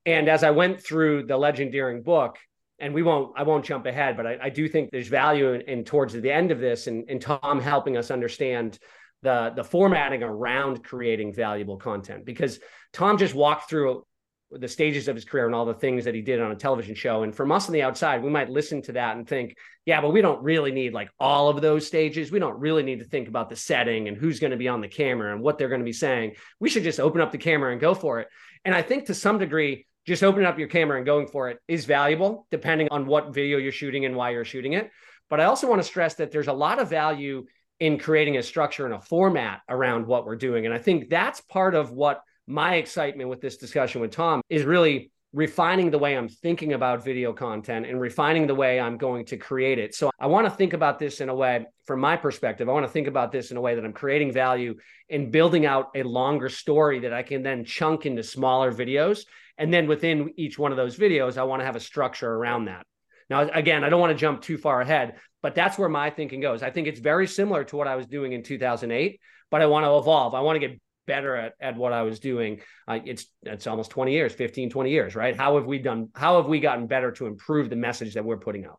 And 0.06 0.28
as 0.28 0.42
I 0.42 0.50
went 0.50 0.82
through 0.82 1.26
the 1.26 1.34
legendeering 1.34 2.02
book, 2.02 2.38
and 2.78 2.94
we 2.94 3.02
won't, 3.02 3.32
I 3.36 3.42
won't 3.42 3.64
jump 3.64 3.86
ahead, 3.86 4.16
but 4.16 4.26
I, 4.26 4.38
I 4.42 4.48
do 4.48 4.66
think 4.66 4.90
there's 4.90 5.08
value 5.08 5.52
in, 5.52 5.60
in, 5.62 5.84
towards 5.84 6.14
the 6.14 6.32
end 6.32 6.50
of 6.50 6.60
this 6.60 6.86
and, 6.86 7.04
and 7.08 7.20
Tom 7.20 7.60
helping 7.60 7.96
us 7.96 8.10
understand 8.10 8.78
the, 9.22 9.52
the 9.54 9.62
formatting 9.62 10.22
around 10.22 10.82
creating 10.82 11.34
valuable 11.34 11.76
content 11.76 12.24
because 12.24 12.58
Tom 12.94 13.18
just 13.18 13.34
walked 13.34 13.68
through 13.68 14.06
the 14.52 14.68
stages 14.68 15.06
of 15.06 15.14
his 15.14 15.24
career 15.24 15.46
and 15.46 15.54
all 15.54 15.64
the 15.64 15.74
things 15.74 16.04
that 16.04 16.14
he 16.14 16.22
did 16.22 16.40
on 16.40 16.50
a 16.50 16.56
television 16.56 16.94
show. 16.94 17.22
And 17.22 17.34
from 17.34 17.52
us 17.52 17.66
on 17.66 17.72
the 17.72 17.82
outside, 17.82 18.22
we 18.22 18.30
might 18.30 18.50
listen 18.50 18.82
to 18.82 18.92
that 18.92 19.16
and 19.16 19.26
think, 19.26 19.56
yeah, 19.86 20.00
but 20.00 20.10
we 20.10 20.22
don't 20.22 20.42
really 20.42 20.72
need 20.72 20.92
like 20.92 21.10
all 21.20 21.48
of 21.48 21.60
those 21.60 21.86
stages. 21.86 22.32
We 22.32 22.40
don't 22.40 22.58
really 22.58 22.82
need 22.82 22.98
to 22.98 23.04
think 23.04 23.28
about 23.28 23.48
the 23.48 23.56
setting 23.56 24.08
and 24.08 24.16
who's 24.16 24.40
going 24.40 24.50
to 24.50 24.56
be 24.56 24.68
on 24.68 24.80
the 24.80 24.88
camera 24.88 25.32
and 25.32 25.42
what 25.42 25.56
they're 25.56 25.68
going 25.68 25.80
to 25.80 25.84
be 25.84 25.92
saying. 25.92 26.34
We 26.58 26.68
should 26.68 26.82
just 26.82 27.00
open 27.00 27.20
up 27.20 27.30
the 27.30 27.38
camera 27.38 27.72
and 27.72 27.80
go 27.80 27.94
for 27.94 28.20
it. 28.20 28.28
And 28.64 28.74
I 28.74 28.82
think 28.82 29.06
to 29.06 29.14
some 29.14 29.38
degree, 29.38 29.86
just 30.06 30.24
opening 30.24 30.46
up 30.46 30.58
your 30.58 30.68
camera 30.68 30.96
and 30.96 31.06
going 31.06 31.28
for 31.28 31.50
it 31.50 31.58
is 31.68 31.84
valuable, 31.84 32.46
depending 32.50 32.88
on 32.90 33.06
what 33.06 33.32
video 33.32 33.58
you're 33.58 33.70
shooting 33.70 34.04
and 34.04 34.16
why 34.16 34.30
you're 34.30 34.44
shooting 34.44 34.72
it. 34.72 34.90
But 35.28 35.40
I 35.40 35.44
also 35.44 35.68
want 35.68 35.80
to 35.80 35.86
stress 35.86 36.14
that 36.14 36.32
there's 36.32 36.48
a 36.48 36.52
lot 36.52 36.80
of 36.80 36.90
value 36.90 37.46
in 37.78 37.98
creating 37.98 38.36
a 38.36 38.42
structure 38.42 38.84
and 38.84 38.94
a 38.94 39.00
format 39.00 39.60
around 39.68 40.06
what 40.06 40.26
we're 40.26 40.36
doing. 40.36 40.66
And 40.66 40.74
I 40.74 40.78
think 40.78 41.08
that's 41.08 41.40
part 41.40 41.74
of 41.74 41.92
what 41.92 42.20
my 42.50 42.74
excitement 42.74 43.30
with 43.30 43.40
this 43.40 43.56
discussion 43.56 44.00
with 44.00 44.10
Tom 44.10 44.42
is 44.48 44.64
really 44.64 45.12
refining 45.32 45.92
the 45.92 45.98
way 45.98 46.16
I'm 46.16 46.28
thinking 46.28 46.72
about 46.72 47.04
video 47.04 47.32
content 47.32 47.86
and 47.86 48.00
refining 48.00 48.48
the 48.48 48.54
way 48.54 48.80
I'm 48.80 48.96
going 48.98 49.24
to 49.26 49.36
create 49.36 49.78
it. 49.78 49.94
So 49.94 50.10
I 50.18 50.26
want 50.26 50.46
to 50.46 50.50
think 50.50 50.72
about 50.72 50.98
this 50.98 51.20
in 51.20 51.28
a 51.28 51.34
way, 51.34 51.64
from 51.86 52.00
my 52.00 52.16
perspective, 52.16 52.68
I 52.68 52.72
want 52.72 52.84
to 52.84 52.92
think 52.92 53.06
about 53.06 53.30
this 53.30 53.52
in 53.52 53.56
a 53.56 53.60
way 53.60 53.76
that 53.76 53.84
I'm 53.84 53.92
creating 53.92 54.32
value 54.32 54.74
and 55.08 55.30
building 55.30 55.66
out 55.66 55.90
a 55.94 56.02
longer 56.02 56.48
story 56.48 56.98
that 57.00 57.12
I 57.12 57.22
can 57.22 57.44
then 57.44 57.64
chunk 57.64 58.06
into 58.06 58.24
smaller 58.24 58.72
videos. 58.72 59.20
And 59.56 59.72
then 59.72 59.86
within 59.86 60.32
each 60.36 60.58
one 60.58 60.72
of 60.72 60.76
those 60.76 60.98
videos, 60.98 61.38
I 61.38 61.44
want 61.44 61.60
to 61.60 61.66
have 61.66 61.76
a 61.76 61.80
structure 61.80 62.28
around 62.28 62.64
that. 62.64 62.84
Now, 63.28 63.42
again, 63.42 63.84
I 63.84 63.88
don't 63.88 64.00
want 64.00 64.10
to 64.10 64.18
jump 64.18 64.42
too 64.42 64.58
far 64.58 64.80
ahead, 64.80 65.14
but 65.40 65.54
that's 65.54 65.78
where 65.78 65.88
my 65.88 66.10
thinking 66.10 66.40
goes. 66.40 66.64
I 66.64 66.70
think 66.70 66.88
it's 66.88 66.98
very 66.98 67.28
similar 67.28 67.62
to 67.64 67.76
what 67.76 67.86
I 67.86 67.94
was 67.94 68.06
doing 68.06 68.32
in 68.32 68.42
2008, 68.42 69.20
but 69.52 69.62
I 69.62 69.66
want 69.66 69.84
to 69.84 69.96
evolve. 69.96 70.34
I 70.34 70.40
want 70.40 70.60
to 70.60 70.66
get 70.66 70.80
better 71.10 71.34
at, 71.34 71.54
at 71.60 71.76
what 71.76 71.92
I 71.92 72.02
was 72.02 72.20
doing. 72.20 72.60
Uh, 72.86 73.00
it's 73.04 73.26
it's 73.42 73.66
almost 73.66 73.90
20 73.90 74.12
years, 74.12 74.32
15, 74.32 74.70
20 74.70 74.90
years, 74.90 75.16
right? 75.16 75.36
How 75.36 75.56
have 75.56 75.66
we 75.66 75.78
done? 75.78 76.10
How 76.14 76.36
have 76.36 76.46
we 76.46 76.60
gotten 76.60 76.86
better 76.86 77.10
to 77.12 77.26
improve 77.26 77.68
the 77.68 77.76
message 77.76 78.14
that 78.14 78.24
we're 78.24 78.36
putting 78.36 78.64
out? 78.64 78.78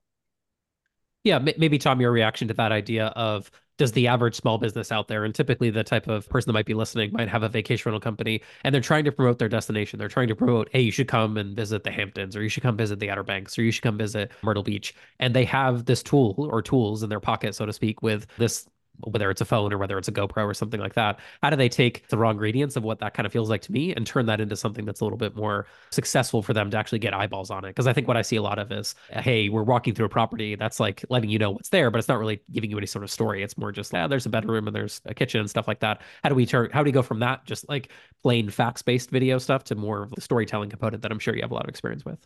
Yeah, 1.23 1.39
maybe 1.39 1.77
Tom, 1.77 1.99
your 2.01 2.11
reaction 2.11 2.47
to 2.47 2.53
that 2.55 2.71
idea 2.71 3.07
of 3.07 3.51
does 3.77 3.91
the 3.91 4.07
average 4.07 4.35
small 4.35 4.57
business 4.57 4.91
out 4.91 5.07
there, 5.07 5.25
and 5.25 5.35
typically 5.35 5.69
the 5.69 5.83
type 5.83 6.07
of 6.07 6.27
person 6.29 6.49
that 6.49 6.53
might 6.53 6.65
be 6.65 6.73
listening 6.73 7.11
might 7.11 7.27
have 7.27 7.43
a 7.43 7.49
vacation 7.49 7.89
rental 7.89 7.99
company, 7.99 8.41
and 8.63 8.73
they're 8.73 8.81
trying 8.81 9.03
to 9.03 9.11
promote 9.11 9.37
their 9.39 9.49
destination. 9.49 9.99
They're 9.99 10.07
trying 10.07 10.29
to 10.29 10.35
promote, 10.35 10.69
hey, 10.71 10.81
you 10.81 10.91
should 10.91 11.07
come 11.07 11.37
and 11.37 11.55
visit 11.55 11.83
the 11.83 11.91
Hamptons, 11.91 12.35
or 12.35 12.41
you 12.41 12.49
should 12.49 12.63
come 12.63 12.77
visit 12.77 12.99
the 12.99 13.09
Outer 13.09 13.23
Banks, 13.23 13.57
or 13.59 13.63
you 13.63 13.71
should 13.71 13.83
come 13.83 13.97
visit 13.97 14.31
Myrtle 14.41 14.63
Beach, 14.63 14.95
and 15.19 15.35
they 15.35 15.45
have 15.45 15.85
this 15.85 16.01
tool 16.01 16.35
or 16.37 16.61
tools 16.61 17.03
in 17.03 17.09
their 17.09 17.19
pocket, 17.19 17.55
so 17.55 17.65
to 17.65 17.73
speak, 17.73 18.01
with 18.01 18.25
this 18.37 18.67
whether 19.05 19.29
it's 19.29 19.41
a 19.41 19.45
phone 19.45 19.73
or 19.73 19.77
whether 19.77 19.97
it's 19.97 20.07
a 20.07 20.11
GoPro 20.11 20.45
or 20.45 20.53
something 20.53 20.79
like 20.79 20.93
that. 20.93 21.19
How 21.41 21.49
do 21.49 21.55
they 21.55 21.69
take 21.69 22.07
the 22.07 22.17
raw 22.17 22.29
ingredients 22.29 22.75
of 22.75 22.83
what 22.83 22.99
that 22.99 23.13
kind 23.13 23.25
of 23.25 23.31
feels 23.31 23.49
like 23.49 23.61
to 23.63 23.71
me 23.71 23.93
and 23.93 24.05
turn 24.05 24.25
that 24.27 24.41
into 24.41 24.55
something 24.55 24.85
that's 24.85 25.01
a 25.01 25.03
little 25.03 25.17
bit 25.17 25.35
more 25.35 25.67
successful 25.91 26.41
for 26.41 26.53
them 26.53 26.71
to 26.71 26.77
actually 26.77 26.99
get 26.99 27.13
eyeballs 27.13 27.51
on 27.51 27.65
it? 27.65 27.69
Because 27.69 27.87
I 27.87 27.93
think 27.93 28.07
what 28.07 28.17
I 28.17 28.21
see 28.21 28.35
a 28.35 28.41
lot 28.41 28.59
of 28.59 28.71
is, 28.71 28.95
hey, 29.11 29.49
we're 29.49 29.63
walking 29.63 29.93
through 29.93 30.05
a 30.05 30.09
property 30.09 30.55
that's 30.55 30.79
like 30.79 31.03
letting 31.09 31.29
you 31.29 31.39
know 31.39 31.51
what's 31.51 31.69
there, 31.69 31.91
but 31.91 31.99
it's 31.99 32.07
not 32.07 32.19
really 32.19 32.41
giving 32.51 32.69
you 32.69 32.77
any 32.77 32.87
sort 32.87 33.03
of 33.03 33.11
story. 33.11 33.43
It's 33.43 33.57
more 33.57 33.71
just, 33.71 33.93
yeah, 33.93 34.07
there's 34.07 34.25
a 34.25 34.29
bedroom 34.29 34.67
and 34.67 34.75
there's 34.75 35.01
a 35.05 35.13
kitchen 35.13 35.39
and 35.39 35.49
stuff 35.49 35.67
like 35.67 35.79
that. 35.79 36.01
How 36.23 36.29
do 36.29 36.35
we 36.35 36.45
turn, 36.45 36.69
how 36.71 36.81
do 36.81 36.85
we 36.85 36.91
go 36.91 37.01
from 37.01 37.19
that 37.19 37.45
just 37.45 37.67
like 37.69 37.91
plain 38.21 38.49
facts 38.49 38.81
based 38.81 39.09
video 39.09 39.37
stuff 39.37 39.63
to 39.65 39.75
more 39.75 40.03
of 40.03 40.11
the 40.11 40.21
storytelling 40.21 40.69
component 40.69 41.01
that 41.03 41.11
I'm 41.11 41.19
sure 41.19 41.35
you 41.35 41.41
have 41.41 41.51
a 41.51 41.53
lot 41.53 41.63
of 41.63 41.69
experience 41.69 42.05
with? 42.05 42.19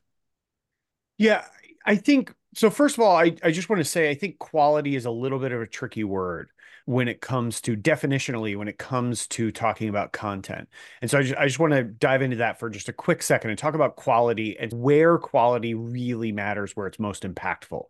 Yeah, 1.18 1.46
I 1.86 1.96
think 1.96 2.34
so. 2.56 2.70
First 2.70 2.98
of 2.98 3.04
all, 3.04 3.16
I, 3.16 3.36
I 3.44 3.52
just 3.52 3.70
want 3.70 3.80
to 3.80 3.86
say 3.86 4.10
I 4.10 4.16
think 4.16 4.38
quality 4.40 4.96
is 4.96 5.06
a 5.06 5.12
little 5.12 5.40
bit 5.40 5.52
of 5.52 5.62
a 5.62 5.68
tricky 5.68 6.04
word 6.04 6.50
when 6.86 7.08
it 7.08 7.20
comes 7.20 7.60
to 7.62 7.76
definitionally 7.76 8.56
when 8.56 8.68
it 8.68 8.78
comes 8.78 9.26
to 9.28 9.52
talking 9.52 9.90
about 9.90 10.12
content. 10.12 10.70
And 11.02 11.10
so 11.10 11.18
I 11.18 11.24
just, 11.24 11.36
I 11.36 11.46
just 11.46 11.60
want 11.60 11.74
to 11.74 11.84
dive 11.84 12.22
into 12.22 12.38
that 12.38 12.60
for 12.60 12.70
just 12.70 12.90
a 12.90 12.94
quick 12.94 13.24
second 13.24 13.50
and 13.50 13.60
talk 13.60 13.74
about 13.74 13.96
quality 13.96 14.58
and 14.60 14.72
where 14.72 15.18
quality 15.18 15.74
really 15.74 16.32
matters, 16.32 16.76
where 16.76 16.86
it's 16.86 17.00
most 17.00 17.24
impactful. 17.24 17.86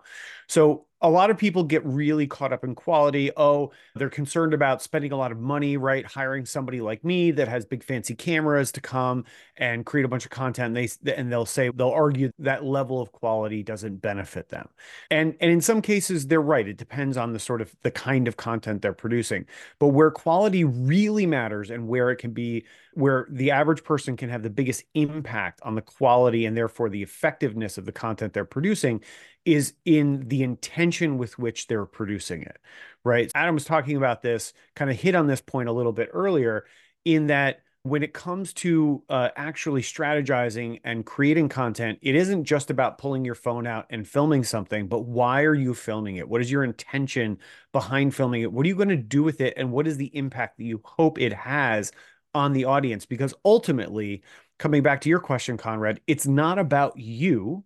So 0.48 0.86
a 1.02 1.10
lot 1.10 1.30
of 1.30 1.38
people 1.38 1.64
get 1.64 1.86
really 1.86 2.26
caught 2.26 2.54
up 2.54 2.64
in 2.64 2.74
quality. 2.74 3.30
Oh, 3.36 3.72
they're 3.96 4.10
concerned 4.10 4.54
about 4.54 4.82
spending 4.82 5.12
a 5.12 5.18
lot 5.18 5.32
of 5.32 5.40
money, 5.40 5.78
right? 5.78 6.06
Hiring 6.06 6.46
somebody 6.46 6.82
like 6.82 7.04
me 7.04 7.32
that 7.32 7.48
has 7.48 7.66
big 7.66 7.84
fancy 7.84 8.16
cameras 8.16 8.72
to 8.72 8.82
come 8.82 9.26
and 9.58 9.86
create 9.86 10.06
a 10.06 10.08
bunch 10.08 10.26
of 10.26 10.32
content. 10.32 10.76
And 10.76 10.90
they 11.04 11.16
and 11.16 11.32
they'll 11.32 11.46
say 11.46 11.70
they'll 11.70 11.90
argue 11.90 12.32
that 12.40 12.64
level 12.64 13.02
of 13.02 13.12
quality 13.12 13.62
doesn't 13.62 13.98
benefit 13.98 14.50
them. 14.50 14.70
And 15.12 15.36
and 15.42 15.52
in 15.52 15.62
some 15.62 15.82
cases 15.82 16.28
they're 16.28 16.42
right. 16.42 16.68
It 16.68 16.78
depends 16.78 17.18
on 17.18 17.34
the 17.34 17.40
sort 17.40 17.62
of 17.62 17.76
the 17.84 17.92
kind 17.92 18.28
of 18.28 18.38
content 18.38 18.82
they're 18.86 18.94
producing. 18.94 19.46
But 19.80 19.88
where 19.88 20.12
quality 20.12 20.64
really 20.64 21.26
matters 21.26 21.72
and 21.72 21.88
where 21.88 22.12
it 22.12 22.18
can 22.18 22.32
be 22.32 22.66
where 22.94 23.28
the 23.30 23.52
average 23.52 23.84
person 23.84 24.16
can 24.16 24.30
have 24.30 24.44
the 24.44 24.50
biggest 24.50 24.84
impact 24.94 25.60
on 25.64 25.74
the 25.74 25.82
quality 25.82 26.46
and 26.46 26.56
therefore 26.56 26.90
the 26.90 27.02
effectiveness 27.02 27.78
of 27.78 27.86
the 27.86 27.92
content 27.92 28.34
they're 28.34 28.46
producing 28.46 29.02
is 29.44 29.74
in 29.86 30.28
the 30.28 30.44
intention 30.44 31.18
with 31.18 31.38
which 31.40 31.68
they're 31.68 31.86
producing 31.86 32.44
it, 32.44 32.58
right? 33.04 33.32
Adam 33.36 33.56
was 33.56 33.66
talking 33.66 33.98
about 33.98 34.22
this, 34.22 34.54
kind 34.76 34.92
of 34.92 34.98
hit 34.98 35.16
on 35.16 35.28
this 35.28 35.42
point 35.42 35.68
a 35.68 35.74
little 35.74 35.92
bit 35.92 36.10
earlier, 36.14 36.66
in 37.04 37.28
that 37.28 37.62
when 37.86 38.04
it 38.04 38.14
comes 38.14 38.52
to 38.54 39.04
uh, 39.10 39.30
actually 39.36 39.82
strategizing 39.82 40.82
and 40.84 41.06
creating 41.06 41.50
content, 41.50 42.00
it 42.02 42.16
isn't 42.16 42.46
just 42.46 42.70
about 42.70 42.98
pulling 42.98 43.24
your 43.24 43.36
phone 43.36 43.68
out 43.68 43.86
and 43.90 44.08
filming 44.08 44.44
something, 44.44 44.88
but 44.88 45.02
why 45.02 45.44
are 45.44 45.54
you 45.54 45.74
filming 45.74 46.16
it? 46.18 46.28
What 46.28 46.42
is 46.42 46.52
your 46.52 46.64
intention 46.64 47.38
behind 47.72 48.16
filming 48.16 48.42
it? 48.42 48.52
What 48.52 48.66
are 48.66 48.70
you 48.70 48.76
going 48.76 48.90
to 48.90 48.96
do 48.98 49.24
with 49.24 49.40
it? 49.40 49.54
And 49.56 49.72
what 49.72 49.88
is 49.88 49.98
the 49.98 50.16
impact 50.18 50.58
that 50.58 50.64
you 50.64 50.82
hope 50.84 51.20
it 51.20 51.34
has 51.34 51.92
on 52.34 52.54
the 52.54 52.66
audience? 52.66 53.06
Because 53.06 53.36
ultimately, 53.46 54.24
coming 54.58 54.82
back 54.82 55.02
to 55.02 55.10
your 55.10 55.20
question, 55.20 55.58
Conrad, 55.58 56.02
it's 56.08 56.26
not 56.26 56.58
about 56.58 56.98
you 56.98 57.64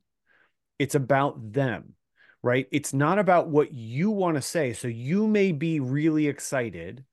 it's 0.80 0.96
about 0.96 1.52
them, 1.52 1.94
right? 2.42 2.66
It's 2.72 2.94
not 2.94 3.20
about 3.20 3.50
what 3.50 3.74
you 3.74 4.10
want 4.10 4.36
to 4.36 4.42
say. 4.42 4.74
So 4.74 4.88
you 4.88 5.28
may 5.28 5.52
be 5.52 5.82
really 5.82 6.28
excited 6.28 7.04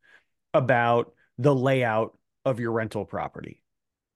about 0.54 1.12
the 1.36 1.54
layout 1.54 2.15
of 2.47 2.59
your 2.59 2.73
rental 2.73 3.05
property. 3.05 3.62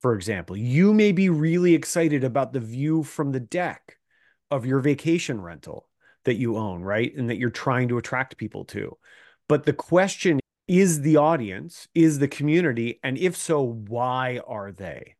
For 0.00 0.14
example, 0.14 0.56
you 0.56 0.94
may 0.94 1.12
be 1.12 1.28
really 1.28 1.74
excited 1.74 2.24
about 2.24 2.54
the 2.54 2.60
view 2.60 3.02
from 3.02 3.32
the 3.32 3.40
deck 3.40 3.98
of 4.50 4.64
your 4.64 4.80
vacation 4.80 5.42
rental 5.42 5.88
that 6.24 6.36
you 6.36 6.56
own, 6.56 6.80
right? 6.80 7.14
And 7.14 7.28
that 7.28 7.36
you're 7.36 7.50
trying 7.50 7.88
to 7.88 7.98
attract 7.98 8.38
people 8.38 8.64
to. 8.66 8.96
But 9.48 9.66
the 9.66 9.74
question 9.74 10.40
is 10.66 11.02
the 11.02 11.16
audience, 11.16 11.88
is 11.94 12.18
the 12.18 12.28
community, 12.28 13.00
and 13.02 13.18
if 13.18 13.36
so, 13.36 13.62
why 13.62 14.40
are 14.46 14.72
they? 14.72 15.16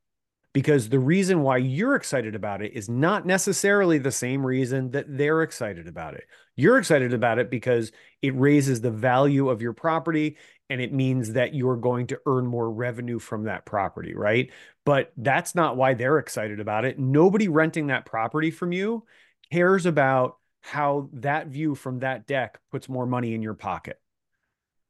because 0.53 0.89
the 0.89 0.99
reason 0.99 1.43
why 1.43 1.57
you're 1.59 1.95
excited 1.95 2.35
about 2.35 2.63
it 2.63 2.73
is 2.73 2.89
not 2.89 3.25
necessarily 3.25 3.99
the 3.99 4.11
same 4.11 4.45
reason 4.45 4.91
that 4.91 5.07
they're 5.09 5.43
excited 5.43 5.87
about 5.87 6.15
it. 6.15 6.25
You're 6.57 6.79
excited 6.79 7.15
about 7.15 7.39
it 7.39 7.51
because 7.51 7.93
it 8.21 8.35
raises 8.37 8.81
the 8.81 8.91
value 8.91 9.49
of 9.49 9.63
your 9.63 9.73
property 9.73 10.37
and 10.71 10.81
it 10.81 10.93
means 10.93 11.35
that 11.35 11.55
you're 11.55 11.77
going 11.77 12.07
to 12.07 12.21
earn 12.27 12.47
more 12.47 12.71
revenue 12.71 13.19
from 13.19 13.45
that 13.45 13.67
property, 13.67 14.15
right? 14.15 14.51
But 14.87 15.13
that's 15.17 15.55
not 15.55 15.77
why 15.77 15.95
they're 15.95 16.19
excited 16.19 16.61
about 16.61 16.85
it. 16.85 16.99
Nobody 16.99 17.49
renting 17.49 17.89
that 17.89 18.07
property 18.07 18.51
from 18.51 18.73
you 18.73 19.05
cares 19.53 19.85
about 19.85 20.39
how 20.63 21.11
that 21.15 21.49
view 21.49 21.75
from 21.75 21.99
that 21.99 22.27
deck 22.27 22.59
puts 22.71 22.89
more 22.89 23.07
money 23.07 23.35
in 23.35 23.43
your 23.43 23.55
pocket 23.55 23.99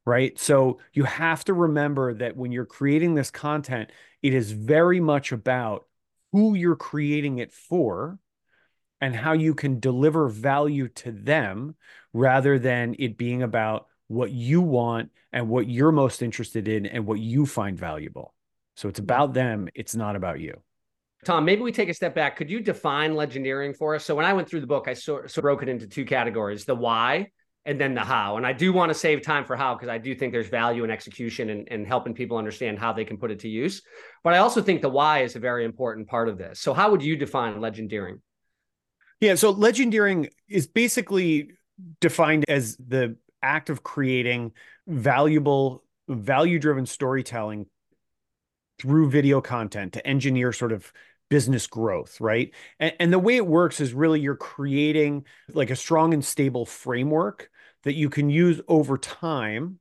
right? 0.07 0.39
So 0.39 0.79
you 0.93 1.05
have 1.05 1.45
to 1.45 1.55
remember 1.55 2.15
that 2.15 2.37
when 2.37 2.53
you're 2.53 2.65
creating 2.65 3.15
this 3.15 3.31
content, 3.31 3.91
it 4.23 4.35
is 4.35 4.51
very 4.51 4.99
much 4.99 5.31
about 5.31 5.87
who 6.33 6.55
you're 6.55 6.75
creating 6.75 7.39
it 7.39 7.53
for 7.53 8.19
and 9.01 9.15
how 9.15 9.33
you 9.33 9.55
can 9.55 9.79
deliver 9.79 10.29
value 10.29 10.89
to 10.89 11.13
them 11.13 11.75
rather 12.13 12.59
than 12.59 12.97
it 12.99 13.17
being 13.17 13.43
about 13.43 13.87
what 14.11 14.33
you 14.33 14.61
want 14.61 15.11
and 15.33 15.49
what 15.49 15.69
you're 15.69 15.93
most 15.93 16.21
interested 16.21 16.67
in 16.67 16.85
and 16.85 17.07
what 17.07 17.21
you 17.21 17.47
find 17.47 17.79
valuable. 17.79 18.35
So 18.75 18.89
it's 18.89 18.99
mm-hmm. 18.99 19.05
about 19.05 19.35
them, 19.35 19.69
it's 19.75 19.95
not 19.95 20.17
about 20.17 20.41
you. 20.41 20.61
Tom, 21.25 21.45
maybe 21.45 21.63
we 21.63 21.71
take 21.71 21.89
a 21.89 21.95
step 21.95 22.15
back. 22.15 22.37
Could 22.37 22.51
you 22.51 22.61
define 22.61 23.13
legendeering 23.13 23.77
for 23.77 23.95
us? 23.95 24.05
So 24.05 24.17
when 24.17 24.25
I 24.25 24.33
went 24.33 24.49
through 24.49 24.63
the 24.63 24.67
book, 24.67 24.89
I 24.89 24.95
sort, 24.95 25.37
of 25.37 25.43
broke 25.43 25.63
it 25.63 25.69
into 25.69 25.87
two 25.87 26.05
categories: 26.05 26.65
the 26.65 26.75
why 26.75 27.29
and 27.65 27.81
then 27.81 27.95
the 27.95 28.01
how. 28.01 28.37
And 28.37 28.47
I 28.47 28.53
do 28.53 28.73
want 28.73 28.91
to 28.91 28.95
save 28.95 29.23
time 29.23 29.45
for 29.45 29.55
how 29.55 29.75
because 29.75 29.91
I 29.91 29.99
do 29.99 30.15
think 30.15 30.33
there's 30.33 30.49
value 30.49 30.83
in 30.83 30.91
execution 30.91 31.51
and, 31.51 31.69
and 31.71 31.87
helping 31.87 32.15
people 32.15 32.39
understand 32.39 32.79
how 32.79 32.93
they 32.93 33.05
can 33.05 33.19
put 33.19 33.31
it 33.31 33.41
to 33.41 33.49
use. 33.49 33.83
But 34.25 34.33
I 34.33 34.39
also 34.39 34.63
think 34.63 34.81
the 34.81 34.89
why 34.89 35.23
is 35.23 35.37
a 35.37 35.41
very 35.41 35.65
important 35.65 36.09
part 36.09 36.29
of 36.29 36.39
this. 36.39 36.59
So, 36.59 36.73
how 36.73 36.91
would 36.91 37.03
you 37.03 37.17
define 37.17 37.57
legendeering? 37.57 38.21
Yeah, 39.21 39.35
so 39.35 39.55
legendeering 39.55 40.31
is 40.49 40.67
basically 40.67 41.51
defined 42.01 42.47
as 42.49 42.77
the 42.77 43.17
act 43.43 43.71
of 43.71 43.83
creating 43.83 44.53
valuable, 44.87 45.85
value 46.09 46.59
driven 46.59 46.87
storytelling 46.87 47.67
through 48.81 49.11
video 49.11 49.41
content 49.41 49.93
to 49.93 50.07
engineer 50.07 50.53
sort 50.53 50.73
of 50.73 50.93
business 51.29 51.67
growth, 51.67 52.21
right? 52.21 52.53
And, 52.79 52.93
and, 52.99 53.13
the 53.13 53.19
way 53.19 53.37
it 53.37 53.47
works 53.47 53.81
is 53.81 53.93
really 53.95 54.21
you're 54.21 54.35
creating 54.35 55.27
like 55.53 55.71
a 55.71 55.77
strong 55.77 56.13
and 56.13 56.25
stable 56.25 56.67
framework 56.67 57.51
that 57.85 57.95
you 57.95 58.11
can 58.11 58.31
use 58.31 58.61
over 58.69 58.99
time 58.99 59.79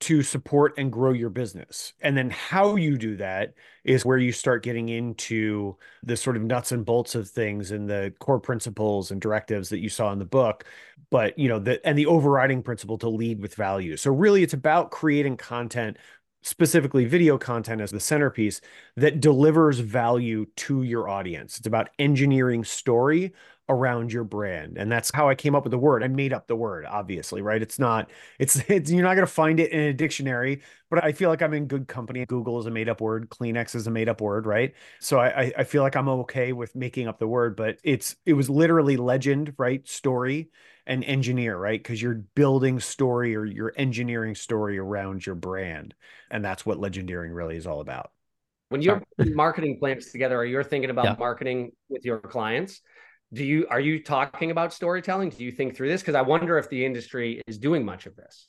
to 0.00 0.22
support 0.22 0.74
and 0.78 0.92
grow 0.92 1.12
your 1.12 1.30
business. 1.30 1.92
And 2.00 2.16
then 2.16 2.30
how 2.30 2.76
you 2.76 2.96
do 2.96 3.16
that 3.16 3.54
is 3.84 4.04
where 4.04 4.18
you 4.18 4.30
start 4.30 4.62
getting 4.62 4.88
into 4.88 5.76
the 6.04 6.16
sort 6.16 6.36
of 6.36 6.42
nuts 6.42 6.70
and 6.70 6.84
bolts 6.84 7.14
of 7.14 7.28
things 7.28 7.72
and 7.72 7.90
the 7.90 8.12
core 8.20 8.38
principles 8.38 9.10
and 9.10 9.20
directives 9.20 9.70
that 9.70 9.80
you 9.80 9.88
saw 9.88 10.12
in 10.12 10.18
the 10.18 10.24
book. 10.24 10.64
But, 11.10 11.36
you 11.38 11.48
know, 11.48 11.58
the 11.58 11.84
and 11.86 11.98
the 11.98 12.06
overriding 12.06 12.62
principle 12.62 12.98
to 12.98 13.08
lead 13.08 13.40
with 13.40 13.54
value. 13.54 13.96
So 13.96 14.12
really 14.12 14.42
it's 14.42 14.54
about 14.54 14.90
creating 14.90 15.36
content 15.36 15.96
specifically 16.42 17.04
video 17.04 17.36
content 17.36 17.80
as 17.80 17.90
the 17.90 17.98
centerpiece 17.98 18.60
that 18.96 19.20
delivers 19.20 19.80
value 19.80 20.46
to 20.56 20.84
your 20.84 21.08
audience. 21.08 21.58
It's 21.58 21.66
about 21.66 21.90
engineering 21.98 22.62
story 22.62 23.32
around 23.68 24.12
your 24.12 24.24
brand. 24.24 24.78
And 24.78 24.90
that's 24.90 25.10
how 25.12 25.28
I 25.28 25.34
came 25.34 25.54
up 25.54 25.64
with 25.64 25.72
the 25.72 25.78
word. 25.78 26.02
I 26.02 26.08
made 26.08 26.32
up 26.32 26.46
the 26.46 26.56
word, 26.56 26.86
obviously, 26.86 27.42
right? 27.42 27.60
It's 27.60 27.78
not, 27.78 28.10
it's, 28.38 28.56
it's 28.68 28.90
you're 28.90 29.02
not 29.02 29.14
going 29.14 29.26
to 29.26 29.32
find 29.32 29.60
it 29.60 29.70
in 29.72 29.80
a 29.80 29.92
dictionary, 29.92 30.62
but 30.90 31.04
I 31.04 31.12
feel 31.12 31.28
like 31.28 31.42
I'm 31.42 31.54
in 31.54 31.66
good 31.66 31.86
company. 31.86 32.24
Google 32.26 32.58
is 32.58 32.66
a 32.66 32.70
made 32.70 32.88
up 32.88 33.00
word. 33.00 33.28
Kleenex 33.28 33.74
is 33.74 33.86
a 33.86 33.90
made 33.90 34.08
up 34.08 34.20
word, 34.20 34.46
right? 34.46 34.74
So 35.00 35.18
I, 35.20 35.52
I 35.56 35.64
feel 35.64 35.82
like 35.82 35.96
I'm 35.96 36.08
okay 36.08 36.52
with 36.52 36.74
making 36.74 37.08
up 37.08 37.18
the 37.18 37.28
word, 37.28 37.56
but 37.56 37.78
it's, 37.84 38.16
it 38.24 38.32
was 38.32 38.48
literally 38.48 38.96
legend, 38.96 39.54
right? 39.58 39.86
Story 39.86 40.50
and 40.86 41.04
engineer, 41.04 41.56
right? 41.56 41.78
Because 41.78 42.00
you're 42.00 42.22
building 42.34 42.80
story 42.80 43.36
or 43.36 43.44
you're 43.44 43.74
engineering 43.76 44.34
story 44.34 44.78
around 44.78 45.26
your 45.26 45.34
brand. 45.34 45.94
And 46.30 46.42
that's 46.42 46.64
what 46.64 46.78
legendeering 46.78 47.34
really 47.34 47.56
is 47.56 47.66
all 47.66 47.80
about. 47.80 48.10
When 48.70 48.82
you're 48.82 49.02
marketing 49.18 49.78
plans 49.78 50.10
together, 50.10 50.36
or 50.36 50.44
you're 50.44 50.64
thinking 50.64 50.90
about 50.90 51.04
yeah. 51.04 51.16
marketing 51.18 51.72
with 51.88 52.04
your 52.04 52.18
clients, 52.18 52.82
do 53.32 53.44
you 53.44 53.66
are 53.70 53.80
you 53.80 54.02
talking 54.02 54.50
about 54.50 54.72
storytelling? 54.72 55.30
Do 55.30 55.44
you 55.44 55.52
think 55.52 55.76
through 55.76 55.88
this? 55.88 56.00
Because 56.00 56.14
I 56.14 56.22
wonder 56.22 56.58
if 56.58 56.70
the 56.70 56.84
industry 56.84 57.42
is 57.46 57.58
doing 57.58 57.84
much 57.84 58.06
of 58.06 58.16
this. 58.16 58.48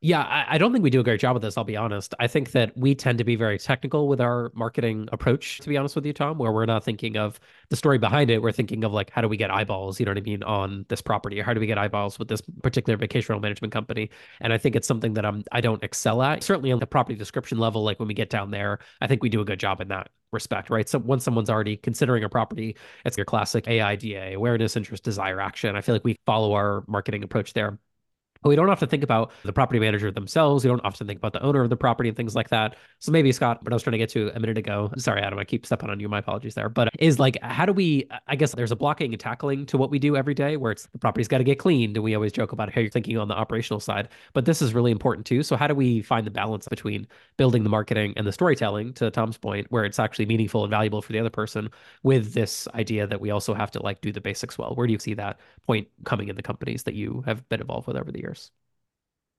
Yeah, 0.00 0.22
I, 0.22 0.54
I, 0.54 0.58
don't 0.58 0.72
think 0.72 0.84
we 0.84 0.90
do 0.90 1.00
a 1.00 1.02
great 1.02 1.18
job 1.18 1.34
with 1.34 1.42
this. 1.42 1.56
I'll 1.58 1.64
be 1.64 1.76
honest. 1.76 2.14
I 2.20 2.28
think 2.28 2.52
that 2.52 2.76
we 2.76 2.94
tend 2.94 3.18
to 3.18 3.24
be 3.24 3.34
very 3.34 3.58
technical 3.58 4.06
with 4.06 4.20
our 4.20 4.52
marketing 4.54 5.08
approach. 5.10 5.58
To 5.58 5.68
be 5.68 5.76
honest 5.76 5.96
with 5.96 6.06
you, 6.06 6.12
Tom, 6.12 6.38
where 6.38 6.52
we're 6.52 6.66
not 6.66 6.84
thinking 6.84 7.16
of 7.16 7.40
the 7.68 7.74
story 7.74 7.98
behind 7.98 8.30
it. 8.30 8.40
We're 8.40 8.52
thinking 8.52 8.84
of 8.84 8.92
like, 8.92 9.10
how 9.10 9.22
do 9.22 9.28
we 9.28 9.36
get 9.36 9.50
eyeballs? 9.50 9.98
You 9.98 10.06
know 10.06 10.12
what 10.12 10.18
I 10.18 10.20
mean 10.20 10.44
on 10.44 10.86
this 10.88 11.02
property, 11.02 11.40
or 11.40 11.42
how 11.42 11.52
do 11.52 11.58
we 11.58 11.66
get 11.66 11.78
eyeballs 11.78 12.16
with 12.16 12.28
this 12.28 12.40
particular 12.62 12.96
vacation 12.96 13.32
rental 13.32 13.42
management 13.42 13.72
company? 13.72 14.10
And 14.40 14.52
I 14.52 14.58
think 14.58 14.76
it's 14.76 14.86
something 14.86 15.14
that 15.14 15.26
I'm 15.26 15.42
I 15.50 15.60
don't 15.60 15.82
excel 15.82 16.22
at. 16.22 16.44
Certainly 16.44 16.70
on 16.70 16.78
the 16.78 16.86
property 16.86 17.18
description 17.18 17.58
level, 17.58 17.82
like 17.82 17.98
when 17.98 18.06
we 18.06 18.14
get 18.14 18.30
down 18.30 18.52
there, 18.52 18.78
I 19.00 19.08
think 19.08 19.20
we 19.24 19.28
do 19.28 19.40
a 19.40 19.44
good 19.44 19.58
job 19.58 19.80
in 19.80 19.88
that 19.88 20.10
respect, 20.30 20.70
right? 20.70 20.88
So 20.88 21.00
once 21.00 21.24
someone's 21.24 21.50
already 21.50 21.76
considering 21.76 22.22
a 22.22 22.28
property, 22.28 22.76
it's 23.04 23.16
your 23.16 23.26
classic 23.26 23.66
AIDA, 23.66 24.34
awareness, 24.34 24.76
interest, 24.76 25.02
desire, 25.02 25.40
action. 25.40 25.74
I 25.74 25.80
feel 25.80 25.96
like 25.96 26.04
we 26.04 26.16
follow 26.24 26.52
our 26.52 26.84
marketing 26.86 27.24
approach 27.24 27.52
there 27.52 27.80
we 28.44 28.56
don't 28.56 28.68
have 28.68 28.80
to 28.80 28.86
think 28.86 29.02
about 29.02 29.32
the 29.44 29.52
property 29.52 29.80
manager 29.80 30.10
themselves. 30.10 30.64
We 30.64 30.68
don't 30.68 30.84
often 30.84 31.06
think 31.06 31.18
about 31.18 31.32
the 31.32 31.42
owner 31.42 31.62
of 31.62 31.70
the 31.70 31.76
property 31.76 32.08
and 32.08 32.16
things 32.16 32.34
like 32.34 32.48
that. 32.50 32.76
So 33.00 33.12
maybe 33.12 33.32
Scott, 33.32 33.62
what 33.62 33.72
I 33.72 33.74
was 33.74 33.82
trying 33.82 33.92
to 33.92 33.98
get 33.98 34.08
to 34.10 34.30
a 34.34 34.40
minute 34.40 34.58
ago, 34.58 34.90
sorry, 34.96 35.20
Adam, 35.20 35.38
I 35.38 35.44
keep 35.44 35.66
stepping 35.66 35.90
on 35.90 36.00
you. 36.00 36.08
My 36.08 36.18
apologies 36.18 36.54
there. 36.54 36.68
But 36.68 36.88
is 36.98 37.18
like, 37.18 37.36
how 37.42 37.66
do 37.66 37.72
we, 37.72 38.08
I 38.26 38.36
guess 38.36 38.54
there's 38.54 38.72
a 38.72 38.76
blocking 38.76 39.12
and 39.12 39.20
tackling 39.20 39.66
to 39.66 39.78
what 39.78 39.90
we 39.90 39.98
do 39.98 40.16
every 40.16 40.34
day 40.34 40.56
where 40.56 40.72
it's 40.72 40.86
the 40.86 40.98
property's 40.98 41.28
got 41.28 41.38
to 41.38 41.44
get 41.44 41.58
cleaned. 41.58 41.96
And 41.96 42.04
we 42.04 42.14
always 42.14 42.32
joke 42.32 42.52
about 42.52 42.72
how 42.72 42.80
you're 42.80 42.90
thinking 42.90 43.18
on 43.18 43.28
the 43.28 43.34
operational 43.34 43.80
side. 43.80 44.08
But 44.32 44.44
this 44.44 44.62
is 44.62 44.72
really 44.74 44.92
important 44.92 45.26
too. 45.26 45.42
So 45.42 45.56
how 45.56 45.66
do 45.66 45.74
we 45.74 46.02
find 46.02 46.26
the 46.26 46.30
balance 46.30 46.68
between 46.68 47.06
building 47.36 47.64
the 47.64 47.68
marketing 47.68 48.14
and 48.16 48.26
the 48.26 48.32
storytelling, 48.32 48.92
to 48.94 49.10
Tom's 49.10 49.36
point, 49.36 49.66
where 49.70 49.84
it's 49.84 49.98
actually 49.98 50.26
meaningful 50.26 50.64
and 50.64 50.70
valuable 50.70 51.02
for 51.02 51.12
the 51.12 51.18
other 51.18 51.30
person 51.30 51.70
with 52.02 52.34
this 52.34 52.68
idea 52.74 53.06
that 53.06 53.20
we 53.20 53.30
also 53.30 53.54
have 53.54 53.70
to 53.72 53.82
like 53.82 54.00
do 54.00 54.12
the 54.12 54.20
basics 54.20 54.56
well? 54.58 54.74
Where 54.74 54.86
do 54.86 54.92
you 54.92 54.98
see 54.98 55.14
that 55.14 55.40
point 55.66 55.88
coming 56.04 56.28
in 56.28 56.36
the 56.36 56.42
companies 56.42 56.84
that 56.84 56.94
you 56.94 57.22
have 57.26 57.48
been 57.48 57.60
involved 57.60 57.86
with 57.86 57.96
over 57.96 58.12
the 58.12 58.20
years? 58.20 58.27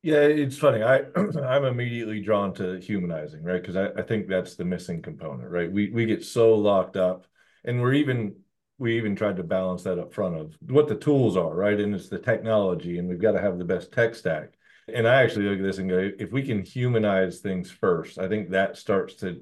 Yeah, 0.01 0.21
it's 0.21 0.57
funny. 0.57 0.81
I 0.81 1.03
I'm 1.15 1.65
immediately 1.65 2.21
drawn 2.21 2.53
to 2.55 2.79
humanizing, 2.79 3.43
right? 3.43 3.61
Because 3.61 3.75
I, 3.75 3.87
I 3.99 4.03
think 4.03 4.27
that's 4.27 4.55
the 4.55 4.65
missing 4.65 5.01
component, 5.01 5.49
right? 5.49 5.71
We 5.71 5.89
we 5.91 6.05
get 6.05 6.23
so 6.23 6.55
locked 6.55 6.95
up, 6.95 7.25
and 7.65 7.81
we're 7.81 7.93
even 7.93 8.35
we 8.77 8.95
even 8.97 9.15
tried 9.15 9.35
to 9.37 9.43
balance 9.43 9.83
that 9.83 9.99
up 9.99 10.13
front 10.13 10.37
of 10.37 10.57
what 10.61 10.87
the 10.87 10.95
tools 10.95 11.35
are, 11.35 11.53
right? 11.53 11.77
And 11.79 11.93
it's 11.93 12.07
the 12.07 12.19
technology, 12.19 12.97
and 12.97 13.09
we've 13.09 13.21
got 13.21 13.33
to 13.33 13.41
have 13.41 13.57
the 13.57 13.65
best 13.65 13.91
tech 13.91 14.15
stack. 14.15 14.53
And 14.87 15.07
I 15.07 15.21
actually 15.21 15.45
look 15.45 15.59
at 15.59 15.63
this 15.63 15.77
and 15.79 15.89
go, 15.89 16.11
if 16.17 16.31
we 16.31 16.43
can 16.43 16.63
humanize 16.63 17.39
things 17.39 17.69
first, 17.69 18.17
I 18.17 18.27
think 18.29 18.49
that 18.51 18.77
starts 18.77 19.15
to 19.15 19.41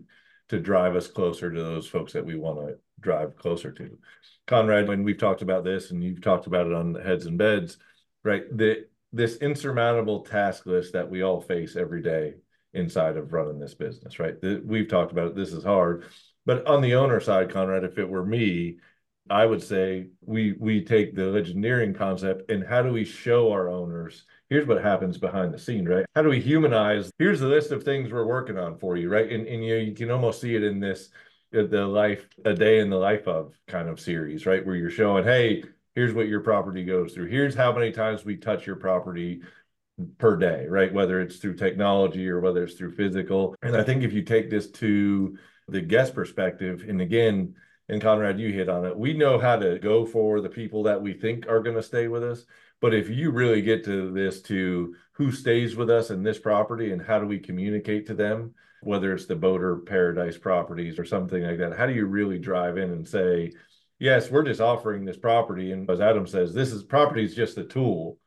to 0.50 0.60
drive 0.60 0.96
us 0.96 1.08
closer 1.08 1.52
to 1.52 1.62
those 1.62 1.88
folks 1.88 2.14
that 2.14 2.26
we 2.26 2.36
want 2.36 2.60
to 2.68 2.78
drive 3.00 3.36
closer 3.36 3.72
to. 3.72 3.98
Conrad, 4.48 4.88
when 4.88 5.04
we've 5.04 5.18
talked 5.18 5.42
about 5.42 5.64
this, 5.66 5.92
and 5.92 6.04
you've 6.04 6.22
talked 6.22 6.48
about 6.48 6.68
it 6.68 6.74
on 6.74 6.96
heads 6.96 7.26
and 7.26 7.38
beds, 7.38 7.78
right? 8.24 8.46
The 8.58 8.88
this 9.14 9.38
insurmountable 9.38 10.22
task 10.22 10.66
list 10.66 10.94
that 10.94 11.10
we 11.10 11.24
all 11.24 11.42
face 11.42 11.76
every 11.76 12.02
day 12.02 12.36
inside 12.74 13.18
of 13.18 13.34
running 13.34 13.60
this 13.60 13.74
business, 13.74 14.20
right? 14.20 14.36
We've 14.64 14.88
talked 14.88 15.12
about 15.12 15.28
it, 15.28 15.36
this 15.36 15.54
is 15.54 15.64
hard. 15.64 16.06
But 16.46 16.66
on 16.68 16.82
the 16.82 16.96
owner 16.96 17.20
side, 17.20 17.52
Conrad, 17.52 17.84
if 17.84 17.98
it 17.98 18.08
were 18.08 18.26
me, 18.26 18.78
I 19.30 19.46
would 19.46 19.62
say 19.62 20.08
we 20.22 20.56
we 20.58 20.86
take 20.86 21.14
the 21.14 21.24
legendeering 21.24 21.98
concept 21.98 22.50
and 22.50 22.66
how 22.66 22.82
do 22.82 22.94
we 22.94 23.04
show 23.04 23.52
our 23.52 23.68
owners 23.68 24.26
here's 24.50 24.68
what 24.68 24.82
happens 24.82 25.18
behind 25.18 25.54
the 25.54 25.60
scene, 25.60 25.88
right? 25.88 26.06
How 26.16 26.22
do 26.22 26.30
we 26.30 26.40
humanize? 26.40 27.12
Here's 27.20 27.40
the 27.40 27.48
list 27.48 27.72
of 27.72 27.84
things 27.84 28.12
we're 28.12 28.26
working 28.26 28.58
on 28.58 28.78
for 28.78 28.96
you, 28.98 29.10
right? 29.10 29.30
And 29.32 29.48
and 29.48 29.64
you 29.64 29.76
you 29.76 29.94
can 29.94 30.12
almost 30.12 30.42
see 30.42 30.56
it 30.56 30.64
in 30.64 30.80
this 30.80 31.10
uh, 31.58 31.64
the 31.64 31.86
life 31.86 32.28
a 32.46 32.54
day 32.54 32.80
in 32.80 32.90
the 32.90 32.98
life 32.98 33.28
of 33.28 33.54
kind 33.68 33.90
of 33.90 34.00
series, 34.00 34.46
right? 34.46 34.66
Where 34.66 34.76
you're 34.76 34.90
showing, 34.90 35.24
hey, 35.24 35.64
here's 35.98 36.14
what 36.14 36.28
your 36.28 36.42
property 36.42 36.84
goes 36.84 37.12
through. 37.12 37.26
Here's 37.26 37.56
how 37.56 37.74
many 37.74 37.92
times 37.92 38.24
we 38.24 38.38
touch 38.38 38.68
your 38.68 38.76
property 38.76 39.42
per 40.20 40.36
day, 40.36 40.68
right? 40.68 40.94
Whether 40.94 41.22
it's 41.22 41.38
through 41.38 41.56
technology 41.56 42.30
or 42.30 42.40
whether 42.40 42.64
it's 42.64 42.76
through 42.76 42.92
physical. 42.92 43.56
And 43.64 43.76
I 43.76 43.82
think 43.82 44.04
if 44.04 44.14
you 44.14 44.22
take 44.22 44.52
this 44.52 44.70
to 44.74 45.36
the 45.68 45.82
guest 45.82 46.14
perspective, 46.14 46.86
and 46.88 47.02
again, 47.02 47.56
and 47.90 48.00
Conrad, 48.00 48.40
you 48.40 48.54
hit 48.54 48.70
on 48.70 48.86
it, 48.86 48.96
we 48.96 49.14
know 49.14 49.40
how 49.40 49.56
to 49.56 49.80
go 49.80 50.06
for 50.06 50.40
the 50.40 50.50
people 50.50 50.84
that 50.84 51.02
we 51.02 51.14
think 51.14 51.48
are 51.48 51.64
going 51.64 51.76
to 51.76 51.82
stay 51.82 52.08
with 52.08 52.24
us. 52.24 52.46
But 52.80 52.94
if 52.94 53.10
you 53.10 53.32
really 53.32 53.64
get 53.64 53.84
to 53.86 54.12
this 54.12 54.44
to 54.44 54.94
who 55.14 55.32
stays 55.32 55.76
with 55.76 55.90
us 55.90 56.12
in 56.12 56.22
this 56.22 56.38
property 56.38 56.92
and 56.92 57.02
how 57.02 57.20
do 57.20 57.26
we 57.26 57.40
communicate 57.40 58.06
to 58.06 58.14
them, 58.14 58.54
whether 58.84 59.16
it's 59.16 59.26
the 59.26 59.36
Boater 59.36 59.78
Paradise 59.78 60.38
properties 60.38 61.00
or 61.00 61.06
something 61.06 61.42
like 61.42 61.58
that, 61.58 61.76
how 61.76 61.88
do 61.88 61.94
you 61.94 62.06
really 62.06 62.38
drive 62.38 62.78
in 62.78 62.92
and 62.92 63.08
say, 63.08 63.52
yes, 64.00 64.30
we're 64.30 64.44
just 64.44 64.62
offering 64.62 65.06
this 65.06 65.18
property. 65.18 65.72
And 65.72 65.90
as 65.90 66.02
Adam 66.02 66.28
says, 66.28 66.54
this 66.54 66.72
is 66.72 66.84
property 66.84 67.24
is 67.24 67.36
just 67.36 67.58
a 67.58 67.64
tool. 67.64 68.18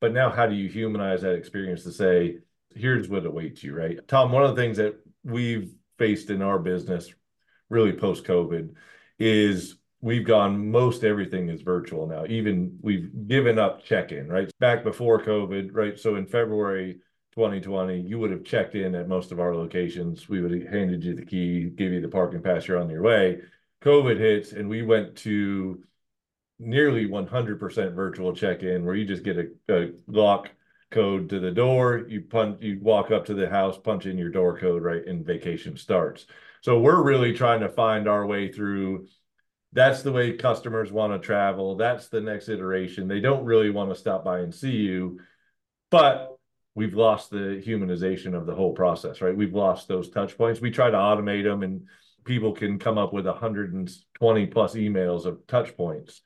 But 0.00 0.12
now 0.12 0.30
how 0.30 0.46
do 0.46 0.54
you 0.54 0.68
humanize 0.68 1.22
that 1.22 1.34
experience 1.34 1.82
to 1.84 1.92
say, 1.92 2.38
here's 2.74 3.08
what 3.08 3.26
awaits 3.26 3.64
you, 3.64 3.74
right? 3.74 3.98
Tom, 4.06 4.30
one 4.30 4.44
of 4.44 4.54
the 4.54 4.60
things 4.60 4.76
that 4.76 4.94
we've 5.24 5.72
faced 5.98 6.30
in 6.30 6.42
our 6.42 6.58
business 6.58 7.12
really 7.70 7.92
post 7.92 8.24
COVID 8.24 8.74
is 9.18 9.76
we've 10.00 10.26
gone 10.26 10.70
most 10.70 11.02
everything 11.02 11.48
is 11.48 11.62
virtual 11.62 12.06
now. 12.06 12.26
Even 12.26 12.78
we've 12.82 13.10
given 13.26 13.58
up 13.58 13.84
check-in, 13.84 14.28
right? 14.28 14.50
Back 14.60 14.84
before 14.84 15.22
COVID, 15.22 15.70
right? 15.72 15.98
So 15.98 16.16
in 16.16 16.26
February 16.26 16.98
2020, 17.34 18.00
you 18.00 18.18
would 18.18 18.30
have 18.30 18.44
checked 18.44 18.74
in 18.74 18.94
at 18.94 19.08
most 19.08 19.32
of 19.32 19.40
our 19.40 19.54
locations. 19.54 20.28
We 20.28 20.42
would 20.42 20.52
have 20.52 20.70
handed 20.70 21.02
you 21.02 21.14
the 21.14 21.24
key, 21.24 21.70
give 21.70 21.92
you 21.92 22.00
the 22.00 22.08
parking 22.08 22.42
pass, 22.42 22.68
you're 22.68 22.78
on 22.78 22.90
your 22.90 23.02
way. 23.02 23.40
COVID 23.86 24.18
hits 24.18 24.50
and 24.50 24.68
we 24.68 24.82
went 24.82 25.14
to 25.18 25.80
nearly 26.58 27.06
100% 27.06 27.94
virtual 27.94 28.34
check-in 28.34 28.84
where 28.84 28.96
you 28.96 29.04
just 29.04 29.22
get 29.22 29.36
a, 29.38 29.48
a, 29.72 29.92
lock 30.08 30.50
code 30.90 31.28
to 31.30 31.38
the 31.38 31.52
door, 31.52 32.04
you 32.08 32.22
punch, 32.22 32.60
you 32.60 32.80
walk 32.82 33.12
up 33.12 33.26
to 33.26 33.34
the 33.34 33.48
house, 33.48 33.78
punch 33.78 34.06
in 34.06 34.18
your 34.18 34.30
door 34.30 34.58
code, 34.58 34.82
right, 34.82 35.06
and 35.06 35.24
vacation 35.24 35.76
starts. 35.76 36.26
So 36.62 36.80
we're 36.80 37.02
really 37.02 37.32
trying 37.32 37.60
to 37.60 37.68
find 37.68 38.08
our 38.08 38.26
way 38.26 38.50
through. 38.50 39.06
That's 39.72 40.02
the 40.02 40.12
way 40.12 40.32
customers 40.32 40.90
want 40.90 41.12
to 41.12 41.24
travel. 41.24 41.76
That's 41.76 42.08
the 42.08 42.20
next 42.20 42.48
iteration. 42.48 43.06
They 43.06 43.20
don't 43.20 43.44
really 43.44 43.70
want 43.70 43.90
to 43.90 43.96
stop 44.00 44.24
by 44.24 44.40
and 44.40 44.52
see 44.52 44.72
you, 44.72 45.20
but 45.92 46.36
we've 46.74 46.94
lost 46.94 47.30
the 47.30 47.62
humanization 47.64 48.34
of 48.34 48.46
the 48.46 48.54
whole 48.54 48.72
process, 48.72 49.20
right? 49.20 49.36
We've 49.36 49.54
lost 49.54 49.86
those 49.86 50.10
touch 50.10 50.36
points. 50.36 50.60
We 50.60 50.72
try 50.72 50.90
to 50.90 50.96
automate 50.96 51.44
them 51.44 51.62
and 51.62 51.86
people 52.26 52.52
can 52.52 52.78
come 52.78 52.98
up 52.98 53.12
with 53.12 53.26
120 53.26 54.46
plus 54.46 54.74
emails 54.74 55.24
of 55.24 55.46
touch 55.46 55.76
points. 55.76 56.22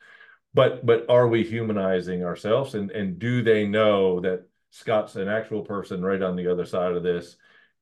But 0.52 0.84
but 0.84 1.08
are 1.08 1.28
we 1.28 1.44
humanizing 1.44 2.24
ourselves? 2.24 2.74
And 2.74 2.90
and 2.90 3.18
do 3.18 3.42
they 3.42 3.66
know 3.66 4.20
that 4.20 4.48
scott's 4.70 5.14
an 5.16 5.28
actual 5.28 5.62
person 5.62 6.02
right 6.02 6.22
on 6.22 6.34
the 6.34 6.50
other 6.50 6.64
side 6.64 6.92
of 6.92 7.04
this? 7.04 7.36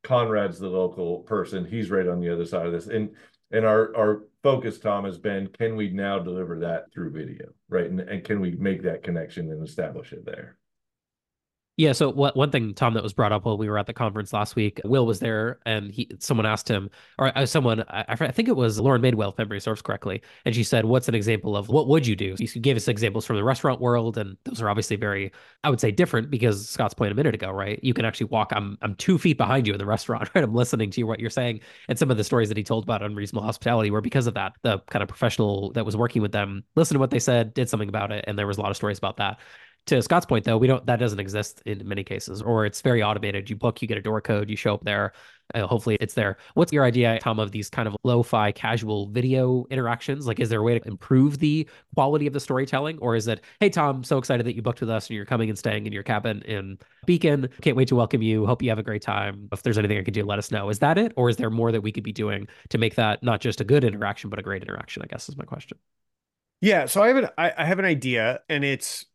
Conrad's 0.05 0.59
the 0.59 0.69
local 0.69 1.21
person. 1.21 1.65
He's 1.65 1.91
right 1.91 2.07
on 2.07 2.21
the 2.21 2.33
other 2.33 2.45
side 2.45 2.67
of 2.67 2.73
this. 2.73 2.87
And 2.89 3.17
and 3.51 3.65
our 3.65 3.97
our 3.97 4.25
focus 4.43 4.79
tom 4.79 5.05
has 5.05 5.19
been 5.19 5.49
can 5.49 5.75
we 5.75 5.91
now 5.91 6.19
deliver 6.19 6.61
that 6.61 6.93
through 6.93 7.11
video 7.11 7.47
right? 7.69 7.87
And, 7.87 8.01
and 8.01 8.23
can 8.23 8.41
we 8.41 8.53
make 8.53 8.83
that 8.83 9.03
connection 9.03 9.51
and 9.51 9.67
establish 9.67 10.13
it 10.13 10.25
there 10.25 10.58
yeah. 11.79 11.93
So 11.93 12.11
what 12.11 12.37
one 12.37 12.51
thing, 12.51 12.75
Tom, 12.75 12.95
that 12.95 13.05
was 13.05 13.13
brought 13.13 13.31
up 13.31 13.45
while 13.45 13.57
we 13.57 13.69
were 13.69 13.79
at 13.79 13.87
the 13.87 13.93
conference 13.93 14.33
last 14.33 14.57
week, 14.57 14.81
Will 14.85 15.07
was 15.07 15.21
there, 15.21 15.61
and 15.65 15.93
he 15.93 16.11
someone 16.19 16.45
asked 16.45 16.69
him, 16.69 16.91
or 17.21 17.31
uh, 17.39 17.47
someone, 17.47 17.85
I, 17.89 18.05
I, 18.09 18.33
think 18.33 18.49
it 18.49 18.57
was 18.57 18.81
Lauren 18.81 19.01
Madewell, 19.01 19.31
if 19.31 19.39
memory 19.39 19.61
serves 19.61 19.81
correctly, 19.81 20.21
and 20.45 20.57
she 20.57 20.65
said, 20.65 20.85
"What's 20.85 21.07
an 21.07 21.15
example 21.15 21.57
of 21.57 21.69
what 21.69 21.87
would 21.87 22.05
you 22.05 22.17
do?" 22.17 22.35
You 22.37 22.49
gave 22.61 22.77
us 22.77 22.89
examples 22.89 23.25
from 23.25 23.37
the 23.37 23.45
restaurant 23.45 23.81
world, 23.81 24.19
and 24.19 24.37
those 24.43 24.61
are 24.61 24.69
obviously 24.69 24.97
very, 24.97 25.31
I 25.63 25.71
would 25.71 25.81
say, 25.81 25.93
different 25.93 26.31
because 26.31 26.69
Scott's 26.69 26.95
point 26.95 27.13
a 27.13 27.15
minute 27.15 27.37
ago, 27.37 27.49
right? 27.53 27.79
You 27.81 27.95
can 27.95 28.05
actually 28.05 28.27
walk. 28.27 28.53
I'm 28.53 28.77
I'm 28.83 28.97
two 28.97 29.17
feet 29.17 29.39
behind 29.39 29.69
you 29.69 29.73
in 29.73 29.79
the 29.79 29.87
restaurant, 29.87 30.29
right? 30.35 30.43
I'm 30.43 30.55
listening 30.55 30.91
to 30.91 31.01
you 31.01 31.07
what 31.07 31.21
you're 31.21 31.31
saying, 31.31 31.61
and 31.89 31.97
some 31.97 32.11
of 32.11 32.17
the 32.17 32.25
stories 32.25 32.49
that 32.49 32.59
he 32.59 32.65
told 32.65 32.83
about 32.83 33.05
unreasonable 33.05 33.47
hospitality 33.47 33.93
were 33.93 34.01
because 34.01 34.27
of 34.27 34.35
that. 34.35 34.55
The 34.63 34.81
kind 34.91 35.05
of 35.05 35.09
professional 35.09 35.71
that 35.75 35.87
was 35.87 35.97
working 35.97 36.23
with 36.23 36.33
them 36.33 36.65
listened 36.75 36.97
to 36.97 37.01
what 37.01 37.11
they 37.11 37.21
said, 37.21 37.55
did 37.55 37.69
something 37.69 37.89
about 37.89 38.11
it, 38.11 38.25
and 38.27 38.37
there 38.37 38.49
was 38.49 38.59
a 38.59 38.63
lot 38.63 38.73
of 38.73 38.77
stories 38.77 38.99
about 38.99 39.19
that 39.19 39.39
to 39.89 40.03
Scott's 40.03 40.27
point, 40.27 40.45
though, 40.45 40.57
we 40.57 40.67
don't 40.67 40.85
that 40.87 40.99
doesn't 40.99 41.21
exist 41.21 41.63
in 41.67 41.87
many 41.87 42.05
cases, 42.05 42.41
or 42.41 42.65
it's 42.65 42.81
very 42.81 43.03
automated. 43.03 43.51
You 43.51 43.57
book, 43.57 43.83
you 43.83 43.89
get 43.89 43.99
a 43.99 44.03
door 44.03 44.21
code, 44.21 44.49
you 44.49 44.57
show 44.57 44.75
up 44.75 44.85
there. 44.85 45.13
Uh, 45.55 45.67
hopefully, 45.67 45.97
it's 46.01 46.13
there. 46.15 46.37
What's 46.55 46.73
your 46.73 46.85
idea, 46.85 47.19
Tom, 47.21 47.39
of 47.39 47.53
these 47.53 47.71
kind 47.71 47.89
of 47.89 47.97
lo-fi, 48.05 48.53
casual 48.53 49.07
video 49.09 49.67
interactions? 49.71 50.27
Like, 50.27 50.41
is 50.41 50.51
there 50.51 50.61
a 50.61 50.63
way 50.63 50.79
to 50.79 50.87
improve 50.87 51.39
the 51.39 51.67
quality 51.95 52.27
of 52.27 52.35
the 52.35 52.41
storytelling, 52.41 52.99
or 52.99 53.17
is 53.17 53.29
it, 53.29 53.43
hey, 53.61 53.71
Tom, 53.71 54.05
so 54.05 54.19
excited 54.19 54.45
that 54.45 54.55
you 54.55 54.63
booked 54.63 54.81
with 54.81 54.91
us 54.91 55.09
and 55.09 55.17
you're 55.17 55.25
coming 55.25 55.49
and 55.49 55.59
staying 55.59 55.87
in 55.87 55.93
your 55.93 56.03
cabin 56.03 56.43
in 56.43 56.79
Beacon? 57.07 57.49
Can't 57.63 57.77
wait 57.77 57.89
to 57.89 57.97
welcome 57.97 58.21
you. 58.21 58.45
Hope 58.45 58.63
you 58.63 58.69
have 58.69 58.79
a 58.79 58.83
great 58.83 59.03
time. 59.03 59.49
If 59.51 59.63
there's 59.63 59.79
anything 59.79 59.99
I 59.99 60.03
can 60.03 60.13
do, 60.13 60.23
let 60.23 60.39
us 60.39 60.51
know. 60.51 60.69
Is 60.69 60.81
that 60.81 60.99
it, 60.99 61.13
or 61.17 61.31
is 61.31 61.37
there 61.39 61.51
more 61.51 61.73
that 61.73 61.81
we 61.81 61.93
could 61.93 62.05
be 62.05 62.13
doing 62.13 62.47
to 62.69 62.79
make 62.79 62.97
that 62.97 63.23
not 63.23 63.41
just 63.41 63.63
a 63.63 63.65
good 63.65 63.85
interaction, 63.85 64.29
but 64.29 64.39
a 64.39 64.43
great 64.43 64.61
interaction? 64.61 65.03
I 65.03 65.07
guess 65.07 65.31
is 65.31 65.37
my 65.39 65.45
question. 65.45 65.79
Yeah, 66.61 66.87
so 66.87 67.03
I 67.03 67.09
have 67.09 67.17
an 67.19 67.29
I, 67.39 67.53
I 67.57 67.65
have 67.67 67.79
an 67.79 67.85
idea, 67.85 68.41
and 68.49 68.65
it's 68.65 69.07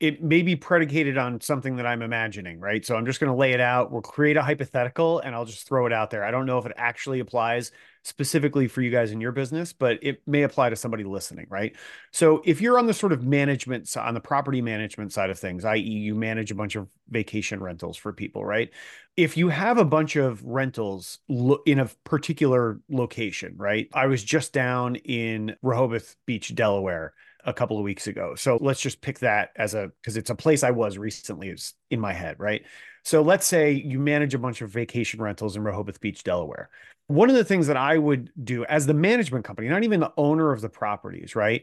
it 0.00 0.20
may 0.22 0.42
be 0.42 0.56
predicated 0.56 1.16
on 1.16 1.40
something 1.40 1.76
that 1.76 1.86
I'm 1.86 2.02
imagining, 2.02 2.58
right? 2.58 2.84
So 2.84 2.96
I'm 2.96 3.06
just 3.06 3.20
going 3.20 3.30
to 3.30 3.36
lay 3.36 3.52
it 3.52 3.60
out. 3.60 3.92
We'll 3.92 4.02
create 4.02 4.36
a 4.36 4.42
hypothetical, 4.42 5.20
and 5.20 5.32
I'll 5.34 5.44
just 5.44 5.68
throw 5.68 5.86
it 5.86 5.92
out 5.92 6.10
there. 6.10 6.24
I 6.24 6.32
don't 6.32 6.44
know 6.46 6.58
if 6.58 6.66
it 6.66 6.72
actually 6.76 7.20
applies 7.20 7.70
specifically 8.08 8.66
for 8.66 8.80
you 8.80 8.90
guys 8.90 9.12
in 9.12 9.20
your 9.20 9.32
business, 9.32 9.72
but 9.72 9.98
it 10.02 10.22
may 10.26 10.42
apply 10.42 10.70
to 10.70 10.76
somebody 10.76 11.04
listening, 11.04 11.46
right? 11.50 11.76
So 12.10 12.42
if 12.44 12.60
you're 12.60 12.78
on 12.78 12.86
the 12.86 12.94
sort 12.94 13.12
of 13.12 13.22
management 13.22 13.94
on 13.96 14.14
the 14.14 14.20
property 14.20 14.62
management 14.62 15.12
side 15.12 15.30
of 15.30 15.38
things, 15.38 15.64
i.e., 15.64 15.80
you 15.80 16.14
manage 16.14 16.50
a 16.50 16.54
bunch 16.54 16.74
of 16.74 16.88
vacation 17.10 17.60
rentals 17.60 17.96
for 17.96 18.12
people, 18.12 18.44
right? 18.44 18.70
If 19.16 19.36
you 19.36 19.50
have 19.50 19.78
a 19.78 19.84
bunch 19.84 20.16
of 20.16 20.42
rentals 20.42 21.18
in 21.66 21.80
a 21.80 21.90
particular 22.04 22.80
location, 22.88 23.54
right? 23.56 23.88
I 23.92 24.06
was 24.06 24.24
just 24.24 24.52
down 24.52 24.96
in 24.96 25.54
Rehoboth 25.62 26.16
Beach, 26.24 26.54
Delaware 26.54 27.12
a 27.44 27.52
couple 27.52 27.78
of 27.78 27.84
weeks 27.84 28.06
ago. 28.06 28.34
So 28.34 28.58
let's 28.60 28.80
just 28.80 29.00
pick 29.00 29.20
that 29.20 29.50
as 29.56 29.74
a 29.74 29.90
because 30.00 30.16
it's 30.16 30.30
a 30.30 30.34
place 30.34 30.62
I 30.62 30.70
was 30.70 30.98
recently 30.98 31.48
is 31.48 31.74
in 31.90 32.00
my 32.00 32.12
head, 32.12 32.36
right? 32.38 32.64
So 33.08 33.22
let's 33.22 33.46
say 33.46 33.72
you 33.72 33.98
manage 33.98 34.34
a 34.34 34.38
bunch 34.38 34.60
of 34.60 34.68
vacation 34.68 35.22
rentals 35.22 35.56
in 35.56 35.64
Rehoboth 35.64 35.98
Beach, 35.98 36.22
Delaware. 36.24 36.68
One 37.06 37.30
of 37.30 37.36
the 37.36 37.44
things 37.44 37.66
that 37.68 37.76
I 37.78 37.96
would 37.96 38.30
do 38.44 38.66
as 38.66 38.84
the 38.84 38.92
management 38.92 39.46
company, 39.46 39.66
not 39.66 39.82
even 39.82 40.00
the 40.00 40.12
owner 40.18 40.52
of 40.52 40.60
the 40.60 40.68
properties, 40.68 41.34
right, 41.34 41.62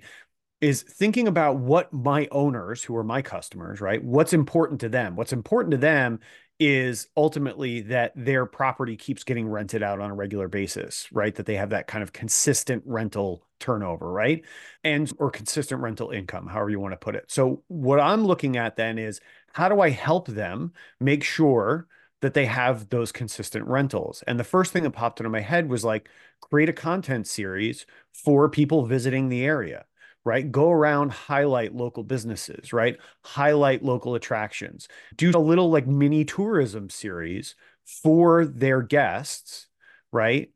is 0.60 0.82
thinking 0.82 1.28
about 1.28 1.58
what 1.58 1.94
my 1.94 2.28
owners, 2.32 2.84
who 2.84 2.96
are 2.96 3.04
my 3.04 3.22
customers, 3.22 3.80
right? 3.80 4.04
What's 4.04 4.34
important 4.34 4.82
to 4.82 4.90
them? 4.90 5.16
What's 5.16 5.34
important 5.34 5.70
to 5.74 5.78
them 5.78 6.20
is 6.60 7.10
ultimately 7.16 7.82
that 7.82 8.14
their 8.16 8.48
property 8.48 8.98
keeps 8.98 9.24
getting 9.24 9.48
rented 9.48 9.84
out 9.84 10.00
on 10.00 10.10
a 10.10 10.16
regular 10.16 10.48
basis, 10.48 11.08
right? 11.12 11.36
That 11.36 11.46
they 11.46 11.58
have 11.58 11.70
that 11.70 11.86
kind 11.86 12.02
of 12.02 12.12
consistent 12.12 12.82
rental 12.88 13.46
turnover, 13.60 14.12
right? 14.12 14.44
And 14.84 15.12
or 15.20 15.30
consistent 15.30 15.82
rental 15.82 16.10
income, 16.10 16.48
however 16.48 16.72
you 16.72 16.80
want 16.80 16.94
to 16.94 16.98
put 16.98 17.16
it. 17.16 17.26
So 17.28 17.62
what 17.68 18.00
I'm 18.00 18.26
looking 18.26 18.58
at 18.58 18.78
then 18.78 18.98
is 18.98 19.22
how 19.56 19.70
do 19.70 19.80
I 19.82 19.89
help 19.89 20.28
them 20.28 20.74
make 21.00 21.24
sure 21.24 21.88
that 22.22 22.34
they 22.34 22.46
have 22.46 22.89
those 22.89 23.12
consistent 23.12 23.65
rentals? 23.68 24.24
And 24.28 24.39
the 24.39 24.44
first 24.44 24.72
thing 24.74 24.84
that 24.84 24.91
popped 24.91 25.20
into 25.20 25.30
my 25.30 25.41
head 25.41 25.70
was 25.70 25.84
like 25.84 26.10
create 26.41 26.70
a 26.70 26.74
content 26.74 27.28
series 27.28 27.86
for 28.13 28.50
people 28.50 28.86
visiting 28.86 29.30
the 29.30 29.44
area 29.44 29.86
right? 30.28 30.52
Go 30.52 30.72
around, 30.72 31.12
highlight 31.12 31.76
local 31.76 32.04
businesses, 32.04 32.74
right? 32.74 32.98
Highlight 33.24 33.84
local 33.84 34.15
attractions. 34.15 34.88
Do 35.15 35.30
a 35.36 35.38
little 35.38 35.70
like 35.70 35.86
mini 35.86 36.26
tourism 36.26 36.89
series 36.89 37.54
for 37.86 38.44
their 38.44 38.82
guests, 38.82 39.68
right? 40.12 40.50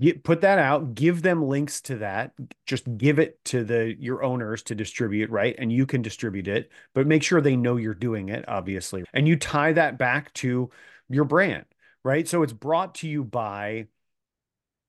Get, 0.00 0.24
put 0.24 0.40
that 0.40 0.58
out, 0.58 0.96
give 0.96 1.22
them 1.22 1.46
links 1.46 1.80
to 1.82 1.98
that. 1.98 2.32
Just 2.66 2.96
give 2.96 3.20
it 3.20 3.44
to 3.46 3.62
the 3.62 3.94
your 3.98 4.24
owners 4.24 4.62
to 4.64 4.74
distribute, 4.74 5.30
right? 5.30 5.54
And 5.58 5.72
you 5.72 5.86
can 5.86 6.02
distribute 6.02 6.48
it, 6.48 6.72
but 6.92 7.06
make 7.06 7.22
sure 7.22 7.40
they 7.40 7.54
know 7.56 7.76
you're 7.76 7.94
doing 7.94 8.28
it, 8.28 8.44
obviously. 8.48 9.04
And 9.12 9.28
you 9.28 9.36
tie 9.36 9.72
that 9.74 9.96
back 9.96 10.32
to 10.34 10.70
your 11.08 11.24
brand, 11.24 11.66
right? 12.02 12.26
So 12.26 12.42
it's 12.42 12.52
brought 12.52 12.96
to 12.96 13.08
you 13.08 13.22
by 13.22 13.86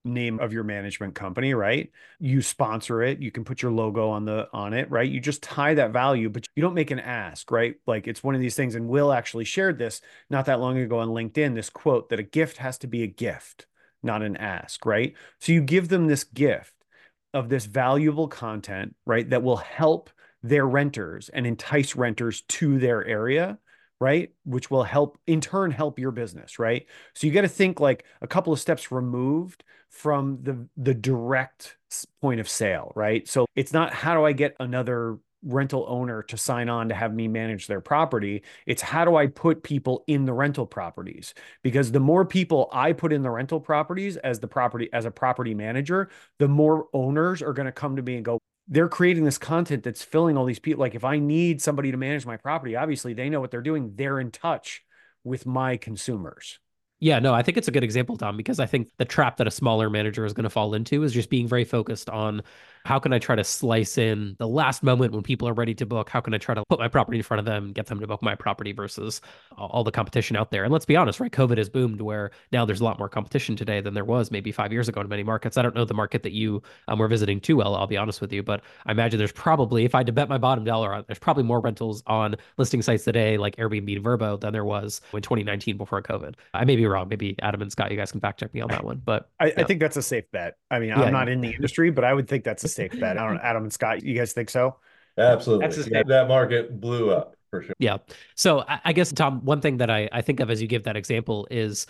name 0.04 0.40
of 0.40 0.54
your 0.54 0.64
management 0.64 1.16
company, 1.16 1.54
right? 1.54 1.92
You 2.20 2.42
sponsor 2.42 3.04
it, 3.04 3.22
you 3.22 3.32
can 3.32 3.44
put 3.44 3.62
your 3.62 3.72
logo 3.72 4.10
on 4.10 4.26
the 4.26 4.48
on 4.54 4.74
it, 4.74 4.90
right? 4.90 5.10
You 5.10 5.20
just 5.20 5.44
tie 5.44 5.74
that 5.76 5.92
value, 5.92 6.30
but 6.30 6.48
you 6.56 6.62
don't 6.62 6.74
make 6.74 6.92
an 6.92 7.00
ask, 7.00 7.52
right? 7.52 7.76
Like 7.86 8.08
it's 8.08 8.24
one 8.24 8.36
of 8.36 8.42
these 8.42 8.56
things 8.56 8.76
and 8.76 8.88
Will 8.88 9.12
actually 9.12 9.46
shared 9.46 9.78
this 9.78 10.02
not 10.30 10.46
that 10.46 10.60
long 10.60 10.78
ago 10.78 11.00
on 11.00 11.10
LinkedIn, 11.10 11.56
this 11.56 11.70
quote 11.70 12.10
that 12.10 12.20
a 12.20 12.24
gift 12.24 12.58
has 12.58 12.78
to 12.80 12.88
be 12.88 13.04
a 13.04 13.08
gift, 13.08 13.68
not 14.04 14.22
an 14.22 14.38
ask, 14.38 14.86
right? 14.86 15.14
So 15.40 15.52
you 15.52 15.62
give 15.62 15.90
them 15.90 16.08
this 16.08 16.24
gift 16.24 16.74
of 17.34 17.50
this 17.50 17.66
valuable 17.66 18.28
content, 18.28 18.96
right, 19.06 19.30
that 19.30 19.44
will 19.44 19.58
help 19.58 20.10
their 20.44 20.66
renters 20.66 21.30
and 21.30 21.46
entice 21.48 21.96
renters 21.96 22.42
to 22.42 22.78
their 22.80 23.06
area 23.06 23.58
right 24.00 24.30
which 24.46 24.70
will 24.70 24.84
help 24.84 25.18
in 25.26 25.42
turn 25.42 25.72
help 25.72 25.98
your 25.98 26.12
business 26.12 26.60
right 26.60 26.86
so 27.16 27.26
you 27.26 27.34
got 27.34 27.42
to 27.42 27.48
think 27.48 27.80
like 27.80 28.06
a 28.22 28.28
couple 28.28 28.54
of 28.54 28.60
steps 28.60 28.92
removed 28.92 29.64
from 29.90 30.40
the 30.44 30.68
the 30.78 30.94
direct 30.94 31.78
point 32.22 32.40
of 32.40 32.50
sale, 32.50 32.92
right? 32.96 33.28
So 33.28 33.46
it's 33.56 33.74
not 33.74 33.94
how 33.94 34.14
do 34.14 34.24
I 34.24 34.34
get 34.34 34.56
another 34.60 35.18
rental 35.48 35.86
owner 35.88 36.22
to 36.24 36.38
sign 36.38 36.70
on 36.70 36.90
to 36.90 36.96
have 36.96 37.14
me 37.14 37.28
manage 37.28 37.68
their 37.68 37.82
property. 37.82 38.44
It's 38.66 38.82
how 38.82 39.06
do 39.06 39.16
I 39.16 39.28
put 39.28 39.64
people 39.64 40.04
in 40.08 40.26
the 40.26 40.34
rental 40.34 40.66
properties? 40.66 41.34
Because 41.64 41.92
the 41.92 42.00
more 42.00 42.26
people 42.26 42.70
I 42.72 42.94
put 42.94 43.14
in 43.14 43.22
the 43.24 43.30
rental 43.30 43.60
properties 43.60 44.18
as 44.18 44.40
the 44.40 44.48
property 44.48 44.90
as 44.94 45.06
a 45.06 45.12
property 45.12 45.54
manager, 45.54 46.10
the 46.40 46.48
more 46.48 46.88
owners 46.94 47.42
are 47.42 47.54
going 47.54 47.66
to 47.66 47.72
come 47.72 47.96
to 47.96 48.02
me 48.02 48.16
and 48.16 48.26
go, 48.26 48.40
they're 48.68 48.90
creating 48.90 49.24
this 49.24 49.38
content 49.38 49.84
that's 49.84 50.04
filling 50.04 50.38
all 50.38 50.46
these 50.46 50.60
people. 50.60 50.82
Like 50.82 50.96
if 50.96 51.06
I 51.06 51.20
need 51.20 51.62
somebody 51.62 51.92
to 51.92 51.98
manage 51.98 52.26
my 52.26 52.38
property, 52.38 52.76
obviously 52.76 53.14
they 53.14 53.30
know 53.30 53.40
what 53.40 53.52
they're 53.52 53.62
doing. 53.62 53.94
They're 53.96 54.20
in 54.20 54.32
touch 54.32 54.84
with 55.24 55.46
my 55.46 55.78
consumers. 55.78 56.60
Yeah, 57.00 57.20
no, 57.20 57.32
I 57.32 57.44
think 57.44 57.58
it's 57.58 57.68
a 57.68 57.72
good 57.72 57.84
example, 57.84 58.18
Tom, 58.18 58.38
because 58.38 58.60
I 58.60 58.66
think 58.66 58.90
the 58.98 59.06
trap 59.06 59.38
that 59.38 59.46
a 59.46 59.52
smaller 59.52 59.88
manager 59.88 60.26
is 60.26 60.34
going 60.34 60.46
to 60.46 60.50
fall 60.50 60.74
into 60.74 61.04
is 61.04 61.14
just 61.14 61.30
being 61.30 61.48
very 61.48 61.64
focused 61.64 62.10
on 62.10 62.42
how 62.86 63.00
can 63.00 63.14
I 63.14 63.20
try 63.20 63.36
to 63.36 63.44
slice 63.44 63.98
in 63.98 64.36
the 64.40 64.48
last 64.48 64.84
moment 64.84 65.14
when 65.14 65.24
people 65.24 65.48
are 65.48 65.54
ready 65.54 65.74
to 65.76 65.86
book? 65.86 66.10
How 66.10 66.22
can 66.22 66.34
I 66.34 66.38
try 66.38 66.56
to 66.56 66.64
put 66.70 66.80
my 66.80 66.88
property 66.88 67.18
in 67.18 67.24
front 67.24 67.40
of 67.40 67.46
them, 67.46 67.74
get 67.74 67.88
them 67.88 68.00
to 68.00 68.08
book 68.08 68.22
my 68.22 68.36
property 68.36 68.72
versus 68.72 69.22
all 69.58 69.84
the 69.84 69.92
competition 69.92 70.36
out 70.36 70.52
there? 70.52 70.64
And 70.64 70.72
let's 70.72 70.86
be 70.86 70.96
honest, 70.96 71.20
right? 71.20 71.32
COVID 71.32 71.58
has 71.58 71.70
boomed 71.70 72.02
where 72.02 72.32
now 72.52 72.66
there's 72.66 72.82
a 72.82 72.84
lot 72.84 73.00
more 73.00 73.10
competition 73.10 73.56
today 73.56 73.82
than 73.82 73.94
there 73.94 74.06
was 74.06 74.32
maybe 74.32 74.52
five 74.52 74.72
years 74.72 74.88
ago 74.88 75.02
in 75.02 75.10
many 75.10 75.24
markets. 75.24 75.58
I 75.58 75.62
don't 75.62 75.76
know 75.76 75.86
the 75.86 75.94
market 75.94 76.24
that 76.24 76.34
you 76.34 76.62
um, 76.88 77.00
were 77.00 77.08
visiting 77.08 77.40
too 77.40 77.58
well, 77.58 77.76
I'll 77.76 77.88
be 77.88 77.98
honest 77.98 78.22
with 78.22 78.32
you, 78.32 78.44
but 78.44 78.62
I 78.86 78.92
imagine 78.92 79.18
there's 79.18 79.32
probably, 79.32 79.86
if 79.86 79.96
I 79.96 80.00
had 80.00 80.08
to 80.08 80.14
bet 80.14 80.30
my 80.30 80.38
bottom 80.38 80.64
dollar 80.64 80.94
on, 80.94 81.04
there's 81.08 81.20
probably 81.20 81.44
more 81.44 81.60
rentals 81.60 82.04
on 82.08 82.36
listing 82.58 82.82
sites 82.82 83.04
today 83.04 83.38
like 83.38 83.56
Airbnb 83.58 83.96
and 83.96 84.06
Vrbo 84.06 84.40
than 84.40 84.54
there 84.54 84.66
was 84.66 85.02
in 85.14 85.22
2019 85.22 85.78
before 85.78 86.02
COVID. 86.02 86.36
I 86.54 86.66
may 86.66 86.76
be 86.76 86.86
wrong. 86.86 87.08
Maybe 87.10 87.36
Adam 87.42 87.62
and 87.62 87.72
Scott, 87.72 87.92
you 87.92 87.98
guys 87.98 88.12
can 88.12 88.22
fact 88.22 88.40
check 88.40 88.54
me 88.54 88.62
on 88.62 88.70
that 88.70 88.84
one, 88.84 89.02
but 89.04 89.30
I, 89.40 89.48
yeah. 89.48 89.54
I 89.58 89.64
think 89.64 89.80
that's 89.80 89.98
a 89.98 90.02
safe 90.02 90.30
bet. 90.32 90.58
I 90.72 90.80
mean, 90.80 90.92
I'm 90.92 91.12
not 91.12 91.30
in 91.30 91.42
the 91.42 91.54
industry, 91.54 91.90
but 91.90 92.04
I 92.04 92.14
would 92.14 92.28
think 92.28 92.44
that's 92.44 92.64
a 92.72 92.74
safe 92.76 93.00
bet. 93.00 93.18
I 93.18 93.28
don't 93.28 93.40
Adam 93.40 93.64
and 93.64 93.74
Scott. 93.74 94.04
You 94.04 94.16
guys 94.16 94.34
think 94.34 94.50
so? 94.50 94.78
Absolutely. 95.18 95.92
Yeah, 95.92 96.04
that 96.08 96.28
market 96.28 96.80
blew 96.80 97.12
up 97.12 97.36
for 97.50 97.64
sure. 97.64 97.76
Yeah. 97.80 97.98
So 98.36 98.64
I 98.68 98.94
guess 98.94 99.12
Tom, 99.12 99.44
one 99.44 99.62
thing 99.62 99.78
that 99.78 99.90
I, 99.90 100.10
I 100.12 100.22
think 100.22 100.40
of 100.40 100.50
as 100.50 100.62
you 100.62 100.68
give 100.68 100.84
that 100.84 100.96
example 100.96 101.48
is 101.50 101.88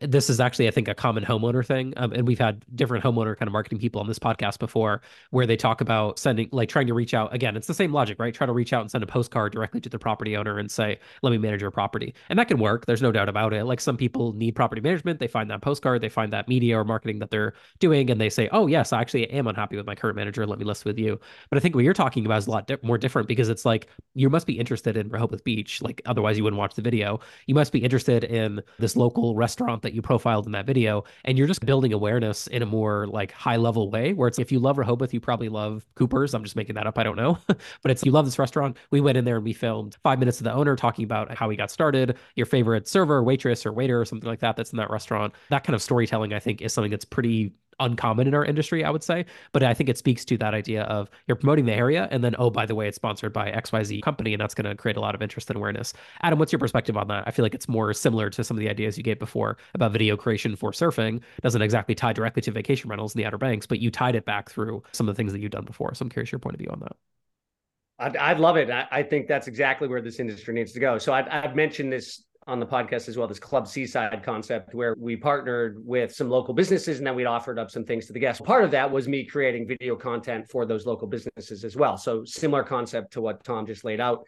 this 0.00 0.30
is 0.30 0.38
actually, 0.38 0.68
I 0.68 0.70
think, 0.70 0.86
a 0.86 0.94
common 0.94 1.24
homeowner 1.24 1.66
thing. 1.66 1.92
Um, 1.96 2.12
and 2.12 2.26
we've 2.26 2.38
had 2.38 2.64
different 2.76 3.02
homeowner 3.04 3.36
kind 3.36 3.48
of 3.48 3.52
marketing 3.52 3.80
people 3.80 4.00
on 4.00 4.06
this 4.06 4.18
podcast 4.18 4.60
before 4.60 5.02
where 5.30 5.44
they 5.44 5.56
talk 5.56 5.80
about 5.80 6.20
sending, 6.20 6.48
like 6.52 6.68
trying 6.68 6.86
to 6.86 6.94
reach 6.94 7.14
out. 7.14 7.34
Again, 7.34 7.56
it's 7.56 7.66
the 7.66 7.74
same 7.74 7.92
logic, 7.92 8.20
right? 8.20 8.32
Try 8.32 8.46
to 8.46 8.52
reach 8.52 8.72
out 8.72 8.82
and 8.82 8.90
send 8.90 9.02
a 9.02 9.08
postcard 9.08 9.52
directly 9.52 9.80
to 9.80 9.88
the 9.88 9.98
property 9.98 10.36
owner 10.36 10.58
and 10.58 10.70
say, 10.70 11.00
let 11.22 11.30
me 11.30 11.38
manage 11.38 11.60
your 11.60 11.72
property. 11.72 12.14
And 12.28 12.38
that 12.38 12.46
can 12.46 12.58
work. 12.58 12.86
There's 12.86 13.02
no 13.02 13.10
doubt 13.10 13.28
about 13.28 13.52
it. 13.52 13.64
Like 13.64 13.80
some 13.80 13.96
people 13.96 14.32
need 14.34 14.54
property 14.54 14.80
management. 14.80 15.18
They 15.18 15.26
find 15.26 15.50
that 15.50 15.62
postcard, 15.62 16.00
they 16.00 16.08
find 16.08 16.32
that 16.32 16.46
media 16.46 16.78
or 16.78 16.84
marketing 16.84 17.18
that 17.18 17.30
they're 17.30 17.54
doing, 17.80 18.08
and 18.08 18.20
they 18.20 18.30
say, 18.30 18.48
oh, 18.52 18.68
yes, 18.68 18.92
I 18.92 19.00
actually 19.00 19.28
am 19.30 19.48
unhappy 19.48 19.76
with 19.76 19.86
my 19.86 19.96
current 19.96 20.14
manager. 20.14 20.46
Let 20.46 20.60
me 20.60 20.64
list 20.64 20.84
with 20.84 20.98
you. 20.98 21.18
But 21.50 21.56
I 21.56 21.60
think 21.60 21.74
what 21.74 21.82
you're 21.82 21.92
talking 21.92 22.24
about 22.24 22.38
is 22.38 22.46
a 22.46 22.50
lot 22.52 22.68
di- 22.68 22.76
more 22.82 22.98
different 22.98 23.26
because 23.26 23.48
it's 23.48 23.64
like 23.64 23.88
you 24.14 24.30
must 24.30 24.46
be 24.46 24.58
interested 24.58 24.96
in 24.96 25.08
Rehoboth 25.08 25.42
Beach. 25.42 25.82
Like 25.82 26.02
otherwise, 26.06 26.38
you 26.38 26.44
wouldn't 26.44 26.58
watch 26.58 26.76
the 26.76 26.82
video. 26.82 27.18
You 27.46 27.56
must 27.56 27.72
be 27.72 27.80
interested 27.80 28.22
in 28.22 28.62
this 28.78 28.94
local 28.94 29.34
restaurant 29.34 29.71
that 29.80 29.94
you 29.94 30.02
profiled 30.02 30.44
in 30.44 30.52
that 30.52 30.66
video 30.66 31.04
and 31.24 31.38
you're 31.38 31.46
just 31.46 31.64
building 31.64 31.94
awareness 31.94 32.46
in 32.48 32.62
a 32.62 32.66
more 32.66 33.06
like 33.06 33.32
high 33.32 33.56
level 33.56 33.90
way 33.90 34.12
where 34.12 34.28
it's 34.28 34.38
if 34.38 34.52
you 34.52 34.58
love 34.58 34.76
Rehoboth, 34.76 35.14
you 35.14 35.20
probably 35.20 35.48
love 35.48 35.86
Cooper's. 35.94 36.34
I'm 36.34 36.44
just 36.44 36.56
making 36.56 36.74
that 36.74 36.86
up. 36.86 36.98
I 36.98 37.02
don't 37.02 37.16
know. 37.16 37.38
but 37.46 37.90
it's 37.90 38.04
you 38.04 38.12
love 38.12 38.26
this 38.26 38.38
restaurant. 38.38 38.76
We 38.90 39.00
went 39.00 39.16
in 39.16 39.24
there 39.24 39.36
and 39.36 39.44
we 39.44 39.54
filmed 39.54 39.96
five 40.02 40.18
minutes 40.18 40.38
of 40.40 40.44
the 40.44 40.52
owner 40.52 40.76
talking 40.76 41.04
about 41.04 41.34
how 41.34 41.48
he 41.48 41.56
got 41.56 41.70
started, 41.70 42.18
your 42.36 42.46
favorite 42.46 42.86
server, 42.86 43.22
waitress, 43.22 43.64
or 43.64 43.72
waiter, 43.72 44.00
or 44.00 44.04
something 44.04 44.28
like 44.28 44.40
that 44.40 44.56
that's 44.56 44.72
in 44.72 44.76
that 44.76 44.90
restaurant. 44.90 45.34
That 45.48 45.64
kind 45.64 45.74
of 45.74 45.82
storytelling, 45.82 46.34
I 46.34 46.38
think, 46.38 46.60
is 46.60 46.72
something 46.72 46.90
that's 46.90 47.04
pretty 47.04 47.52
uncommon 47.80 48.26
in 48.26 48.34
our 48.34 48.44
industry, 48.44 48.84
I 48.84 48.90
would 48.90 49.02
say. 49.02 49.24
But 49.52 49.62
I 49.62 49.74
think 49.74 49.88
it 49.88 49.98
speaks 49.98 50.24
to 50.26 50.38
that 50.38 50.54
idea 50.54 50.82
of 50.84 51.10
you're 51.26 51.36
promoting 51.36 51.66
the 51.66 51.72
area 51.72 52.08
and 52.10 52.22
then, 52.22 52.34
oh, 52.38 52.50
by 52.50 52.66
the 52.66 52.74
way, 52.74 52.88
it's 52.88 52.96
sponsored 52.96 53.32
by 53.32 53.50
XYZ 53.50 54.02
company, 54.02 54.34
and 54.34 54.40
that's 54.40 54.54
going 54.54 54.68
to 54.68 54.74
create 54.74 54.96
a 54.96 55.00
lot 55.00 55.14
of 55.14 55.22
interest 55.22 55.50
and 55.50 55.56
awareness. 55.56 55.92
Adam, 56.22 56.38
what's 56.38 56.52
your 56.52 56.58
perspective 56.58 56.96
on 56.96 57.08
that? 57.08 57.24
I 57.26 57.30
feel 57.30 57.44
like 57.44 57.54
it's 57.54 57.68
more 57.68 57.92
similar 57.92 58.30
to 58.30 58.44
some 58.44 58.56
of 58.56 58.60
the 58.60 58.68
ideas 58.68 58.96
you 58.96 59.04
gave 59.04 59.18
before 59.18 59.56
about 59.74 59.92
video 59.92 60.16
creation 60.16 60.56
for 60.56 60.72
surfing. 60.72 61.16
It 61.16 61.42
doesn't 61.42 61.62
exactly 61.62 61.94
tie 61.94 62.12
directly 62.12 62.42
to 62.42 62.50
vacation 62.50 62.88
rentals 62.90 63.14
in 63.14 63.18
the 63.18 63.26
Outer 63.26 63.38
Banks, 63.38 63.66
but 63.66 63.80
you 63.80 63.90
tied 63.90 64.14
it 64.14 64.24
back 64.24 64.50
through 64.50 64.82
some 64.92 65.08
of 65.08 65.14
the 65.14 65.16
things 65.16 65.32
that 65.32 65.40
you've 65.40 65.50
done 65.50 65.64
before. 65.64 65.94
So 65.94 66.04
I'm 66.04 66.10
curious 66.10 66.32
your 66.32 66.38
point 66.38 66.54
of 66.54 66.60
view 66.60 66.70
on 66.70 66.80
that. 66.80 66.96
I'd, 67.98 68.16
I'd 68.16 68.40
love 68.40 68.56
it. 68.56 68.70
I, 68.70 68.86
I, 68.90 69.02
think 69.02 69.28
that's 69.28 69.46
exactly 69.46 69.86
where 69.86 70.00
this 70.00 70.18
industry 70.18 70.54
needs 70.54 70.72
to 70.72 70.80
go. 70.80 70.98
So 70.98 71.12
I've, 71.12 71.28
I've 71.30 71.54
mentioned 71.54 71.92
this 71.92 72.24
on 72.46 72.58
the 72.58 72.66
podcast 72.66 73.08
as 73.08 73.16
well 73.16 73.28
this 73.28 73.38
club 73.38 73.68
seaside 73.68 74.22
concept 74.22 74.74
where 74.74 74.94
we 74.98 75.16
partnered 75.16 75.76
with 75.84 76.12
some 76.14 76.28
local 76.28 76.52
businesses 76.52 76.98
and 76.98 77.06
then 77.06 77.14
we'd 77.14 77.26
offered 77.26 77.58
up 77.58 77.70
some 77.70 77.84
things 77.84 78.06
to 78.06 78.12
the 78.12 78.18
guests 78.18 78.40
part 78.40 78.64
of 78.64 78.70
that 78.70 78.90
was 78.90 79.06
me 79.06 79.24
creating 79.24 79.66
video 79.66 79.94
content 79.94 80.48
for 80.50 80.66
those 80.66 80.86
local 80.86 81.06
businesses 81.06 81.64
as 81.64 81.76
well 81.76 81.96
so 81.96 82.24
similar 82.24 82.62
concept 82.62 83.12
to 83.12 83.20
what 83.20 83.42
tom 83.44 83.66
just 83.66 83.84
laid 83.84 84.00
out 84.00 84.24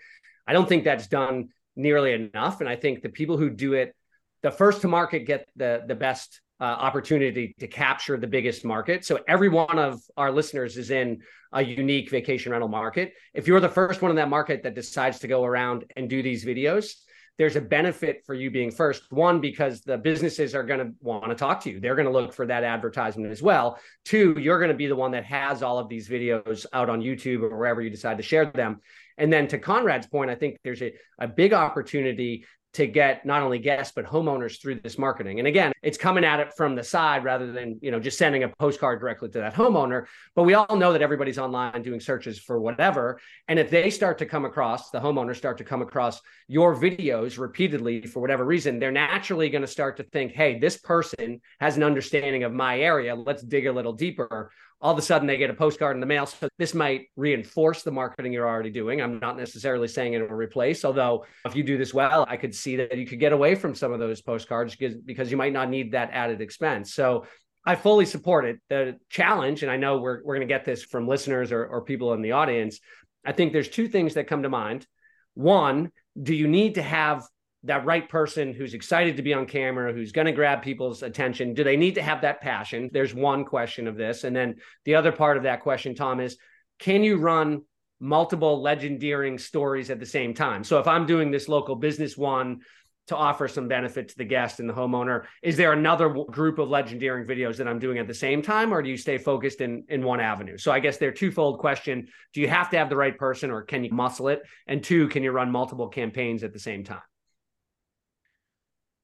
i 0.46 0.52
don't 0.52 0.68
think 0.68 0.84
that's 0.84 1.08
done 1.08 1.48
nearly 1.76 2.12
enough 2.12 2.60
and 2.60 2.68
i 2.68 2.76
think 2.76 3.02
the 3.02 3.08
people 3.08 3.36
who 3.36 3.50
do 3.50 3.72
it 3.74 3.94
the 4.42 4.50
first 4.50 4.80
to 4.80 4.88
market 4.88 5.20
get 5.20 5.48
the 5.56 5.82
the 5.86 5.94
best 5.94 6.40
uh, 6.60 6.64
opportunity 6.64 7.54
to 7.58 7.66
capture 7.66 8.16
the 8.16 8.26
biggest 8.26 8.64
market. 8.64 9.04
So 9.04 9.18
every 9.26 9.48
one 9.48 9.78
of 9.78 10.00
our 10.16 10.30
listeners 10.30 10.76
is 10.76 10.90
in 10.90 11.20
a 11.52 11.62
unique 11.62 12.10
vacation 12.10 12.52
rental 12.52 12.68
market. 12.68 13.12
If 13.34 13.46
you're 13.46 13.60
the 13.60 13.68
first 13.68 14.02
one 14.02 14.10
in 14.10 14.16
that 14.16 14.28
market 14.28 14.62
that 14.62 14.74
decides 14.74 15.18
to 15.20 15.28
go 15.28 15.44
around 15.44 15.84
and 15.96 16.08
do 16.08 16.22
these 16.22 16.44
videos, 16.44 16.92
there's 17.36 17.56
a 17.56 17.60
benefit 17.60 18.22
for 18.24 18.34
you 18.34 18.50
being 18.50 18.70
first. 18.70 19.10
One, 19.10 19.40
because 19.40 19.80
the 19.80 19.98
businesses 19.98 20.54
are 20.54 20.62
going 20.62 20.80
to 20.80 20.92
want 21.00 21.28
to 21.28 21.34
talk 21.34 21.60
to 21.62 21.70
you. 21.70 21.80
They're 21.80 21.96
going 21.96 22.06
to 22.06 22.12
look 22.12 22.32
for 22.32 22.46
that 22.46 22.62
advertisement 22.62 23.32
as 23.32 23.42
well. 23.42 23.78
Two, 24.04 24.36
you're 24.38 24.58
going 24.58 24.70
to 24.70 24.76
be 24.76 24.86
the 24.86 24.96
one 24.96 25.10
that 25.12 25.24
has 25.24 25.62
all 25.62 25.78
of 25.78 25.88
these 25.88 26.08
videos 26.08 26.64
out 26.72 26.88
on 26.88 27.00
YouTube 27.00 27.42
or 27.42 27.56
wherever 27.56 27.82
you 27.82 27.90
decide 27.90 28.18
to 28.18 28.22
share 28.22 28.46
them. 28.46 28.80
And 29.18 29.32
then 29.32 29.48
to 29.48 29.58
Conrad's 29.58 30.06
point, 30.06 30.30
I 30.30 30.34
think 30.34 30.58
there's 30.62 30.82
a, 30.82 30.92
a 31.18 31.28
big 31.28 31.52
opportunity 31.52 32.44
to 32.74 32.86
get 32.86 33.24
not 33.24 33.42
only 33.42 33.58
guests 33.58 33.92
but 33.94 34.04
homeowners 34.04 34.60
through 34.60 34.80
this 34.80 34.98
marketing. 34.98 35.38
And 35.38 35.48
again, 35.48 35.72
it's 35.82 35.98
coming 35.98 36.24
at 36.24 36.40
it 36.40 36.52
from 36.54 36.74
the 36.74 36.82
side 36.82 37.24
rather 37.24 37.52
than, 37.52 37.78
you 37.80 37.90
know, 37.90 38.00
just 38.00 38.18
sending 38.18 38.42
a 38.42 38.48
postcard 38.48 39.00
directly 39.00 39.28
to 39.30 39.38
that 39.38 39.54
homeowner, 39.54 40.06
but 40.34 40.42
we 40.42 40.54
all 40.54 40.76
know 40.76 40.92
that 40.92 41.02
everybody's 41.02 41.38
online 41.38 41.82
doing 41.82 42.00
searches 42.00 42.38
for 42.38 42.60
whatever, 42.60 43.18
and 43.48 43.58
if 43.58 43.70
they 43.70 43.90
start 43.90 44.18
to 44.18 44.26
come 44.26 44.44
across, 44.44 44.90
the 44.90 45.00
homeowners 45.00 45.36
start 45.36 45.58
to 45.58 45.64
come 45.64 45.82
across 45.82 46.20
your 46.48 46.74
videos 46.74 47.38
repeatedly 47.38 48.02
for 48.02 48.20
whatever 48.20 48.44
reason, 48.44 48.78
they're 48.78 48.92
naturally 48.92 49.48
going 49.48 49.62
to 49.62 49.68
start 49.68 49.96
to 49.96 50.02
think, 50.02 50.32
"Hey, 50.32 50.58
this 50.58 50.76
person 50.76 51.40
has 51.60 51.76
an 51.76 51.82
understanding 51.82 52.44
of 52.44 52.52
my 52.52 52.80
area. 52.80 53.14
Let's 53.14 53.42
dig 53.42 53.66
a 53.66 53.72
little 53.72 53.92
deeper." 53.92 54.50
All 54.84 54.92
of 54.92 54.98
a 54.98 55.02
sudden 55.02 55.26
they 55.26 55.38
get 55.38 55.48
a 55.48 55.54
postcard 55.54 55.96
in 55.96 56.00
the 56.00 56.06
mail. 56.06 56.26
So 56.26 56.46
this 56.58 56.74
might 56.74 57.06
reinforce 57.16 57.82
the 57.82 57.90
marketing 57.90 58.34
you're 58.34 58.46
already 58.46 58.68
doing. 58.68 59.00
I'm 59.00 59.18
not 59.18 59.38
necessarily 59.38 59.88
saying 59.88 60.12
it 60.12 60.20
will 60.20 60.36
replace, 60.36 60.84
although 60.84 61.24
if 61.46 61.56
you 61.56 61.62
do 61.62 61.78
this 61.78 61.94
well, 61.94 62.26
I 62.28 62.36
could 62.36 62.54
see 62.54 62.76
that 62.76 62.98
you 62.98 63.06
could 63.06 63.18
get 63.18 63.32
away 63.32 63.54
from 63.54 63.74
some 63.74 63.94
of 63.94 63.98
those 63.98 64.20
postcards 64.20 64.76
because, 64.76 64.94
because 64.94 65.30
you 65.30 65.38
might 65.38 65.54
not 65.54 65.70
need 65.70 65.92
that 65.92 66.10
added 66.12 66.42
expense. 66.42 66.92
So 66.92 67.24
I 67.64 67.76
fully 67.76 68.04
support 68.04 68.44
it. 68.44 68.60
The 68.68 68.98
challenge, 69.08 69.62
and 69.62 69.72
I 69.72 69.78
know 69.78 69.96
we're, 69.96 70.22
we're 70.22 70.36
going 70.36 70.46
to 70.46 70.54
get 70.54 70.66
this 70.66 70.84
from 70.84 71.08
listeners 71.08 71.50
or, 71.50 71.64
or 71.64 71.80
people 71.80 72.12
in 72.12 72.20
the 72.20 72.32
audience. 72.32 72.78
I 73.24 73.32
think 73.32 73.54
there's 73.54 73.70
two 73.70 73.88
things 73.88 74.14
that 74.14 74.26
come 74.26 74.42
to 74.42 74.50
mind. 74.50 74.86
One, 75.32 75.92
do 76.22 76.34
you 76.34 76.46
need 76.46 76.74
to 76.74 76.82
have 76.82 77.24
that 77.64 77.86
right 77.86 78.08
person 78.08 78.52
who's 78.52 78.74
excited 78.74 79.16
to 79.16 79.22
be 79.22 79.32
on 79.32 79.46
camera, 79.46 79.92
who's 79.92 80.12
going 80.12 80.26
to 80.26 80.32
grab 80.32 80.62
people's 80.62 81.02
attention? 81.02 81.54
Do 81.54 81.64
they 81.64 81.76
need 81.76 81.94
to 81.96 82.02
have 82.02 82.20
that 82.20 82.40
passion? 82.40 82.90
There's 82.92 83.14
one 83.14 83.44
question 83.44 83.88
of 83.88 83.96
this. 83.96 84.24
And 84.24 84.36
then 84.36 84.56
the 84.84 84.94
other 84.94 85.12
part 85.12 85.36
of 85.36 85.44
that 85.44 85.62
question, 85.62 85.94
Tom, 85.94 86.20
is 86.20 86.36
can 86.78 87.02
you 87.02 87.16
run 87.16 87.62
multiple 88.00 88.62
legendeering 88.62 89.40
stories 89.40 89.90
at 89.90 89.98
the 89.98 90.06
same 90.06 90.34
time? 90.34 90.62
So 90.62 90.78
if 90.78 90.86
I'm 90.86 91.06
doing 91.06 91.30
this 91.30 91.48
local 91.48 91.74
business 91.74 92.18
one 92.18 92.60
to 93.06 93.16
offer 93.16 93.48
some 93.48 93.68
benefit 93.68 94.08
to 94.08 94.16
the 94.16 94.24
guest 94.24 94.60
and 94.60 94.68
the 94.68 94.74
homeowner, 94.74 95.24
is 95.42 95.56
there 95.56 95.72
another 95.72 96.08
group 96.10 96.58
of 96.58 96.68
legendeering 96.68 97.26
videos 97.26 97.56
that 97.56 97.68
I'm 97.68 97.78
doing 97.78 97.98
at 97.98 98.06
the 98.06 98.14
same 98.14 98.42
time, 98.42 98.72
or 98.72 98.82
do 98.82 98.90
you 98.90 98.96
stay 98.96 99.18
focused 99.18 99.60
in, 99.60 99.84
in 99.88 100.02
one 100.02 100.20
avenue? 100.20 100.58
So 100.58 100.72
I 100.72 100.80
guess 100.80 100.96
they're 100.98 101.12
twofold 101.12 101.60
question. 101.60 102.08
Do 102.34 102.40
you 102.42 102.48
have 102.48 102.68
to 102.70 102.78
have 102.78 102.90
the 102.90 102.96
right 102.96 103.16
person 103.16 103.50
or 103.50 103.62
can 103.62 103.84
you 103.84 103.90
muscle 103.90 104.28
it? 104.28 104.42
And 104.66 104.82
two, 104.82 105.08
can 105.08 105.22
you 105.22 105.32
run 105.32 105.50
multiple 105.50 105.88
campaigns 105.88 106.44
at 106.44 106.52
the 106.52 106.58
same 106.58 106.84
time? 106.84 107.02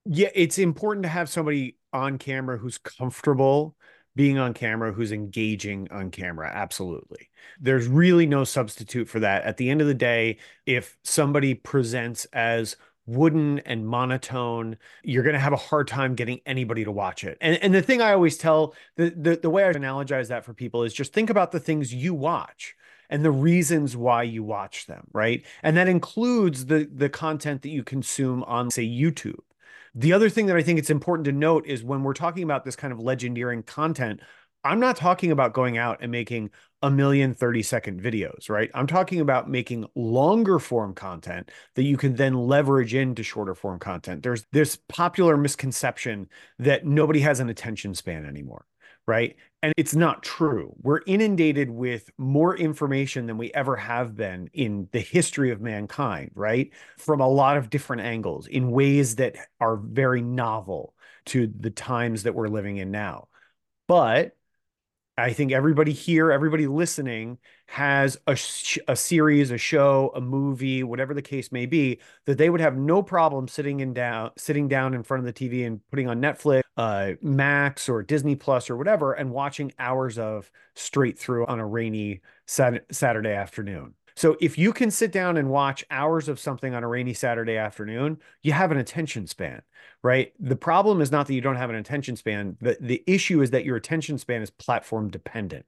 Yeah, 0.05 0.29
it's 0.33 0.57
important 0.57 1.03
to 1.03 1.09
have 1.09 1.29
somebody 1.29 1.77
on 1.93 2.17
camera 2.17 2.57
who's 2.57 2.77
comfortable 2.77 3.75
being 4.15 4.37
on 4.37 4.53
camera, 4.53 4.91
who's 4.91 5.11
engaging 5.11 5.87
on 5.91 6.11
camera. 6.11 6.49
Absolutely. 6.53 7.29
There's 7.59 7.87
really 7.87 8.25
no 8.25 8.43
substitute 8.43 9.07
for 9.07 9.19
that. 9.19 9.43
At 9.43 9.57
the 9.57 9.69
end 9.69 9.79
of 9.81 9.87
the 9.87 9.93
day, 9.93 10.37
if 10.65 10.97
somebody 11.03 11.53
presents 11.53 12.25
as 12.33 12.75
wooden 13.05 13.59
and 13.59 13.87
monotone, 13.87 14.77
you're 15.03 15.23
going 15.23 15.33
to 15.33 15.39
have 15.39 15.53
a 15.53 15.57
hard 15.57 15.87
time 15.87 16.15
getting 16.15 16.41
anybody 16.45 16.83
to 16.83 16.91
watch 16.91 17.23
it. 17.23 17.37
And 17.41 17.57
and 17.57 17.73
the 17.73 17.81
thing 17.81 18.01
I 18.01 18.13
always 18.13 18.37
tell 18.37 18.73
the, 18.97 19.09
the 19.11 19.35
the 19.37 19.49
way 19.49 19.65
I 19.65 19.71
analogize 19.71 20.27
that 20.27 20.45
for 20.45 20.53
people 20.53 20.83
is 20.83 20.93
just 20.93 21.13
think 21.13 21.29
about 21.29 21.51
the 21.51 21.59
things 21.59 21.93
you 21.93 22.13
watch 22.13 22.75
and 23.09 23.23
the 23.23 23.31
reasons 23.31 23.95
why 23.95 24.23
you 24.23 24.43
watch 24.43 24.87
them, 24.87 25.07
right? 25.13 25.45
And 25.63 25.77
that 25.77 25.87
includes 25.87 26.65
the 26.65 26.89
the 26.93 27.09
content 27.09 27.61
that 27.61 27.69
you 27.69 27.83
consume 27.83 28.43
on 28.43 28.71
say 28.71 28.85
YouTube 28.85 29.39
the 29.93 30.13
other 30.13 30.29
thing 30.29 30.45
that 30.47 30.55
I 30.55 30.63
think 30.63 30.79
it's 30.79 30.89
important 30.89 31.25
to 31.25 31.31
note 31.31 31.65
is 31.67 31.83
when 31.83 32.03
we're 32.03 32.13
talking 32.13 32.43
about 32.43 32.63
this 32.63 32.75
kind 32.75 32.93
of 32.93 32.99
legendeering 32.99 33.65
content, 33.65 34.21
I'm 34.63 34.79
not 34.79 34.95
talking 34.95 35.31
about 35.31 35.53
going 35.53 35.77
out 35.77 35.99
and 36.01 36.11
making 36.11 36.51
a 36.83 36.89
million 36.89 37.33
30 37.33 37.63
second 37.63 38.01
videos, 38.01 38.49
right? 38.49 38.69
I'm 38.73 38.87
talking 38.87 39.19
about 39.19 39.49
making 39.49 39.85
longer 39.95 40.59
form 40.59 40.93
content 40.93 41.49
that 41.75 41.83
you 41.83 41.97
can 41.97 42.15
then 42.15 42.35
leverage 42.35 42.93
into 42.93 43.23
shorter 43.23 43.55
form 43.55 43.79
content. 43.79 44.23
There's 44.23 44.45
this 44.51 44.77
popular 44.87 45.35
misconception 45.35 46.29
that 46.59 46.85
nobody 46.85 47.21
has 47.21 47.39
an 47.39 47.49
attention 47.49 47.95
span 47.95 48.25
anymore 48.25 48.65
right? 49.07 49.35
And 49.63 49.73
it's 49.77 49.93
not 49.93 50.23
true. 50.23 50.75
We're 50.81 51.01
inundated 51.05 51.69
with 51.69 52.09
more 52.17 52.57
information 52.57 53.27
than 53.27 53.37
we 53.37 53.53
ever 53.53 53.75
have 53.75 54.15
been 54.15 54.49
in 54.53 54.89
the 54.91 54.99
history 54.99 55.51
of 55.51 55.61
mankind, 55.61 56.31
right? 56.33 56.71
From 56.97 57.21
a 57.21 57.27
lot 57.27 57.57
of 57.57 57.69
different 57.69 58.01
angles 58.01 58.47
in 58.47 58.71
ways 58.71 59.17
that 59.17 59.35
are 59.59 59.77
very 59.77 60.23
novel 60.23 60.95
to 61.25 61.45
the 61.45 61.69
times 61.69 62.23
that 62.23 62.33
we're 62.33 62.47
living 62.47 62.77
in 62.77 62.89
now. 62.89 63.27
But 63.87 64.35
I 65.21 65.33
think 65.33 65.51
everybody 65.51 65.93
here, 65.93 66.31
everybody 66.31 66.65
listening 66.65 67.37
has 67.67 68.17
a, 68.25 68.35
a 68.87 68.95
series, 68.95 69.51
a 69.51 69.57
show, 69.57 70.11
a 70.15 70.21
movie, 70.21 70.83
whatever 70.83 71.13
the 71.13 71.21
case 71.21 71.51
may 71.51 71.67
be, 71.67 71.99
that 72.25 72.39
they 72.39 72.49
would 72.49 72.59
have 72.59 72.75
no 72.75 73.03
problem 73.03 73.47
sitting 73.47 73.81
in 73.81 73.93
down, 73.93 74.31
sitting 74.37 74.67
down 74.67 74.95
in 74.95 75.03
front 75.03 75.25
of 75.25 75.33
the 75.33 75.49
TV 75.49 75.67
and 75.67 75.79
putting 75.91 76.09
on 76.09 76.19
Netflix, 76.19 76.63
uh, 76.75 77.11
Max 77.21 77.87
or 77.87 78.01
Disney 78.01 78.35
Plus 78.35 78.69
or 78.69 78.77
whatever, 78.77 79.13
and 79.13 79.31
watching 79.31 79.71
hours 79.77 80.17
of 80.17 80.49
straight 80.73 81.19
through 81.19 81.45
on 81.45 81.59
a 81.59 81.67
rainy 81.67 82.21
sat- 82.47 82.85
Saturday 82.91 83.33
afternoon. 83.33 83.93
So 84.15 84.37
if 84.41 84.57
you 84.57 84.73
can 84.73 84.91
sit 84.91 85.11
down 85.11 85.37
and 85.37 85.49
watch 85.49 85.85
hours 85.89 86.27
of 86.27 86.39
something 86.39 86.73
on 86.73 86.83
a 86.83 86.87
rainy 86.87 87.13
Saturday 87.13 87.57
afternoon, 87.57 88.19
you 88.41 88.53
have 88.53 88.71
an 88.71 88.77
attention 88.77 89.27
span, 89.27 89.61
right? 90.03 90.33
The 90.39 90.55
problem 90.55 91.01
is 91.01 91.11
not 91.11 91.27
that 91.27 91.33
you 91.33 91.41
don't 91.41 91.55
have 91.55 91.69
an 91.69 91.75
attention 91.75 92.15
span. 92.15 92.57
The, 92.61 92.77
the 92.79 93.03
issue 93.07 93.41
is 93.41 93.51
that 93.51 93.65
your 93.65 93.75
attention 93.77 94.17
span 94.17 94.41
is 94.41 94.49
platform 94.49 95.09
dependent. 95.09 95.65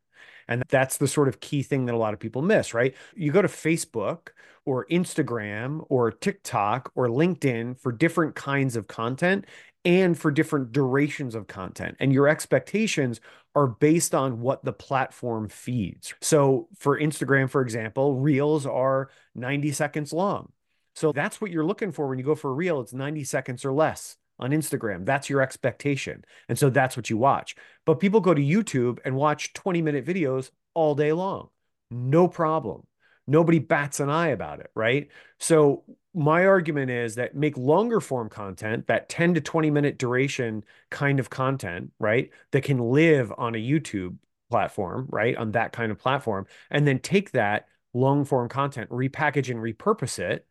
And 0.47 0.63
that's 0.69 0.97
the 0.97 1.07
sort 1.07 1.27
of 1.27 1.39
key 1.39 1.63
thing 1.63 1.85
that 1.85 1.95
a 1.95 1.97
lot 1.97 2.13
of 2.13 2.19
people 2.19 2.41
miss, 2.41 2.73
right? 2.73 2.95
You 3.15 3.31
go 3.31 3.41
to 3.41 3.47
Facebook 3.47 4.29
or 4.65 4.85
Instagram 4.87 5.85
or 5.89 6.11
TikTok 6.11 6.91
or 6.95 7.07
LinkedIn 7.07 7.79
for 7.79 7.91
different 7.91 8.35
kinds 8.35 8.75
of 8.75 8.87
content 8.87 9.45
and 9.85 10.17
for 10.17 10.31
different 10.31 10.71
durations 10.71 11.35
of 11.35 11.47
content. 11.47 11.97
And 11.99 12.13
your 12.13 12.27
expectations 12.27 13.19
are 13.55 13.67
based 13.67 14.15
on 14.15 14.39
what 14.39 14.63
the 14.63 14.73
platform 14.73 15.49
feeds. 15.49 16.13
So 16.21 16.67
for 16.77 16.99
Instagram, 16.99 17.49
for 17.49 17.61
example, 17.61 18.15
reels 18.15 18.65
are 18.65 19.09
90 19.35 19.71
seconds 19.71 20.13
long. 20.13 20.51
So 20.95 21.11
that's 21.11 21.41
what 21.41 21.51
you're 21.51 21.65
looking 21.65 21.91
for 21.91 22.07
when 22.07 22.19
you 22.19 22.25
go 22.25 22.35
for 22.35 22.51
a 22.51 22.53
reel. 22.53 22.81
It's 22.81 22.93
90 22.93 23.23
seconds 23.23 23.65
or 23.65 23.73
less 23.73 24.17
on 24.39 24.51
Instagram. 24.51 25.05
That's 25.05 25.29
your 25.29 25.41
expectation. 25.41 26.23
And 26.49 26.57
so 26.57 26.69
that's 26.69 26.95
what 26.95 27.09
you 27.09 27.17
watch. 27.17 27.55
But 27.85 27.99
people 27.99 28.21
go 28.21 28.33
to 28.33 28.41
YouTube 28.41 28.99
and 29.05 29.15
watch 29.15 29.53
20 29.53 29.81
minute 29.81 30.05
videos 30.05 30.51
all 30.73 30.95
day 30.95 31.13
long. 31.13 31.49
No 31.91 32.27
problem. 32.27 32.83
Nobody 33.27 33.59
bats 33.59 33.99
an 33.99 34.09
eye 34.09 34.29
about 34.29 34.59
it, 34.59 34.69
right? 34.75 35.09
So 35.39 35.83
my 36.13 36.45
argument 36.45 36.91
is 36.91 37.15
that 37.15 37.35
make 37.35 37.57
longer 37.57 37.99
form 37.99 38.29
content, 38.29 38.87
that 38.87 39.09
10 39.09 39.35
to 39.35 39.41
20 39.41 39.71
minute 39.71 39.97
duration 39.97 40.63
kind 40.89 41.19
of 41.19 41.29
content, 41.29 41.91
right? 41.99 42.29
That 42.51 42.63
can 42.63 42.77
live 42.77 43.33
on 43.37 43.55
a 43.55 43.57
YouTube 43.57 44.17
platform, 44.49 45.07
right? 45.09 45.35
On 45.35 45.51
that 45.51 45.71
kind 45.71 45.91
of 45.91 45.97
platform. 45.97 46.45
And 46.69 46.87
then 46.87 46.99
take 46.99 47.31
that 47.31 47.67
long 47.93 48.25
form 48.25 48.49
content, 48.49 48.89
repackage 48.89 49.49
and 49.49 49.59
repurpose 49.59 50.19
it 50.19 50.45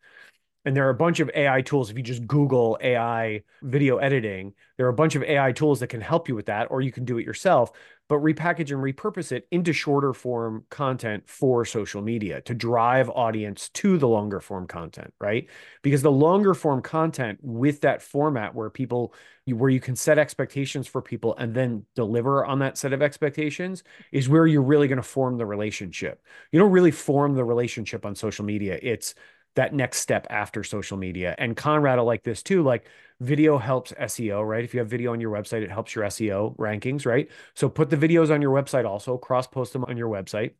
and 0.64 0.76
there 0.76 0.86
are 0.86 0.90
a 0.90 0.94
bunch 0.94 1.20
of 1.20 1.30
AI 1.34 1.60
tools. 1.62 1.90
If 1.90 1.96
you 1.96 2.02
just 2.02 2.26
Google 2.26 2.78
AI 2.80 3.42
video 3.62 3.96
editing, 3.96 4.54
there 4.76 4.86
are 4.86 4.90
a 4.90 4.94
bunch 4.94 5.14
of 5.14 5.22
AI 5.22 5.52
tools 5.52 5.80
that 5.80 5.88
can 5.88 6.00
help 6.00 6.28
you 6.28 6.34
with 6.34 6.46
that, 6.46 6.70
or 6.70 6.80
you 6.80 6.92
can 6.92 7.04
do 7.04 7.18
it 7.18 7.26
yourself, 7.26 7.72
but 8.08 8.18
repackage 8.18 8.70
and 8.70 8.82
repurpose 8.82 9.32
it 9.32 9.48
into 9.50 9.72
shorter 9.72 10.12
form 10.12 10.64
content 10.70 11.24
for 11.28 11.64
social 11.64 12.02
media 12.02 12.40
to 12.42 12.54
drive 12.54 13.10
audience 13.10 13.70
to 13.70 13.98
the 13.98 14.06
longer 14.06 14.38
form 14.38 14.66
content, 14.66 15.12
right? 15.18 15.48
Because 15.82 16.02
the 16.02 16.12
longer 16.12 16.54
form 16.54 16.82
content 16.82 17.38
with 17.42 17.80
that 17.80 18.02
format 18.02 18.54
where 18.54 18.70
people, 18.70 19.14
where 19.46 19.70
you 19.70 19.80
can 19.80 19.96
set 19.96 20.18
expectations 20.18 20.86
for 20.86 21.02
people 21.02 21.34
and 21.36 21.54
then 21.54 21.84
deliver 21.94 22.44
on 22.44 22.60
that 22.60 22.78
set 22.78 22.92
of 22.92 23.02
expectations 23.02 23.82
is 24.12 24.28
where 24.28 24.46
you're 24.46 24.62
really 24.62 24.88
going 24.88 24.96
to 24.96 25.02
form 25.02 25.38
the 25.38 25.46
relationship. 25.46 26.22
You 26.52 26.60
don't 26.60 26.70
really 26.70 26.90
form 26.90 27.34
the 27.34 27.44
relationship 27.44 28.04
on 28.06 28.14
social 28.14 28.44
media. 28.44 28.78
It's, 28.82 29.14
that 29.54 29.74
next 29.74 29.98
step 29.98 30.26
after 30.30 30.64
social 30.64 30.96
media. 30.96 31.34
And 31.38 31.56
Conrad 31.56 31.98
will 31.98 32.06
like 32.06 32.22
this 32.22 32.42
too. 32.42 32.62
Like 32.62 32.86
video 33.20 33.58
helps 33.58 33.92
SEO, 33.92 34.46
right? 34.46 34.64
If 34.64 34.74
you 34.74 34.80
have 34.80 34.88
video 34.88 35.12
on 35.12 35.20
your 35.20 35.30
website, 35.30 35.62
it 35.62 35.70
helps 35.70 35.94
your 35.94 36.04
SEO 36.04 36.56
rankings, 36.56 37.06
right? 37.06 37.28
So 37.54 37.68
put 37.68 37.90
the 37.90 37.96
videos 37.96 38.32
on 38.32 38.42
your 38.42 38.52
website 38.52 38.86
also, 38.86 39.18
cross 39.18 39.46
post 39.46 39.72
them 39.72 39.84
on 39.84 39.96
your 39.96 40.08
website 40.08 40.52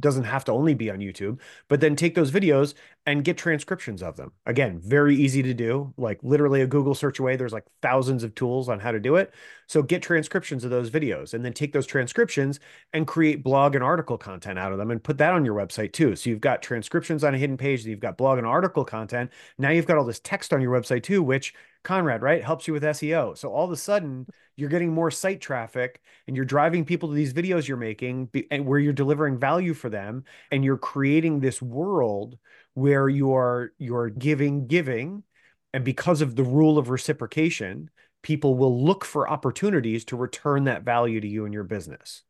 doesn't 0.00 0.24
have 0.24 0.44
to 0.44 0.52
only 0.52 0.74
be 0.74 0.90
on 0.90 0.98
YouTube, 0.98 1.38
but 1.68 1.80
then 1.80 1.96
take 1.96 2.14
those 2.14 2.30
videos 2.30 2.74
and 3.04 3.24
get 3.24 3.36
transcriptions 3.36 4.02
of 4.02 4.16
them. 4.16 4.32
Again, 4.46 4.80
very 4.80 5.14
easy 5.16 5.42
to 5.42 5.52
do, 5.54 5.92
like 5.96 6.18
literally 6.22 6.62
a 6.62 6.66
Google 6.66 6.94
search 6.94 7.18
away. 7.18 7.36
There's 7.36 7.52
like 7.52 7.66
thousands 7.82 8.24
of 8.24 8.34
tools 8.34 8.68
on 8.68 8.80
how 8.80 8.92
to 8.92 9.00
do 9.00 9.16
it. 9.16 9.34
So 9.66 9.82
get 9.82 10.02
transcriptions 10.02 10.64
of 10.64 10.70
those 10.70 10.90
videos 10.90 11.34
and 11.34 11.44
then 11.44 11.52
take 11.52 11.72
those 11.72 11.86
transcriptions 11.86 12.60
and 12.92 13.06
create 13.06 13.42
blog 13.42 13.74
and 13.74 13.84
article 13.84 14.16
content 14.16 14.58
out 14.58 14.72
of 14.72 14.78
them 14.78 14.90
and 14.90 15.02
put 15.02 15.18
that 15.18 15.32
on 15.32 15.44
your 15.44 15.54
website 15.54 15.92
too. 15.92 16.16
So 16.16 16.30
you've 16.30 16.40
got 16.40 16.62
transcriptions 16.62 17.24
on 17.24 17.34
a 17.34 17.38
hidden 17.38 17.56
page, 17.56 17.84
you've 17.84 18.00
got 18.00 18.16
blog 18.16 18.38
and 18.38 18.46
article 18.46 18.84
content. 18.84 19.30
Now 19.58 19.70
you've 19.70 19.86
got 19.86 19.98
all 19.98 20.04
this 20.04 20.20
text 20.20 20.52
on 20.52 20.60
your 20.60 20.72
website 20.72 21.02
too, 21.02 21.22
which 21.22 21.54
Conrad, 21.82 22.22
right? 22.22 22.44
Helps 22.44 22.66
you 22.66 22.74
with 22.74 22.82
SEO. 22.82 23.36
So 23.36 23.52
all 23.52 23.64
of 23.64 23.72
a 23.72 23.76
sudden, 23.76 24.26
you're 24.56 24.68
getting 24.68 24.92
more 24.92 25.10
site 25.10 25.40
traffic 25.40 26.00
and 26.26 26.36
you're 26.36 26.44
driving 26.44 26.84
people 26.84 27.08
to 27.08 27.14
these 27.14 27.32
videos 27.32 27.66
you're 27.66 27.76
making 27.76 28.28
and 28.50 28.66
where 28.66 28.78
you're 28.78 28.92
delivering 28.92 29.38
value 29.38 29.74
for 29.74 29.88
them 29.88 30.24
and 30.50 30.64
you're 30.64 30.78
creating 30.78 31.40
this 31.40 31.60
world 31.60 32.38
where 32.74 33.08
you 33.08 33.34
are 33.34 33.72
you're 33.78 34.10
giving 34.10 34.66
giving 34.66 35.24
and 35.72 35.84
because 35.84 36.20
of 36.20 36.36
the 36.36 36.44
rule 36.44 36.78
of 36.78 36.90
reciprocation, 36.90 37.90
people 38.22 38.54
will 38.54 38.84
look 38.84 39.04
for 39.04 39.28
opportunities 39.28 40.04
to 40.06 40.16
return 40.16 40.64
that 40.64 40.82
value 40.82 41.20
to 41.20 41.26
you 41.26 41.44
and 41.44 41.54
your 41.54 41.64
business. 41.64 42.22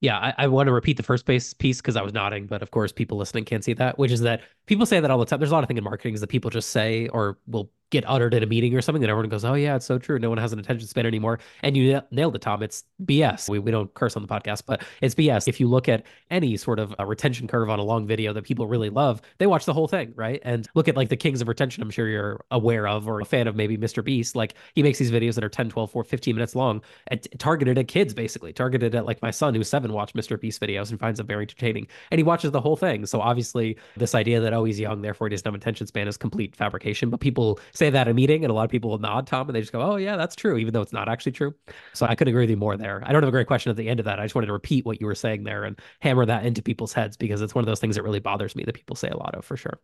Yeah, 0.00 0.16
I, 0.16 0.34
I, 0.38 0.46
want 0.46 0.68
to 0.68 0.72
repeat 0.72 0.96
the 0.96 1.02
first 1.02 1.26
base 1.26 1.52
piece 1.52 1.80
because 1.80 1.96
I 1.96 2.02
was 2.02 2.12
nodding, 2.12 2.46
but 2.46 2.62
of 2.62 2.70
course 2.70 2.92
people 2.92 3.18
listening 3.18 3.44
can't 3.44 3.64
see 3.64 3.72
that, 3.74 3.98
which 3.98 4.12
is 4.12 4.20
that 4.20 4.42
people 4.66 4.86
say 4.86 5.00
that 5.00 5.10
all 5.10 5.18
the 5.18 5.26
time. 5.26 5.40
There's 5.40 5.50
a 5.50 5.54
lot 5.54 5.64
of 5.64 5.68
things 5.68 5.78
in 5.78 5.84
marketing 5.84 6.14
is 6.14 6.20
that 6.20 6.28
people 6.28 6.50
just 6.50 6.70
say 6.70 7.08
or 7.08 7.38
will 7.48 7.72
get 7.90 8.04
uttered 8.06 8.34
in 8.34 8.42
a 8.42 8.46
meeting 8.46 8.74
or 8.74 8.80
something 8.80 9.00
that 9.00 9.10
everyone 9.10 9.28
goes, 9.28 9.44
oh 9.44 9.54
yeah, 9.54 9.76
it's 9.76 9.86
so 9.86 9.98
true. 9.98 10.18
No 10.18 10.28
one 10.28 10.38
has 10.38 10.52
an 10.52 10.58
attention 10.58 10.86
span 10.88 11.06
anymore. 11.06 11.38
And 11.62 11.76
you 11.76 12.00
nailed 12.10 12.36
it, 12.36 12.42
Tom. 12.42 12.62
It's 12.62 12.84
BS. 13.04 13.48
We, 13.48 13.58
we 13.58 13.70
don't 13.70 13.92
curse 13.94 14.16
on 14.16 14.22
the 14.22 14.28
podcast, 14.28 14.62
but 14.66 14.82
it's 15.00 15.14
BS. 15.14 15.48
If 15.48 15.60
you 15.60 15.68
look 15.68 15.88
at 15.88 16.04
any 16.30 16.56
sort 16.56 16.78
of 16.78 16.94
uh, 16.98 17.06
retention 17.06 17.46
curve 17.46 17.70
on 17.70 17.78
a 17.78 17.82
long 17.82 18.06
video 18.06 18.32
that 18.32 18.44
people 18.44 18.66
really 18.66 18.90
love, 18.90 19.22
they 19.38 19.46
watch 19.46 19.64
the 19.64 19.72
whole 19.72 19.88
thing, 19.88 20.12
right? 20.16 20.40
And 20.44 20.68
look 20.74 20.88
at 20.88 20.96
like 20.96 21.08
the 21.08 21.16
kings 21.16 21.40
of 21.40 21.48
retention, 21.48 21.82
I'm 21.82 21.90
sure 21.90 22.08
you're 22.08 22.44
aware 22.50 22.86
of, 22.86 23.08
or 23.08 23.20
a 23.20 23.24
fan 23.24 23.46
of 23.46 23.56
maybe 23.56 23.76
Mr. 23.76 24.04
Beast. 24.04 24.36
Like 24.36 24.54
he 24.74 24.82
makes 24.82 24.98
these 24.98 25.10
videos 25.10 25.34
that 25.34 25.44
are 25.44 25.48
10, 25.48 25.70
12, 25.70 25.90
4, 25.90 26.04
15 26.04 26.34
minutes 26.34 26.54
long, 26.54 26.82
uh, 27.10 27.18
at, 27.18 27.38
targeted 27.38 27.78
at 27.78 27.88
kids, 27.88 28.14
basically, 28.14 28.52
targeted 28.52 28.94
at 28.94 29.06
like 29.06 29.20
my 29.22 29.30
son 29.30 29.54
who's 29.54 29.68
seven, 29.68 29.92
watch 29.92 30.12
Mr. 30.14 30.40
Beast 30.40 30.60
videos 30.60 30.90
and 30.90 31.00
finds 31.00 31.18
them 31.18 31.26
very 31.26 31.42
entertaining. 31.42 31.86
And 32.10 32.18
he 32.18 32.22
watches 32.22 32.50
the 32.50 32.60
whole 32.60 32.76
thing. 32.76 33.06
So 33.06 33.20
obviously, 33.20 33.76
this 33.96 34.14
idea 34.14 34.40
that, 34.40 34.52
oh, 34.52 34.64
he's 34.64 34.78
young, 34.78 35.02
therefore 35.02 35.28
he 35.28 35.30
doesn't 35.30 35.46
have 35.46 35.54
attention 35.54 35.86
span 35.86 36.08
is 36.08 36.16
complete 36.16 36.54
fabrication. 36.54 37.10
But 37.10 37.20
people 37.20 37.58
say 37.78 37.90
that 37.90 38.08
a 38.08 38.14
meeting 38.14 38.44
and 38.44 38.50
a 38.50 38.54
lot 38.54 38.64
of 38.64 38.70
people 38.70 38.90
will 38.90 38.98
nod, 38.98 39.26
Tom, 39.26 39.48
and 39.48 39.54
they 39.54 39.60
just 39.60 39.72
go, 39.72 39.80
oh, 39.80 39.96
yeah, 39.96 40.16
that's 40.16 40.34
true, 40.34 40.58
even 40.58 40.74
though 40.74 40.82
it's 40.82 40.92
not 40.92 41.08
actually 41.08 41.32
true. 41.32 41.54
So 41.94 42.06
I 42.06 42.16
couldn't 42.16 42.32
agree 42.32 42.42
with 42.42 42.50
you 42.50 42.56
more 42.56 42.76
there. 42.76 43.00
I 43.06 43.12
don't 43.12 43.22
have 43.22 43.28
a 43.28 43.32
great 43.32 43.46
question 43.46 43.70
at 43.70 43.76
the 43.76 43.88
end 43.88 44.00
of 44.00 44.04
that. 44.06 44.18
I 44.18 44.24
just 44.24 44.34
wanted 44.34 44.48
to 44.48 44.52
repeat 44.52 44.84
what 44.84 45.00
you 45.00 45.06
were 45.06 45.14
saying 45.14 45.44
there 45.44 45.62
and 45.62 45.78
hammer 46.00 46.26
that 46.26 46.44
into 46.44 46.60
people's 46.60 46.92
heads 46.92 47.16
because 47.16 47.40
it's 47.40 47.54
one 47.54 47.62
of 47.62 47.66
those 47.66 47.78
things 47.78 47.94
that 47.94 48.02
really 48.02 48.18
bothers 48.18 48.56
me 48.56 48.64
that 48.64 48.74
people 48.74 48.96
say 48.96 49.08
a 49.08 49.16
lot 49.16 49.36
of 49.36 49.44
for 49.44 49.56
sure. 49.56 49.78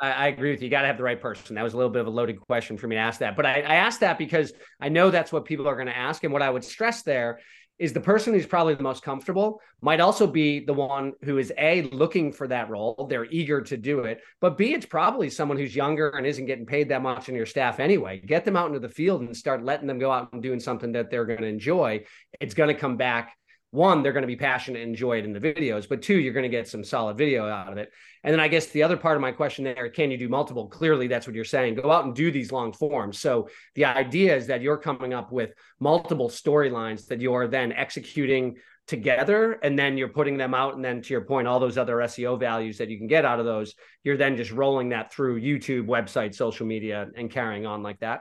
I, 0.00 0.10
I 0.10 0.26
agree 0.26 0.50
with 0.50 0.60
you. 0.60 0.66
You 0.66 0.70
got 0.72 0.80
to 0.80 0.88
have 0.88 0.96
the 0.96 1.04
right 1.04 1.20
person. 1.20 1.54
That 1.54 1.62
was 1.62 1.74
a 1.74 1.76
little 1.76 1.92
bit 1.92 2.00
of 2.00 2.08
a 2.08 2.10
loaded 2.10 2.40
question 2.40 2.76
for 2.76 2.88
me 2.88 2.96
to 2.96 3.00
ask 3.00 3.20
that. 3.20 3.36
But 3.36 3.46
I, 3.46 3.60
I 3.60 3.74
asked 3.76 4.00
that 4.00 4.18
because 4.18 4.52
I 4.80 4.88
know 4.88 5.10
that's 5.10 5.32
what 5.32 5.44
people 5.44 5.68
are 5.68 5.76
going 5.76 5.86
to 5.86 5.96
ask. 5.96 6.24
And 6.24 6.32
what 6.32 6.42
I 6.42 6.50
would 6.50 6.64
stress 6.64 7.02
there 7.02 7.38
is 7.78 7.92
the 7.92 8.00
person 8.00 8.32
who's 8.32 8.46
probably 8.46 8.74
the 8.74 8.82
most 8.82 9.02
comfortable 9.02 9.60
might 9.80 10.00
also 10.00 10.26
be 10.26 10.64
the 10.64 10.72
one 10.72 11.12
who 11.22 11.38
is 11.38 11.52
a 11.58 11.82
looking 11.82 12.32
for 12.32 12.48
that 12.48 12.70
role 12.70 13.06
they're 13.08 13.26
eager 13.26 13.60
to 13.60 13.76
do 13.76 14.00
it 14.00 14.20
but 14.40 14.56
b 14.56 14.72
it's 14.72 14.86
probably 14.86 15.28
someone 15.28 15.58
who's 15.58 15.76
younger 15.76 16.10
and 16.10 16.26
isn't 16.26 16.46
getting 16.46 16.66
paid 16.66 16.88
that 16.88 17.02
much 17.02 17.28
in 17.28 17.34
your 17.34 17.46
staff 17.46 17.80
anyway. 17.80 18.20
Get 18.24 18.44
them 18.44 18.56
out 18.56 18.68
into 18.68 18.80
the 18.80 18.88
field 18.88 19.22
and 19.22 19.36
start 19.36 19.64
letting 19.64 19.86
them 19.86 19.98
go 19.98 20.10
out 20.10 20.32
and 20.32 20.42
doing 20.42 20.60
something 20.60 20.92
that 20.92 21.10
they're 21.10 21.24
going 21.24 21.40
to 21.40 21.46
enjoy. 21.46 22.04
It's 22.40 22.54
going 22.54 22.74
to 22.74 22.80
come 22.80 22.96
back 22.96 23.36
one, 23.76 24.02
they're 24.02 24.12
going 24.12 24.22
to 24.22 24.26
be 24.26 24.36
passionate 24.36 24.82
and 24.82 24.90
enjoy 24.90 25.18
it 25.18 25.24
in 25.24 25.32
the 25.32 25.40
videos, 25.40 25.88
but 25.88 26.02
two, 26.02 26.18
you're 26.18 26.32
going 26.32 26.42
to 26.42 26.48
get 26.48 26.66
some 26.66 26.82
solid 26.82 27.16
video 27.16 27.46
out 27.48 27.70
of 27.70 27.78
it. 27.78 27.92
And 28.24 28.32
then 28.32 28.40
I 28.40 28.48
guess 28.48 28.66
the 28.66 28.82
other 28.82 28.96
part 28.96 29.16
of 29.16 29.20
my 29.20 29.30
question 29.30 29.64
there, 29.64 29.88
can 29.90 30.10
you 30.10 30.18
do 30.18 30.28
multiple? 30.28 30.66
Clearly, 30.66 31.06
that's 31.06 31.26
what 31.26 31.36
you're 31.36 31.44
saying. 31.44 31.76
Go 31.76 31.92
out 31.92 32.04
and 32.04 32.14
do 32.14 32.32
these 32.32 32.50
long 32.50 32.72
forms. 32.72 33.18
So 33.18 33.48
the 33.74 33.84
idea 33.84 34.34
is 34.34 34.48
that 34.48 34.62
you're 34.62 34.78
coming 34.78 35.14
up 35.14 35.30
with 35.30 35.52
multiple 35.78 36.28
storylines 36.28 37.06
that 37.06 37.20
you 37.20 37.34
are 37.34 37.46
then 37.46 37.72
executing 37.72 38.56
together 38.88 39.58
and 39.62 39.78
then 39.78 39.98
you're 39.98 40.08
putting 40.08 40.36
them 40.36 40.54
out 40.54 40.76
and 40.76 40.84
then 40.84 41.02
to 41.02 41.12
your 41.12 41.20
point 41.20 41.48
all 41.48 41.58
those 41.58 41.76
other 41.76 41.96
SEO 41.96 42.38
values 42.38 42.78
that 42.78 42.88
you 42.88 42.96
can 42.96 43.08
get 43.08 43.24
out 43.24 43.40
of 43.40 43.44
those 43.44 43.74
you're 44.04 44.16
then 44.16 44.36
just 44.36 44.52
rolling 44.52 44.90
that 44.90 45.12
through 45.12 45.40
YouTube 45.40 45.86
website 45.86 46.36
social 46.36 46.66
media 46.66 47.08
and 47.16 47.28
carrying 47.28 47.66
on 47.66 47.82
like 47.82 47.98
that 47.98 48.20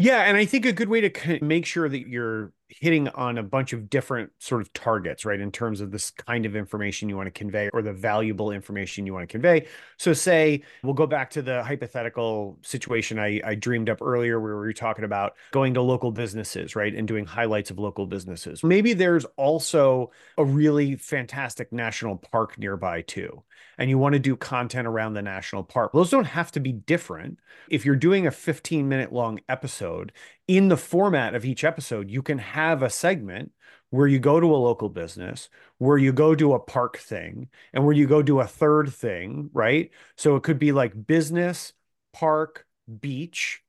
yeah, 0.00 0.22
and 0.22 0.34
I 0.34 0.46
think 0.46 0.64
a 0.64 0.72
good 0.72 0.88
way 0.88 1.02
to 1.06 1.38
make 1.44 1.66
sure 1.66 1.86
that 1.86 2.08
you're 2.08 2.54
hitting 2.70 3.08
on 3.08 3.38
a 3.38 3.42
bunch 3.42 3.72
of 3.72 3.90
different 3.90 4.30
sort 4.38 4.62
of 4.62 4.72
targets, 4.72 5.24
right, 5.24 5.40
in 5.40 5.50
terms 5.50 5.80
of 5.80 5.90
this 5.90 6.10
kind 6.10 6.46
of 6.46 6.56
information 6.56 7.08
you 7.08 7.16
want 7.16 7.26
to 7.26 7.30
convey 7.30 7.68
or 7.72 7.82
the 7.82 7.92
valuable 7.92 8.50
information 8.50 9.06
you 9.06 9.12
want 9.12 9.28
to 9.28 9.32
convey. 9.32 9.66
So, 9.98 10.12
say 10.12 10.62
we'll 10.82 10.94
go 10.94 11.06
back 11.06 11.30
to 11.30 11.42
the 11.42 11.62
hypothetical 11.62 12.58
situation 12.62 13.18
I, 13.18 13.40
I 13.44 13.54
dreamed 13.54 13.90
up 13.90 14.02
earlier 14.02 14.40
where 14.40 14.54
we 14.54 14.60
were 14.60 14.72
talking 14.72 15.04
about 15.04 15.34
going 15.50 15.74
to 15.74 15.82
local 15.82 16.12
businesses, 16.12 16.76
right, 16.76 16.94
and 16.94 17.06
doing 17.06 17.24
highlights 17.24 17.70
of 17.70 17.78
local 17.78 18.06
businesses. 18.06 18.62
Maybe 18.62 18.92
there's 18.92 19.24
also 19.36 20.10
a 20.38 20.44
really 20.44 20.96
fantastic 20.96 21.72
national 21.72 22.16
park 22.16 22.58
nearby 22.58 23.02
too 23.02 23.42
and 23.80 23.88
you 23.88 23.96
want 23.96 24.12
to 24.12 24.18
do 24.18 24.36
content 24.36 24.86
around 24.86 25.14
the 25.14 25.22
national 25.22 25.64
park. 25.64 25.92
Those 25.92 26.10
don't 26.10 26.24
have 26.24 26.52
to 26.52 26.60
be 26.60 26.70
different. 26.70 27.38
If 27.70 27.86
you're 27.86 27.96
doing 27.96 28.26
a 28.26 28.30
15 28.30 28.88
minute 28.88 29.10
long 29.10 29.40
episode, 29.48 30.12
in 30.50 30.66
the 30.66 30.76
format 30.76 31.36
of 31.36 31.44
each 31.44 31.62
episode, 31.62 32.10
you 32.10 32.22
can 32.22 32.38
have 32.38 32.82
a 32.82 32.90
segment 32.90 33.52
where 33.90 34.08
you 34.08 34.18
go 34.18 34.40
to 34.40 34.52
a 34.52 34.56
local 34.56 34.88
business, 34.88 35.48
where 35.78 35.96
you 35.96 36.12
go 36.12 36.34
do 36.34 36.54
a 36.54 36.58
park 36.58 36.98
thing, 36.98 37.48
and 37.72 37.84
where 37.84 37.94
you 37.94 38.08
go 38.08 38.20
do 38.20 38.40
a 38.40 38.46
third 38.48 38.92
thing, 38.92 39.48
right? 39.52 39.92
So 40.16 40.34
it 40.34 40.42
could 40.42 40.58
be 40.58 40.72
like 40.72 41.06
business, 41.06 41.72
park, 42.12 42.66
beach, 43.00 43.62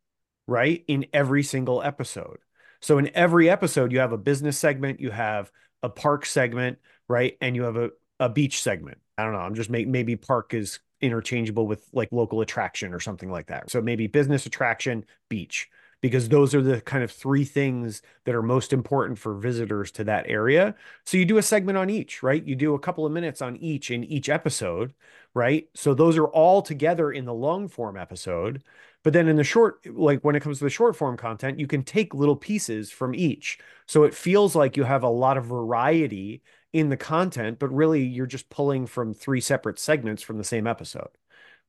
right? 0.48 0.84
In 0.88 1.06
every 1.14 1.44
single 1.44 1.84
episode. 1.84 2.40
So 2.82 2.98
in 2.98 3.16
every 3.16 3.48
episode, 3.48 3.92
you 3.92 4.00
have 4.00 4.12
a 4.12 4.18
business 4.18 4.58
segment, 4.58 5.00
you 5.00 5.12
have 5.12 5.52
a 5.84 5.90
park 5.90 6.26
segment, 6.26 6.80
right? 7.08 7.38
And 7.42 7.56
you 7.56 7.62
have 7.62 7.78
a, 7.78 7.92
a 8.20 8.28
beach 8.28 8.64
segment. 8.64 8.98
I 9.20 9.24
don't 9.24 9.34
know. 9.34 9.40
I'm 9.40 9.54
just 9.54 9.70
make, 9.70 9.88
maybe 9.88 10.16
park 10.16 10.56
is 10.56 10.80
interchangeable 11.00 11.68
with 11.68 11.88
like 11.94 12.10
local 12.12 12.42
attraction 12.42 12.92
or 12.92 13.00
something 13.00 13.30
like 13.30 13.48
that. 13.48 13.70
So 13.70 13.84
maybe 13.84 14.08
business 14.08 14.48
attraction, 14.48 15.06
beach, 15.30 15.70
because 16.02 16.30
those 16.30 16.56
are 16.56 16.62
the 16.62 16.82
kind 16.82 17.04
of 17.04 17.12
three 17.12 17.46
things 17.46 18.02
that 18.26 18.36
are 18.36 18.42
most 18.42 18.74
important 18.74 19.20
for 19.20 19.36
visitors 19.36 19.92
to 19.92 20.04
that 20.04 20.26
area. 20.28 20.76
So 21.06 21.18
you 21.18 21.26
do 21.26 21.38
a 21.38 21.44
segment 21.44 21.78
on 21.78 21.90
each, 21.90 22.24
right? 22.24 22.44
You 22.44 22.56
do 22.56 22.74
a 22.74 22.80
couple 22.80 23.06
of 23.06 23.12
minutes 23.12 23.42
on 23.42 23.56
each 23.58 23.92
in 23.92 24.04
each 24.04 24.28
episode, 24.28 24.94
right? 25.34 25.70
So 25.76 25.94
those 25.94 26.18
are 26.18 26.28
all 26.28 26.62
together 26.62 27.12
in 27.12 27.26
the 27.26 27.34
long 27.34 27.68
form 27.68 27.98
episode. 27.98 28.64
But 29.04 29.14
then 29.14 29.28
in 29.28 29.36
the 29.36 29.44
short, 29.44 29.86
like 29.86 30.22
when 30.24 30.36
it 30.36 30.42
comes 30.42 30.60
to 30.60 30.64
the 30.64 30.70
short 30.70 30.96
form 30.96 31.18
content, 31.18 31.60
you 31.60 31.68
can 31.68 31.84
take 31.84 32.14
little 32.14 32.36
pieces 32.36 32.92
from 32.92 33.16
each. 33.16 33.60
So 33.86 34.04
it 34.04 34.14
feels 34.14 34.56
like 34.56 34.78
you 34.78 34.84
have 34.84 35.04
a 35.04 35.10
lot 35.10 35.38
of 35.38 35.46
variety 35.46 36.42
in 36.74 36.90
the 36.90 36.98
content, 36.98 37.60
but 37.60 37.74
really 37.74 38.04
you're 38.04 38.26
just 38.28 38.50
pulling 38.50 38.86
from 38.88 39.14
three 39.14 39.42
separate 39.42 39.80
segments 39.80 40.24
from 40.24 40.38
the 40.38 40.44
same 40.44 40.68
episode. 40.68 41.10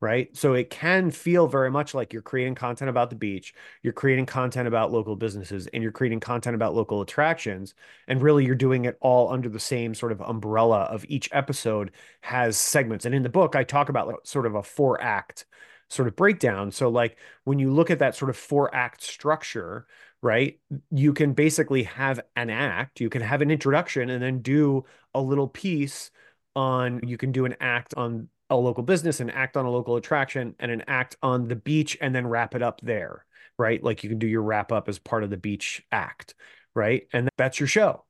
Right. 0.03 0.37
So 0.37 0.55
it 0.55 0.69
can 0.69 1.13
feel 1.13 1.47
very 1.47 1.71
much 1.71 1.95
like 1.95 2.13
you're 2.13 2.23
creating 2.23 2.57
content 2.57 2.91
about 2.91 3.09
the 3.09 3.15
beach, 3.15 3.55
you're 3.85 3.93
creating 3.93 4.27
content 4.27 4.67
about 4.67 4.91
local 4.91 5.15
businesses, 5.15 5.69
and 5.69 5.81
you're 5.81 5.93
creating 5.93 6.19
content 6.19 6.57
about 6.57 6.75
local 6.75 7.03
attractions. 7.03 7.75
And 8.09 8.21
really, 8.21 8.45
you're 8.45 8.57
doing 8.57 8.85
it 8.85 8.99
all 9.01 9.33
under 9.33 9.49
the 9.49 9.61
same 9.61 9.95
sort 9.95 10.11
of 10.11 10.21
umbrella 10.21 10.81
of 10.91 11.05
each 11.09 11.29
episode 11.33 11.93
has 12.23 12.57
segments. 12.57 13.05
And 13.07 13.15
in 13.15 13.23
the 13.23 13.29
book, 13.29 13.55
I 13.55 13.63
talk 13.63 13.91
about 13.91 14.09
like 14.09 14.17
sort 14.25 14.45
of 14.47 14.57
a 14.57 14.63
four 14.65 15.01
act 15.01 15.47
sort 15.89 16.09
of 16.09 16.17
breakdown. 16.17 16.73
So, 16.73 16.89
like 16.89 17.17
when 17.45 17.61
you 17.61 17.73
look 17.73 17.89
at 17.91 18.01
that 18.01 18.17
sort 18.17 18.31
of 18.31 18.37
four 18.37 18.75
act 18.75 19.03
structure, 19.03 19.87
right? 20.21 20.59
You 20.91 21.13
can 21.13 21.33
basically 21.33 21.85
have 21.85 22.21
an 22.35 22.51
act, 22.51 23.01
you 23.01 23.09
can 23.09 23.23
have 23.23 23.41
an 23.41 23.53
introduction 23.53 24.11
and 24.11 24.21
then 24.23 24.41
do 24.43 24.85
a 25.15 25.21
little 25.21 25.49
piece 25.49 26.11
on, 26.57 27.01
you 27.07 27.17
can 27.17 27.33
do 27.33 27.45
an 27.45 27.57
act 27.61 27.95
on 27.97 28.29
a 28.59 28.61
local 28.61 28.83
business, 28.83 29.21
an 29.21 29.31
act 29.31 29.57
on 29.57 29.65
a 29.65 29.71
local 29.71 29.97
attraction, 29.97 30.55
and 30.59 30.71
an 30.71 30.85
act 30.87 31.17
on 31.23 31.49
the 31.49 31.57
beach, 31.57 31.97
and 32.01 32.15
then 32.15 32.27
wrap 32.27 32.55
it 32.55 32.63
up 32.63 32.81
there, 32.83 33.25
right? 33.59 33.83
Like 33.83 34.03
you 34.03 34.11
can 34.11 34.19
do 34.19 34.27
your 34.27 34.43
wrap 34.43 34.73
up 34.73 34.89
as 34.89 34.99
part 34.99 35.25
of 35.25 35.31
the 35.31 35.37
beach 35.37 35.83
act, 35.93 36.35
right? 36.75 37.07
And 37.13 37.29
that's 37.37 37.61
your 37.61 37.67
show. 37.67 38.05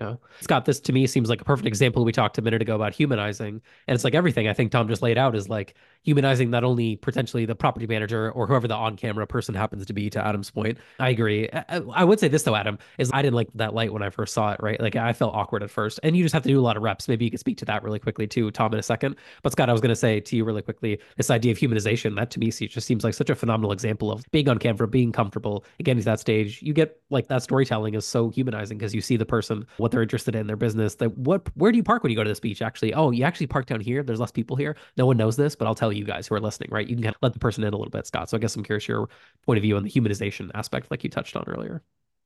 Yeah. 0.00 0.16
Scott, 0.40 0.66
this 0.66 0.78
to 0.80 0.92
me 0.92 1.06
seems 1.06 1.30
like 1.30 1.40
a 1.40 1.44
perfect 1.44 1.66
example. 1.66 2.04
We 2.04 2.12
talked 2.12 2.36
a 2.38 2.42
minute 2.42 2.60
ago 2.60 2.74
about 2.74 2.94
humanizing. 2.94 3.62
And 3.86 3.94
it's 3.94 4.04
like 4.04 4.14
everything 4.14 4.46
I 4.46 4.52
think 4.52 4.70
Tom 4.72 4.88
just 4.88 5.02
laid 5.02 5.16
out 5.16 5.34
is 5.34 5.48
like 5.48 5.74
humanizing 6.02 6.50
not 6.50 6.64
only 6.64 6.96
potentially 6.96 7.46
the 7.46 7.54
property 7.54 7.86
manager 7.86 8.30
or 8.32 8.46
whoever 8.46 8.68
the 8.68 8.74
on 8.74 8.96
camera 8.96 9.26
person 9.26 9.54
happens 9.54 9.86
to 9.86 9.92
be, 9.92 10.10
to 10.10 10.24
Adam's 10.24 10.50
point. 10.50 10.78
I 11.00 11.08
agree. 11.08 11.48
I, 11.52 11.80
I, 11.92 12.04
would 12.04 12.20
say 12.20 12.28
this 12.28 12.42
though, 12.42 12.54
Adam, 12.54 12.78
is 12.98 13.10
I 13.12 13.22
didn't 13.22 13.34
like 13.34 13.48
that 13.54 13.74
light 13.74 13.92
when 13.92 14.02
I 14.02 14.10
first 14.10 14.34
saw 14.34 14.52
it, 14.52 14.60
right? 14.62 14.80
Like 14.80 14.96
I 14.96 15.12
felt 15.14 15.34
awkward 15.34 15.62
at 15.62 15.70
first. 15.70 15.98
And 16.02 16.16
you 16.16 16.22
just 16.22 16.34
have 16.34 16.42
to 16.42 16.48
do 16.48 16.60
a 16.60 16.62
lot 16.62 16.76
of 16.76 16.82
reps. 16.82 17.08
Maybe 17.08 17.24
you 17.24 17.30
could 17.30 17.40
speak 17.40 17.56
to 17.58 17.64
that 17.64 17.82
really 17.82 17.98
quickly 17.98 18.26
too, 18.26 18.50
Tom, 18.50 18.72
in 18.74 18.78
a 18.78 18.82
second. 18.82 19.16
But 19.42 19.52
Scott, 19.52 19.70
I 19.70 19.72
was 19.72 19.80
going 19.80 19.90
to 19.90 19.96
say 19.96 20.20
to 20.20 20.36
you 20.36 20.44
really 20.44 20.62
quickly 20.62 21.00
this 21.16 21.30
idea 21.30 21.52
of 21.52 21.58
humanization, 21.58 22.16
that 22.16 22.30
to 22.32 22.40
me 22.40 22.50
just 22.50 22.86
seems 22.86 23.02
like 23.02 23.14
such 23.14 23.30
a 23.30 23.34
phenomenal 23.34 23.72
example 23.72 24.12
of 24.12 24.24
being 24.30 24.48
on 24.48 24.58
camera, 24.58 24.86
being 24.86 25.10
comfortable, 25.10 25.64
getting 25.82 26.00
to 26.00 26.04
that 26.04 26.20
stage. 26.20 26.62
You 26.62 26.72
get 26.74 27.00
like 27.10 27.28
that 27.28 27.42
storytelling 27.42 27.94
is 27.94 28.06
so 28.06 28.28
humanizing 28.28 28.78
because 28.78 28.94
you 28.94 29.00
see 29.00 29.16
the 29.16 29.26
person, 29.26 29.66
what 29.86 29.92
they're 29.92 30.02
interested 30.02 30.34
in, 30.34 30.48
their 30.48 30.56
business. 30.56 30.96
That 30.96 31.16
what 31.16 31.48
where 31.54 31.70
do 31.70 31.76
you 31.76 31.84
park 31.84 32.02
when 32.02 32.10
you 32.10 32.16
go 32.16 32.24
to 32.24 32.28
this 32.28 32.40
beach? 32.40 32.60
Actually, 32.60 32.92
oh, 32.94 33.12
you 33.12 33.22
actually 33.22 33.46
park 33.46 33.66
down 33.66 33.80
here. 33.80 34.02
There's 34.02 34.18
less 34.18 34.32
people 34.32 34.56
here. 34.56 34.76
No 34.96 35.06
one 35.06 35.16
knows 35.16 35.36
this, 35.36 35.54
but 35.54 35.68
I'll 35.68 35.76
tell 35.76 35.92
you 35.92 36.04
guys 36.04 36.26
who 36.26 36.34
are 36.34 36.40
listening, 36.40 36.70
right? 36.72 36.88
You 36.88 36.96
can 36.96 37.04
kind 37.04 37.14
of 37.14 37.22
let 37.22 37.32
the 37.32 37.38
person 37.38 37.62
in 37.62 37.72
a 37.72 37.76
little 37.76 37.90
bit, 37.90 38.04
Scott. 38.04 38.28
So 38.28 38.36
I 38.36 38.40
guess 38.40 38.56
I'm 38.56 38.64
curious 38.64 38.88
your 38.88 39.08
point 39.44 39.58
of 39.58 39.62
view 39.62 39.76
on 39.76 39.84
the 39.84 39.90
humanization 39.90 40.50
aspect, 40.54 40.90
like 40.90 41.04
you 41.04 41.10
touched 41.10 41.36
on 41.36 41.44
earlier. 41.46 41.82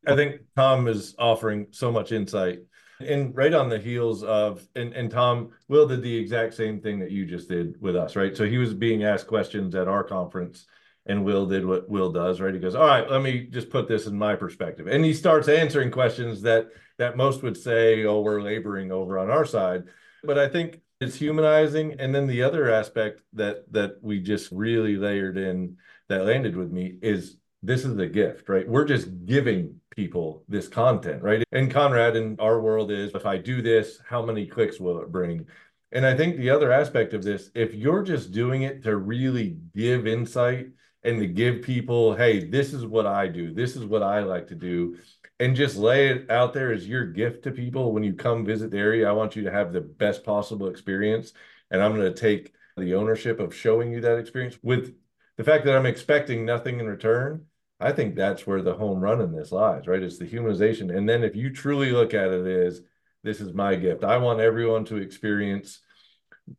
I 0.07 0.17
think 0.17 0.41
Tom 0.57 0.89
is 0.89 1.15
offering 1.19 1.67
so 1.71 1.93
much 1.93 2.13
insight. 2.13 2.61
And 3.07 3.37
right 3.37 3.53
on 3.53 3.69
the 3.69 3.79
heels 3.79 4.23
of, 4.23 4.67
and, 4.75 4.95
and 4.95 5.11
Tom, 5.11 5.51
Will 5.69 5.87
did 5.87 6.03
the 6.03 6.17
exact 6.17 6.55
same 6.55 6.81
thing 6.81 6.99
that 7.01 7.11
you 7.11 7.27
just 7.27 7.49
did 7.49 7.81
with 7.81 7.95
us, 7.95 8.17
right? 8.17 8.35
So 8.35 8.47
he 8.47 8.57
was 8.57 8.73
being 8.73 9.05
asked 9.05 9.27
questions 9.27 9.75
at 9.75 9.89
our 9.89 10.03
conference 10.05 10.67
and 11.07 11.25
Will 11.25 11.47
did 11.47 11.65
what 11.65 11.89
Will 11.89 12.13
does, 12.13 12.41
right? 12.41 12.55
He 12.55 12.61
goes, 12.61 12.75
"All 12.75 12.87
right, 12.87 13.11
let 13.11 13.23
me 13.23 13.47
just 13.47 13.71
put 13.71 13.89
this 13.89 14.07
in 14.07 14.17
my 14.17 14.37
perspective," 14.37 14.87
and 14.87 15.05
he 15.05 15.15
starts 15.15 15.49
answering 15.49 15.91
questions 15.91 16.43
that 16.43 16.69
that 16.99 17.17
most 17.17 17.43
would 17.43 17.57
say, 17.57 18.05
"Oh, 18.05 18.21
we're 18.21 18.43
laboring 18.43 18.93
over 18.93 19.19
on 19.19 19.31
our 19.31 19.45
side," 19.45 19.85
but 20.23 20.39
I 20.39 20.49
think 20.49 20.81
it's 21.01 21.17
humanizing. 21.17 21.99
And 21.99 22.15
then 22.15 22.27
the 22.27 22.43
other 22.43 22.71
aspect 22.71 23.23
that 23.35 23.71
that 23.73 23.97
we 24.03 24.21
just 24.21 24.53
really 24.53 24.97
layered 24.97 25.39
in 25.39 25.77
that 26.09 26.27
landed 26.27 26.57
with 26.57 26.71
me 26.71 26.99
is 27.03 27.37
this 27.63 27.85
is 27.85 27.99
a 27.99 28.07
gift, 28.07 28.49
right? 28.49 28.69
We're 28.69 28.85
just 28.85 29.27
giving 29.27 29.81
people 29.91 30.45
this 30.49 30.69
content, 30.69 31.23
right? 31.23 31.45
And 31.53 31.71
Conrad 31.71 32.17
in 32.17 32.37
our 32.39 32.61
world 32.61 32.91
is 32.91 33.15
if 33.15 33.27
I 33.27 33.37
do 33.37 33.61
this, 33.61 34.01
how 34.07 34.25
many 34.25 34.47
clicks 34.47 34.81
will 34.81 35.01
it 35.03 35.13
bring? 35.13 35.47
And 35.93 36.07
I 36.07 36.17
think 36.17 36.37
the 36.37 36.51
other 36.51 36.73
aspect 36.73 37.15
of 37.15 37.23
this, 37.23 37.51
if 37.55 37.75
you're 37.75 38.03
just 38.03 38.33
doing 38.33 38.63
it 38.63 38.83
to 38.85 38.97
really 38.97 39.59
give 39.75 40.07
insight 40.07 40.69
and 41.03 41.19
to 41.19 41.27
give 41.27 41.63
people, 41.63 42.15
hey, 42.15 42.45
this 42.45 42.73
is 42.73 42.85
what 42.85 43.07
I 43.07 43.29
do, 43.29 43.53
this 43.53 43.77
is 43.77 43.85
what 43.85 44.03
I 44.03 44.21
like 44.21 44.49
to 44.49 44.55
do, 44.55 44.99
and 45.39 45.57
just 45.57 45.77
lay 45.77 46.09
it 46.09 46.31
out 46.31 46.53
there 46.53 46.73
as 46.73 46.87
your 46.87 47.07
gift 47.07 47.45
to 47.45 47.51
people 47.51 47.93
when 47.93 48.03
you 48.03 48.13
come 48.13 48.45
visit 48.45 48.71
the 48.71 48.79
area. 48.79 49.09
I 49.09 49.13
want 49.13 49.37
you 49.37 49.43
to 49.45 49.51
have 49.51 49.73
the 49.73 49.81
best 49.81 50.25
possible 50.25 50.69
experience, 50.69 51.33
and 51.71 51.83
I'm 51.83 51.95
going 51.95 52.13
to 52.13 52.21
take 52.21 52.53
the 52.77 52.95
ownership 52.95 53.41
of 53.41 53.55
showing 53.55 53.93
you 53.93 54.01
that 54.03 54.19
experience 54.19 54.59
with 54.63 54.95
the 55.37 55.45
fact 55.45 55.65
that 55.65 55.77
I'm 55.77 55.87
expecting 55.87 56.45
nothing 56.45 56.81
in 56.81 56.87
return. 56.87 57.47
I 57.79 57.93
think 57.93 58.15
that's 58.15 58.47
where 58.47 58.61
the 58.61 58.75
home 58.75 59.01
run 59.01 59.23
in 59.23 59.33
this 59.33 59.53
lies, 59.53 59.87
right? 59.87 60.03
It's 60.03 60.19
the 60.19 60.27
humanization. 60.27 60.95
And 60.95 61.09
then 61.09 61.25
if 61.25 61.35
you 61.35 61.51
truly 61.51 61.93
look 61.93 62.13
at 62.13 62.31
it 62.31 62.47
as 62.47 62.83
this 63.23 63.41
is 63.41 63.55
my 63.55 63.75
gift, 63.75 64.05
I 64.05 64.19
want 64.19 64.41
everyone 64.41 64.85
to 64.87 64.97
experience 64.97 65.81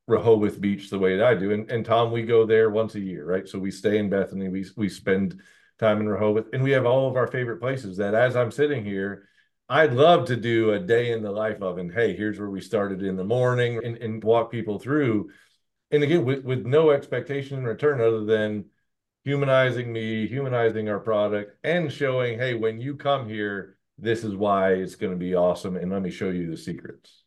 Rehoboth 0.08 0.60
Beach 0.60 0.90
the 0.90 1.00
way 1.00 1.18
that 1.18 1.26
I 1.26 1.36
do. 1.36 1.52
And, 1.52 1.70
and 1.70 1.86
Tom, 1.86 2.12
we 2.12 2.24
go 2.24 2.46
there 2.46 2.70
once 2.70 2.96
a 2.96 3.00
year, 3.00 3.26
right? 3.26 3.48
So 3.48 3.60
we 3.60 3.72
stay 3.72 3.98
in 3.98 4.10
Bethany, 4.10 4.50
we, 4.50 4.66
we 4.76 4.90
spend 4.90 5.42
time 5.80 6.00
in 6.00 6.08
Rehoboth, 6.08 6.48
and 6.54 6.64
we 6.64 6.72
have 6.72 6.86
all 6.86 7.10
of 7.10 7.16
our 7.16 7.28
favorite 7.28 7.60
places 7.60 7.98
that 7.98 8.14
as 8.14 8.36
I'm 8.36 8.52
sitting 8.52 8.86
here, 8.86 9.28
I'd 9.70 9.94
love 9.94 10.26
to 10.26 10.36
do 10.36 10.74
a 10.74 10.80
day 10.80 11.12
in 11.12 11.24
the 11.24 11.32
life 11.32 11.62
of, 11.62 11.78
and 11.78 11.92
hey, 11.92 12.16
here's 12.16 12.40
where 12.40 12.50
we 12.50 12.62
started 12.62 13.04
in 13.04 13.16
the 13.16 13.24
morning 13.24 13.84
and, 13.84 13.98
and 13.98 14.24
walk 14.24 14.52
people 14.52 14.80
through. 14.80 15.30
And 15.92 16.04
again, 16.04 16.26
with, 16.26 16.44
with 16.44 16.66
no 16.66 16.92
expectation 16.92 17.58
in 17.58 17.64
return 17.64 18.02
other 18.02 18.26
than 18.26 18.66
humanizing 19.24 19.92
me, 19.92 20.28
humanizing 20.28 20.90
our 20.90 21.00
product, 21.00 21.56
and 21.64 21.92
showing, 21.92 22.38
hey, 22.38 22.54
when 22.54 22.82
you 22.82 22.96
come 22.96 23.30
here, 23.30 23.78
this 23.98 24.24
is 24.24 24.36
why 24.36 24.74
it's 24.74 24.96
going 24.96 25.14
to 25.14 25.18
be 25.18 25.36
awesome. 25.36 25.78
And 25.78 25.92
let 25.92 26.02
me 26.02 26.12
show 26.12 26.30
you 26.30 26.50
the 26.50 26.58
secrets 26.58 27.21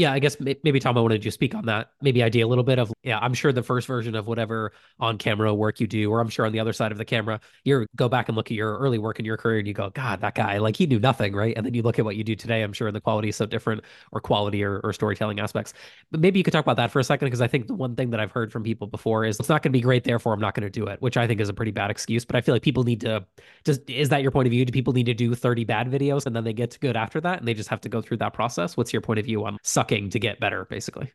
yeah, 0.00 0.14
I 0.14 0.18
guess 0.18 0.38
maybe 0.40 0.80
Tom, 0.80 0.96
I 0.96 1.02
wanted 1.02 1.22
you 1.22 1.30
to 1.30 1.34
speak 1.34 1.54
on 1.54 1.66
that. 1.66 1.90
Maybe 2.00 2.22
idea 2.22 2.46
a 2.46 2.48
little 2.48 2.64
bit 2.64 2.78
of 2.78 2.90
yeah. 3.02 3.18
I'm 3.18 3.34
sure 3.34 3.52
the 3.52 3.62
first 3.62 3.86
version 3.86 4.14
of 4.14 4.26
whatever 4.26 4.72
on 4.98 5.18
camera 5.18 5.52
work 5.52 5.78
you 5.78 5.86
do, 5.86 6.10
or 6.10 6.20
I'm 6.20 6.30
sure 6.30 6.46
on 6.46 6.52
the 6.52 6.60
other 6.60 6.72
side 6.72 6.90
of 6.90 6.96
the 6.96 7.04
camera, 7.04 7.38
you 7.64 7.86
go 7.96 8.08
back 8.08 8.28
and 8.28 8.34
look 8.34 8.46
at 8.46 8.54
your 8.54 8.78
early 8.78 8.96
work 8.96 9.18
in 9.18 9.26
your 9.26 9.36
career, 9.36 9.58
and 9.58 9.68
you 9.68 9.74
go, 9.74 9.90
God, 9.90 10.22
that 10.22 10.34
guy, 10.34 10.56
like 10.56 10.74
he 10.74 10.86
knew 10.86 10.98
nothing, 10.98 11.34
right? 11.34 11.54
And 11.54 11.66
then 11.66 11.74
you 11.74 11.82
look 11.82 11.98
at 11.98 12.06
what 12.06 12.16
you 12.16 12.24
do 12.24 12.34
today. 12.34 12.62
I'm 12.62 12.72
sure 12.72 12.90
the 12.90 13.00
quality 13.00 13.28
is 13.28 13.36
so 13.36 13.44
different, 13.44 13.84
or 14.10 14.22
quality 14.22 14.64
or, 14.64 14.80
or 14.82 14.94
storytelling 14.94 15.38
aspects. 15.38 15.74
But 16.10 16.20
maybe 16.20 16.38
you 16.38 16.44
could 16.44 16.54
talk 16.54 16.64
about 16.64 16.78
that 16.78 16.90
for 16.90 16.98
a 16.98 17.04
second, 17.04 17.26
because 17.26 17.42
I 17.42 17.46
think 17.48 17.66
the 17.66 17.74
one 17.74 17.94
thing 17.94 18.08
that 18.08 18.20
I've 18.20 18.32
heard 18.32 18.50
from 18.50 18.62
people 18.62 18.86
before 18.86 19.26
is 19.26 19.38
it's 19.38 19.50
not 19.50 19.62
going 19.62 19.70
to 19.70 19.76
be 19.76 19.82
great, 19.82 20.04
therefore 20.04 20.32
I'm 20.32 20.40
not 20.40 20.54
going 20.54 20.64
to 20.64 20.70
do 20.70 20.86
it, 20.86 21.02
which 21.02 21.18
I 21.18 21.26
think 21.26 21.42
is 21.42 21.50
a 21.50 21.54
pretty 21.54 21.72
bad 21.72 21.90
excuse. 21.90 22.24
But 22.24 22.36
I 22.36 22.40
feel 22.40 22.54
like 22.54 22.62
people 22.62 22.84
need 22.84 23.02
to 23.02 23.26
just 23.66 23.82
is 23.90 24.08
that 24.08 24.22
your 24.22 24.30
point 24.30 24.46
of 24.46 24.50
view? 24.50 24.64
Do 24.64 24.72
people 24.72 24.94
need 24.94 25.06
to 25.06 25.14
do 25.14 25.34
30 25.34 25.64
bad 25.64 25.90
videos 25.90 26.24
and 26.24 26.34
then 26.34 26.44
they 26.44 26.54
get 26.54 26.70
to 26.70 26.78
good 26.78 26.96
after 26.96 27.20
that, 27.20 27.40
and 27.40 27.46
they 27.46 27.52
just 27.52 27.68
have 27.68 27.82
to 27.82 27.90
go 27.90 28.00
through 28.00 28.16
that 28.16 28.32
process? 28.32 28.78
What's 28.78 28.94
your 28.94 29.02
point 29.02 29.18
of 29.18 29.26
view 29.26 29.44
on 29.44 29.58
sucking 29.62 29.89
to 30.10 30.18
get 30.18 30.40
better? 30.40 30.64
basically. 30.64 31.12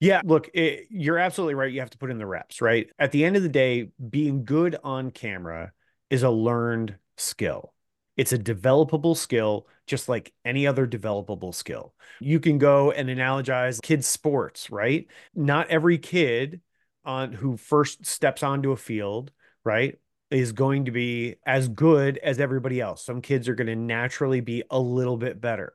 Yeah, 0.00 0.20
look, 0.24 0.48
it, 0.54 0.86
you're 0.90 1.18
absolutely 1.18 1.54
right. 1.54 1.72
You 1.72 1.80
have 1.80 1.90
to 1.90 1.98
put 1.98 2.10
in 2.10 2.18
the 2.18 2.26
reps, 2.26 2.60
right? 2.60 2.88
At 3.00 3.10
the 3.10 3.24
end 3.24 3.36
of 3.36 3.42
the 3.42 3.48
day, 3.48 3.90
being 4.08 4.44
good 4.44 4.76
on 4.84 5.10
camera 5.10 5.72
is 6.08 6.22
a 6.22 6.30
learned 6.30 6.96
skill. 7.16 7.74
It's 8.16 8.32
a 8.32 8.38
developable 8.38 9.16
skill, 9.16 9.66
just 9.86 10.08
like 10.08 10.32
any 10.44 10.66
other 10.66 10.86
developable 10.86 11.54
skill. 11.54 11.94
You 12.20 12.38
can 12.40 12.58
go 12.58 12.92
and 12.92 13.08
analogize 13.08 13.82
kids' 13.82 14.06
sports, 14.06 14.70
right? 14.70 15.06
Not 15.34 15.68
every 15.68 15.98
kid 15.98 16.60
on 17.04 17.32
who 17.32 17.56
first 17.56 18.06
steps 18.06 18.42
onto 18.42 18.72
a 18.72 18.76
field, 18.76 19.32
right, 19.64 19.98
is 20.30 20.52
going 20.52 20.84
to 20.84 20.90
be 20.90 21.36
as 21.46 21.68
good 21.68 22.18
as 22.18 22.38
everybody 22.38 22.80
else. 22.80 23.04
Some 23.04 23.20
kids 23.20 23.48
are 23.48 23.54
going 23.54 23.68
to 23.68 23.76
naturally 23.76 24.40
be 24.40 24.62
a 24.70 24.78
little 24.78 25.16
bit 25.16 25.40
better. 25.40 25.72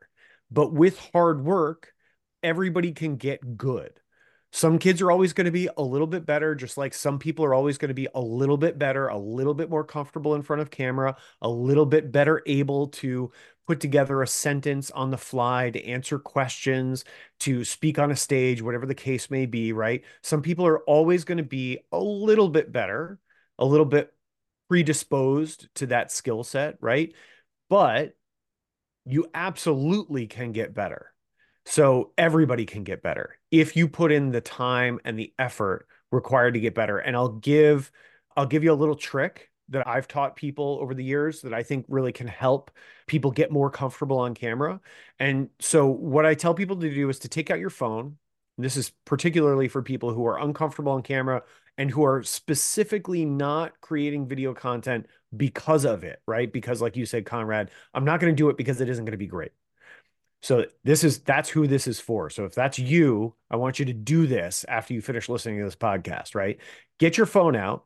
But 0.51 0.71
with 0.71 0.99
hard 1.13 1.43
work, 1.43 1.92
everybody 2.43 2.91
can 2.91 3.15
get 3.15 3.57
good. 3.57 3.99
Some 4.51 4.77
kids 4.77 5.01
are 5.01 5.09
always 5.09 5.33
going 5.33 5.45
to 5.45 5.51
be 5.51 5.67
a 5.77 5.81
little 5.81 6.05
bit 6.05 6.27
better, 6.27 6.53
just 6.53 6.77
like 6.77 6.93
some 6.93 7.17
people 7.17 7.43
are 7.43 7.55
always 7.55 7.79
going 7.79 7.89
to 7.89 7.95
be 7.95 8.07
a 8.13 8.21
little 8.21 8.57
bit 8.57 8.77
better, 8.77 9.07
a 9.07 9.17
little 9.17 9.55
bit 9.55 9.67
more 9.67 9.83
comfortable 9.83 10.35
in 10.35 10.43
front 10.43 10.61
of 10.61 10.69
camera, 10.69 11.15
a 11.41 11.49
little 11.49 11.87
bit 11.87 12.11
better 12.11 12.43
able 12.45 12.89
to 12.89 13.31
put 13.65 13.79
together 13.79 14.21
a 14.21 14.27
sentence 14.27 14.91
on 14.91 15.09
the 15.09 15.17
fly, 15.17 15.71
to 15.71 15.83
answer 15.83 16.19
questions, 16.19 17.03
to 17.39 17.63
speak 17.65 17.97
on 17.97 18.11
a 18.11 18.15
stage, 18.15 18.61
whatever 18.61 18.85
the 18.85 18.93
case 18.93 19.31
may 19.31 19.47
be, 19.47 19.73
right? 19.73 20.03
Some 20.21 20.43
people 20.43 20.67
are 20.67 20.81
always 20.81 21.23
going 21.23 21.39
to 21.39 21.43
be 21.43 21.79
a 21.91 21.99
little 21.99 22.49
bit 22.49 22.71
better, 22.71 23.19
a 23.57 23.65
little 23.65 23.85
bit 23.85 24.13
predisposed 24.69 25.67
to 25.75 25.87
that 25.87 26.11
skill 26.11 26.43
set, 26.43 26.77
right? 26.79 27.13
But 27.69 28.15
you 29.05 29.27
absolutely 29.33 30.27
can 30.27 30.51
get 30.51 30.75
better 30.75 31.12
so 31.65 32.11
everybody 32.17 32.65
can 32.65 32.83
get 32.83 33.01
better 33.01 33.37
if 33.51 33.75
you 33.75 33.87
put 33.87 34.11
in 34.11 34.31
the 34.31 34.41
time 34.41 34.99
and 35.05 35.17
the 35.17 35.33
effort 35.39 35.87
required 36.11 36.53
to 36.53 36.59
get 36.59 36.75
better. 36.75 36.97
And 36.99 37.15
I'll 37.15 37.29
give 37.29 37.91
I'll 38.35 38.45
give 38.45 38.63
you 38.63 38.71
a 38.71 38.75
little 38.75 38.95
trick 38.95 39.49
that 39.69 39.87
I've 39.87 40.07
taught 40.07 40.35
people 40.35 40.77
over 40.81 40.93
the 40.93 41.03
years 41.03 41.41
that 41.41 41.53
I 41.53 41.63
think 41.63 41.85
really 41.87 42.11
can 42.11 42.27
help 42.27 42.71
people 43.07 43.31
get 43.31 43.51
more 43.51 43.69
comfortable 43.69 44.19
on 44.19 44.33
camera. 44.33 44.81
And 45.19 45.49
so 45.59 45.87
what 45.87 46.25
I 46.25 46.33
tell 46.33 46.53
people 46.53 46.75
to 46.77 46.93
do 46.93 47.09
is 47.09 47.19
to 47.19 47.29
take 47.29 47.49
out 47.49 47.59
your 47.59 47.69
phone. 47.69 48.17
This 48.57 48.77
is 48.77 48.91
particularly 49.05 49.67
for 49.67 49.81
people 49.81 50.13
who 50.13 50.25
are 50.25 50.39
uncomfortable 50.39 50.91
on 50.91 51.01
camera 51.01 51.43
and 51.77 51.89
who 51.89 52.05
are 52.05 52.21
specifically 52.23 53.25
not 53.25 53.79
creating 53.81 54.27
video 54.27 54.53
content 54.53 55.07
because 55.35 55.85
of 55.85 56.03
it, 56.03 56.21
right? 56.27 56.51
Because 56.51 56.81
like 56.81 56.95
you 56.95 57.05
said 57.05 57.25
Conrad, 57.25 57.71
I'm 57.93 58.05
not 58.05 58.19
going 58.19 58.31
to 58.31 58.37
do 58.37 58.49
it 58.49 58.57
because 58.57 58.79
it 58.79 58.89
isn't 58.89 59.05
going 59.05 59.13
to 59.13 59.17
be 59.17 59.27
great. 59.27 59.51
So 60.43 60.65
this 60.83 61.05
is 61.05 61.19
that's 61.19 61.47
who 61.47 61.67
this 61.67 61.87
is 61.87 62.01
for. 62.01 62.29
So 62.29 62.43
if 62.43 62.53
that's 62.53 62.77
you, 62.77 63.33
I 63.49 63.55
want 63.55 63.79
you 63.79 63.85
to 63.85 63.93
do 63.93 64.27
this 64.27 64.65
after 64.67 64.93
you 64.93 65.01
finish 65.01 65.29
listening 65.29 65.59
to 65.59 65.63
this 65.63 65.75
podcast, 65.77 66.35
right? 66.35 66.59
Get 66.99 67.15
your 67.15 67.25
phone 67.25 67.55
out, 67.55 67.85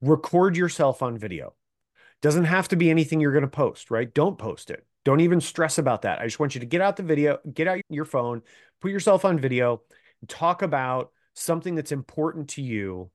record 0.00 0.56
yourself 0.56 1.02
on 1.02 1.18
video. 1.18 1.52
Doesn't 2.22 2.44
have 2.44 2.66
to 2.68 2.76
be 2.76 2.88
anything 2.88 3.20
you're 3.20 3.32
going 3.32 3.42
to 3.42 3.48
post, 3.48 3.90
right? 3.90 4.12
Don't 4.12 4.38
post 4.38 4.70
it. 4.70 4.86
Don't 5.04 5.20
even 5.20 5.42
stress 5.42 5.76
about 5.76 6.02
that. 6.02 6.18
I 6.18 6.24
just 6.24 6.40
want 6.40 6.54
you 6.54 6.60
to 6.60 6.66
get 6.66 6.80
out 6.80 6.96
the 6.96 7.02
video, 7.02 7.40
get 7.52 7.68
out 7.68 7.80
your 7.90 8.06
phone, 8.06 8.40
put 8.80 8.90
yourself 8.90 9.26
on 9.26 9.38
video, 9.38 9.82
talk 10.28 10.62
about 10.62 11.12
something 11.34 11.74
that's 11.74 11.92
important 11.92 12.48
to 12.50 12.62
you 12.62 13.10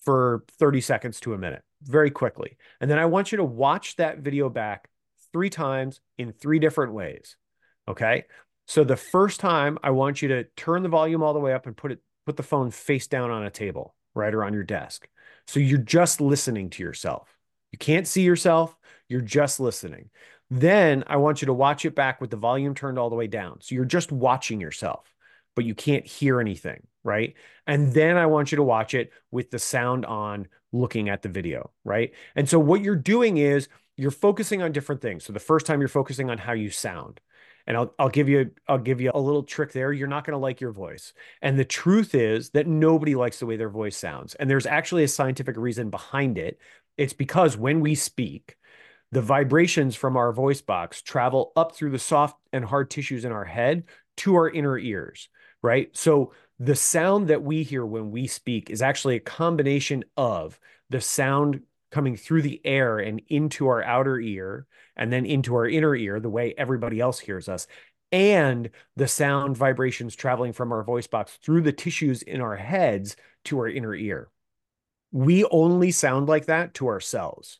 for 0.00 0.42
30 0.58 0.80
seconds 0.80 1.20
to 1.20 1.34
a 1.34 1.38
minute, 1.38 1.62
very 1.82 2.10
quickly. 2.10 2.56
And 2.80 2.90
then 2.90 2.98
I 2.98 3.04
want 3.04 3.30
you 3.30 3.36
to 3.36 3.44
watch 3.44 3.96
that 3.96 4.20
video 4.20 4.48
back 4.48 4.88
three 5.34 5.50
times 5.50 6.00
in 6.16 6.32
three 6.32 6.58
different 6.58 6.94
ways. 6.94 7.36
Okay. 7.88 8.24
So 8.66 8.82
the 8.82 8.96
first 8.96 9.38
time 9.40 9.78
I 9.82 9.90
want 9.90 10.22
you 10.22 10.28
to 10.28 10.44
turn 10.56 10.82
the 10.82 10.88
volume 10.88 11.22
all 11.22 11.34
the 11.34 11.40
way 11.40 11.52
up 11.52 11.66
and 11.66 11.76
put 11.76 11.92
it, 11.92 12.00
put 12.26 12.36
the 12.36 12.42
phone 12.42 12.70
face 12.70 13.06
down 13.06 13.30
on 13.30 13.44
a 13.44 13.50
table, 13.50 13.94
right? 14.14 14.34
Or 14.34 14.44
on 14.44 14.52
your 14.52 14.64
desk. 14.64 15.08
So 15.46 15.60
you're 15.60 15.78
just 15.78 16.20
listening 16.20 16.70
to 16.70 16.82
yourself. 16.82 17.28
You 17.70 17.78
can't 17.78 18.06
see 18.06 18.22
yourself. 18.22 18.76
You're 19.08 19.20
just 19.20 19.60
listening. 19.60 20.10
Then 20.50 21.04
I 21.06 21.16
want 21.16 21.42
you 21.42 21.46
to 21.46 21.52
watch 21.52 21.84
it 21.84 21.94
back 21.94 22.20
with 22.20 22.30
the 22.30 22.36
volume 22.36 22.74
turned 22.74 22.98
all 22.98 23.10
the 23.10 23.16
way 23.16 23.26
down. 23.28 23.60
So 23.60 23.74
you're 23.74 23.84
just 23.84 24.10
watching 24.10 24.60
yourself, 24.60 25.14
but 25.54 25.64
you 25.64 25.74
can't 25.74 26.06
hear 26.06 26.40
anything, 26.40 26.86
right? 27.04 27.34
And 27.66 27.92
then 27.92 28.16
I 28.16 28.26
want 28.26 28.50
you 28.52 28.56
to 28.56 28.62
watch 28.62 28.94
it 28.94 29.12
with 29.30 29.50
the 29.50 29.58
sound 29.58 30.04
on, 30.06 30.48
looking 30.72 31.08
at 31.08 31.22
the 31.22 31.28
video, 31.28 31.70
right? 31.84 32.12
And 32.34 32.48
so 32.48 32.58
what 32.58 32.82
you're 32.82 32.96
doing 32.96 33.38
is 33.38 33.68
you're 33.96 34.10
focusing 34.10 34.62
on 34.62 34.72
different 34.72 35.00
things. 35.00 35.24
So 35.24 35.32
the 35.32 35.40
first 35.40 35.66
time 35.66 35.80
you're 35.80 35.88
focusing 35.88 36.30
on 36.30 36.38
how 36.38 36.52
you 36.52 36.70
sound. 36.70 37.20
And 37.66 37.76
I'll 37.76 37.94
I'll 37.98 38.08
give 38.08 38.28
you 38.28 38.50
I'll 38.68 38.78
give 38.78 39.00
you 39.00 39.10
a 39.12 39.20
little 39.20 39.42
trick 39.42 39.72
there. 39.72 39.92
You're 39.92 40.08
not 40.08 40.24
going 40.24 40.32
to 40.32 40.38
like 40.38 40.60
your 40.60 40.72
voice. 40.72 41.12
And 41.42 41.58
the 41.58 41.64
truth 41.64 42.14
is 42.14 42.50
that 42.50 42.66
nobody 42.66 43.14
likes 43.14 43.40
the 43.40 43.46
way 43.46 43.56
their 43.56 43.70
voice 43.70 43.96
sounds. 43.96 44.34
And 44.34 44.48
there's 44.48 44.66
actually 44.66 45.04
a 45.04 45.08
scientific 45.08 45.56
reason 45.56 45.90
behind 45.90 46.38
it. 46.38 46.58
It's 46.96 47.12
because 47.12 47.56
when 47.56 47.80
we 47.80 47.94
speak, 47.94 48.56
the 49.12 49.22
vibrations 49.22 49.96
from 49.96 50.16
our 50.16 50.32
voice 50.32 50.60
box 50.60 51.02
travel 51.02 51.52
up 51.56 51.74
through 51.74 51.90
the 51.90 51.98
soft 51.98 52.36
and 52.52 52.64
hard 52.64 52.90
tissues 52.90 53.24
in 53.24 53.32
our 53.32 53.44
head 53.44 53.84
to 54.18 54.34
our 54.36 54.48
inner 54.48 54.78
ears, 54.78 55.28
right? 55.62 55.94
So 55.96 56.32
the 56.58 56.74
sound 56.74 57.28
that 57.28 57.42
we 57.42 57.62
hear 57.62 57.84
when 57.84 58.10
we 58.10 58.26
speak 58.26 58.70
is 58.70 58.82
actually 58.82 59.16
a 59.16 59.20
combination 59.20 60.04
of 60.16 60.58
the 60.90 61.00
sound 61.00 61.62
coming 61.90 62.16
through 62.16 62.42
the 62.42 62.60
air 62.64 62.98
and 62.98 63.22
into 63.28 63.68
our 63.68 63.82
outer 63.82 64.18
ear 64.18 64.66
and 64.96 65.12
then 65.12 65.26
into 65.26 65.54
our 65.54 65.68
inner 65.68 65.94
ear, 65.94 66.20
the 66.20 66.28
way 66.28 66.54
everybody 66.56 67.00
else 67.00 67.18
hears 67.18 67.48
us, 67.48 67.66
and 68.12 68.70
the 68.96 69.08
sound 69.08 69.56
vibrations 69.56 70.14
traveling 70.14 70.52
from 70.52 70.72
our 70.72 70.82
voice 70.82 71.06
box 71.06 71.38
through 71.42 71.60
the 71.62 71.72
tissues 71.72 72.22
in 72.22 72.40
our 72.40 72.56
heads 72.56 73.16
to 73.44 73.58
our 73.58 73.68
inner 73.68 73.94
ear. 73.94 74.28
We 75.12 75.44
only 75.44 75.90
sound 75.90 76.28
like 76.28 76.46
that 76.46 76.74
to 76.74 76.88
ourselves, 76.88 77.58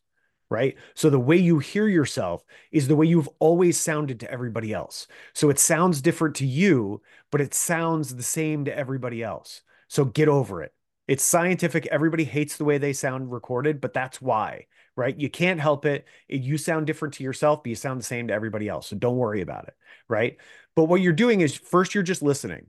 right? 0.51 0.77
So 0.95 1.11
the 1.11 1.19
way 1.19 1.37
you 1.37 1.59
hear 1.59 1.89
yourself 1.89 2.45
is 2.71 2.87
the 2.87 2.97
way 2.97 3.07
you've 3.07 3.29
always 3.39 3.79
sounded 3.79 4.21
to 4.21 4.31
everybody 4.31 4.73
else. 4.73 5.07
So 5.35 5.51
it 5.51 5.59
sounds 5.59 6.01
different 6.01 6.37
to 6.37 6.47
you, 6.47 7.03
but 7.33 7.41
it 7.41 7.55
sounds 7.55 8.15
the 8.15 8.23
same 8.23 8.65
to 8.67 8.77
everybody 8.77 9.23
else. 9.23 9.63
So 9.89 10.05
get 10.05 10.29
over 10.29 10.63
it. 10.63 10.73
It's 11.09 11.23
scientific. 11.23 11.87
Everybody 11.87 12.25
hates 12.25 12.57
the 12.57 12.65
way 12.65 12.79
they 12.79 12.93
sound 12.93 13.31
recorded, 13.31 13.81
but 13.81 13.93
that's 13.93 14.21
why, 14.21 14.67
right? 14.97 15.19
You 15.19 15.31
can't 15.31 15.61
help 15.61 15.87
it. 15.87 16.05
You 16.29 16.59
sound 16.59 16.87
different 16.87 17.15
to 17.15 17.25
yourself, 17.25 17.63
but 17.63 17.71
you 17.71 17.77
sound 17.77 18.01
the 18.01 18.05
same 18.05 18.29
to 18.29 18.35
everybody 18.35 18.69
else. 18.69 18.89
So 18.89 18.97
don't 18.97 19.17
worry 19.17 19.41
about 19.41 19.69
it, 19.69 19.75
right? 20.09 20.37
But 20.75 20.85
what 20.85 21.01
you're 21.01 21.13
doing 21.13 21.43
is 21.43 21.55
first, 21.55 21.95
you're 21.95 22.03
just 22.03 22.23
listening. 22.23 22.67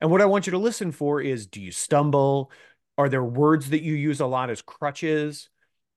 And 0.00 0.10
what 0.10 0.22
I 0.22 0.26
want 0.26 0.46
you 0.46 0.52
to 0.52 0.58
listen 0.58 0.92
for 0.92 1.20
is 1.20 1.46
do 1.46 1.60
you 1.60 1.72
stumble? 1.72 2.52
Are 2.96 3.08
there 3.08 3.24
words 3.24 3.70
that 3.70 3.82
you 3.82 3.94
use 3.94 4.20
a 4.20 4.26
lot 4.26 4.50
as 4.50 4.62
crutches? 4.62 5.48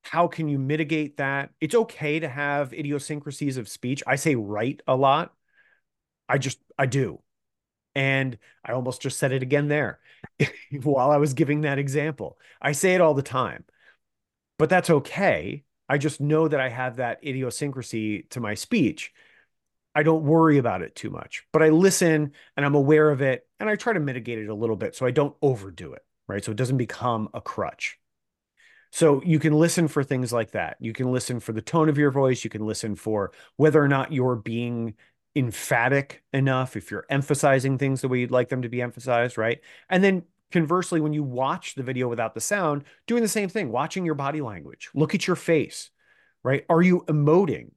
How 0.02 0.28
can 0.28 0.50
you 0.50 0.60
mitigate 0.60 1.18
that? 1.18 1.52
It's 1.62 1.76
okay 1.76 2.20
to 2.20 2.28
have 2.28 2.74
idiosyncrasies 2.74 3.58
of 3.58 3.70
speech. 3.70 4.04
I 4.08 4.16
say 4.16 4.36
right 4.36 4.82
a 4.88 4.96
lot. 4.96 5.34
I 6.28 6.38
just, 6.38 6.60
I 6.78 6.88
do. 6.88 7.22
And 7.96 8.38
I 8.66 8.74
almost 8.74 9.02
just 9.02 9.20
said 9.20 9.32
it 9.32 9.44
again 9.44 9.68
there 9.68 10.00
while 10.84 11.12
I 11.12 11.18
was 11.18 11.34
giving 11.34 11.62
that 11.62 11.80
example. 11.80 12.38
I 12.62 12.72
say 12.72 12.96
it 12.96 13.02
all 13.02 13.14
the 13.14 13.22
time, 13.22 13.66
but 14.58 14.70
that's 14.70 14.90
okay. 14.90 15.64
I 15.88 15.98
just 15.98 16.22
know 16.22 16.48
that 16.48 16.60
I 16.60 16.70
have 16.70 16.96
that 16.96 17.24
idiosyncrasy 17.24 18.24
to 18.32 18.40
my 18.40 18.54
speech. 18.54 19.12
I 19.96 20.04
don't 20.04 20.24
worry 20.24 20.58
about 20.58 20.82
it 20.82 20.96
too 20.96 21.12
much, 21.12 21.44
but 21.52 21.62
I 21.62 21.70
listen 21.70 22.32
and 22.58 22.66
I'm 22.66 22.74
aware 22.76 23.12
of 23.12 23.22
it 23.22 23.48
and 23.60 23.70
I 23.70 23.76
try 23.76 23.94
to 23.94 24.00
mitigate 24.00 24.40
it 24.40 24.48
a 24.48 24.56
little 24.56 24.76
bit 24.76 24.96
so 24.96 25.06
I 25.06 25.12
don't 25.12 25.36
overdo 25.42 25.94
it, 25.94 26.04
right? 26.28 26.44
So 26.44 26.52
it 26.52 26.58
doesn't 26.58 26.78
become 26.78 27.30
a 27.34 27.42
crutch. 27.42 28.00
So 28.92 29.24
you 29.24 29.40
can 29.40 29.54
listen 29.54 29.88
for 29.88 30.04
things 30.04 30.32
like 30.32 30.52
that. 30.52 30.78
You 30.80 30.94
can 30.94 31.12
listen 31.12 31.40
for 31.40 31.52
the 31.52 31.64
tone 31.64 31.90
of 31.90 31.98
your 31.98 32.12
voice. 32.12 32.44
You 32.44 32.50
can 32.50 32.66
listen 32.66 32.96
for 32.96 33.32
whether 33.58 33.84
or 33.84 33.88
not 33.88 34.14
you're 34.14 34.36
being 34.36 34.94
emphatic 35.36 36.24
enough, 36.34 36.76
if 36.76 36.92
you're 36.92 37.06
emphasizing 37.10 37.78
things 37.78 38.02
the 38.02 38.08
way 38.08 38.20
you'd 38.20 38.32
like 38.32 38.50
them 38.50 38.62
to 38.62 38.70
be 38.70 38.82
emphasized, 38.82 39.38
right? 39.38 39.60
And 39.90 40.04
then 40.04 40.24
conversely, 40.52 41.02
when 41.02 41.14
you 41.14 41.24
watch 41.24 41.76
the 41.76 41.84
video 41.84 42.08
without 42.08 42.34
the 42.34 42.42
sound, 42.42 42.84
doing 43.08 43.24
the 43.24 43.28
same 43.28 43.50
thing, 43.50 43.72
watching 43.72 44.06
your 44.06 44.16
body 44.16 44.42
language, 44.42 44.90
look 44.94 45.16
at 45.16 45.28
your 45.28 45.36
face, 45.36 45.90
right? 46.44 46.66
Are 46.70 46.82
you 46.82 47.02
emoting? 47.08 47.72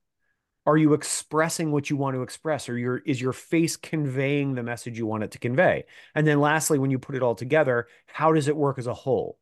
Are 0.66 0.76
you 0.76 0.94
expressing 0.94 1.70
what 1.70 1.88
you 1.88 1.96
want 1.96 2.16
to 2.16 2.22
express? 2.22 2.68
Or 2.68 2.76
your 2.76 2.98
is 2.98 3.20
your 3.20 3.32
face 3.32 3.76
conveying 3.76 4.54
the 4.54 4.64
message 4.64 4.98
you 4.98 5.06
want 5.06 5.22
it 5.22 5.30
to 5.30 5.38
convey? 5.38 5.84
And 6.14 6.26
then 6.26 6.40
lastly, 6.40 6.78
when 6.78 6.90
you 6.90 6.98
put 6.98 7.14
it 7.14 7.22
all 7.22 7.36
together, 7.36 7.86
how 8.06 8.32
does 8.32 8.48
it 8.48 8.56
work 8.56 8.78
as 8.78 8.88
a 8.88 8.94
whole? 8.94 9.38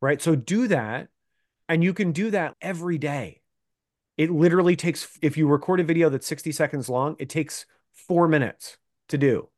Right. 0.00 0.22
So 0.22 0.36
do 0.36 0.68
that. 0.68 1.08
And 1.68 1.84
you 1.84 1.92
can 1.92 2.12
do 2.12 2.30
that 2.30 2.56
every 2.60 2.98
day 2.98 3.39
it 4.20 4.30
literally 4.30 4.76
takes, 4.76 5.16
if 5.22 5.38
you 5.38 5.48
record 5.48 5.80
a 5.80 5.82
video 5.82 6.10
that's 6.10 6.26
60 6.26 6.52
seconds 6.52 6.90
long, 6.90 7.16
it 7.18 7.30
takes 7.30 7.64
four 7.94 8.28
minutes 8.28 8.76
to 9.08 9.16
do. 9.16 9.48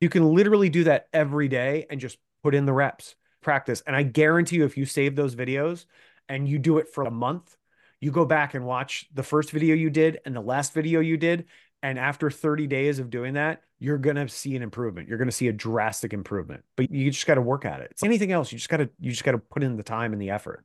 You 0.00 0.08
can 0.08 0.32
literally 0.32 0.68
do 0.68 0.84
that 0.84 1.08
every 1.12 1.48
day 1.48 1.84
and 1.90 1.98
just 1.98 2.16
put 2.44 2.54
in 2.54 2.64
the 2.64 2.72
reps, 2.72 3.16
practice. 3.40 3.82
And 3.88 3.96
I 3.96 4.04
guarantee 4.04 4.54
you, 4.54 4.64
if 4.64 4.76
you 4.76 4.86
save 4.86 5.16
those 5.16 5.34
videos 5.34 5.86
and 6.28 6.48
you 6.48 6.60
do 6.60 6.78
it 6.78 6.88
for 6.88 7.06
a 7.06 7.10
month, 7.10 7.56
you 8.00 8.12
go 8.12 8.24
back 8.24 8.54
and 8.54 8.64
watch 8.64 9.06
the 9.12 9.24
first 9.24 9.50
video 9.50 9.74
you 9.74 9.90
did 9.90 10.20
and 10.24 10.36
the 10.36 10.40
last 10.40 10.74
video 10.74 11.00
you 11.00 11.16
did. 11.16 11.46
And 11.82 11.98
after 11.98 12.30
30 12.30 12.68
days 12.68 13.00
of 13.00 13.10
doing 13.10 13.34
that, 13.34 13.62
you're 13.80 13.98
going 13.98 14.14
to 14.14 14.28
see 14.28 14.54
an 14.54 14.62
improvement. 14.62 15.08
You're 15.08 15.18
going 15.18 15.26
to 15.26 15.32
see 15.32 15.48
a 15.48 15.52
drastic 15.52 16.12
improvement, 16.12 16.62
but 16.76 16.88
you 16.92 17.10
just 17.10 17.26
got 17.26 17.34
to 17.34 17.42
work 17.42 17.64
at 17.64 17.80
it. 17.80 17.88
It's 17.90 18.04
anything 18.04 18.30
else. 18.30 18.52
You 18.52 18.58
just 18.58 18.70
got 18.70 18.76
to, 18.76 18.88
you 19.00 19.10
just 19.10 19.24
got 19.24 19.32
to 19.32 19.38
put 19.38 19.64
in 19.64 19.76
the 19.76 19.82
time 19.82 20.12
and 20.12 20.22
the 20.22 20.30
effort 20.30 20.64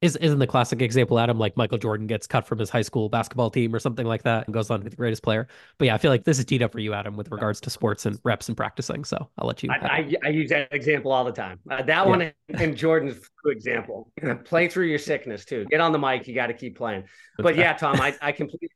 is 0.00 0.16
isn't 0.16 0.38
the 0.38 0.46
classic 0.46 0.82
example 0.82 1.18
adam 1.18 1.38
like 1.38 1.56
michael 1.56 1.78
jordan 1.78 2.06
gets 2.06 2.26
cut 2.26 2.46
from 2.46 2.58
his 2.58 2.70
high 2.70 2.82
school 2.82 3.08
basketball 3.08 3.50
team 3.50 3.74
or 3.74 3.78
something 3.78 4.06
like 4.06 4.22
that 4.22 4.46
and 4.46 4.54
goes 4.54 4.70
on 4.70 4.80
to 4.80 4.84
be 4.84 4.90
the 4.90 4.96
greatest 4.96 5.22
player. 5.22 5.46
But 5.78 5.86
yeah 5.86 5.94
i 5.94 5.98
feel 5.98 6.10
like 6.10 6.24
this 6.24 6.38
is 6.38 6.44
teed 6.44 6.62
up 6.62 6.72
for 6.72 6.80
you 6.80 6.94
adam 6.94 7.16
with 7.16 7.30
regards 7.30 7.60
to 7.62 7.70
sports 7.70 8.06
and 8.06 8.18
reps 8.24 8.48
and 8.48 8.56
practicing 8.56 9.04
so 9.04 9.28
i'll 9.38 9.46
let 9.46 9.62
you 9.62 9.70
i, 9.70 9.76
I, 9.76 10.14
I 10.24 10.28
use 10.28 10.50
that 10.50 10.68
example 10.72 11.12
all 11.12 11.24
the 11.24 11.32
time. 11.32 11.58
Uh, 11.70 11.82
that 11.82 12.06
one 12.06 12.32
and 12.48 12.76
jordan's 12.76 13.28
good 13.42 13.56
example. 13.56 14.10
Play 14.44 14.68
through 14.68 14.86
your 14.86 14.98
sickness 14.98 15.44
too. 15.44 15.66
Get 15.70 15.80
on 15.80 15.92
the 15.92 15.98
mic 15.98 16.26
you 16.26 16.34
got 16.34 16.46
to 16.48 16.54
keep 16.54 16.76
playing. 16.76 17.04
But 17.38 17.56
yeah 17.56 17.72
tom 17.74 18.00
i, 18.00 18.14
I 18.20 18.32
completely 18.44 18.68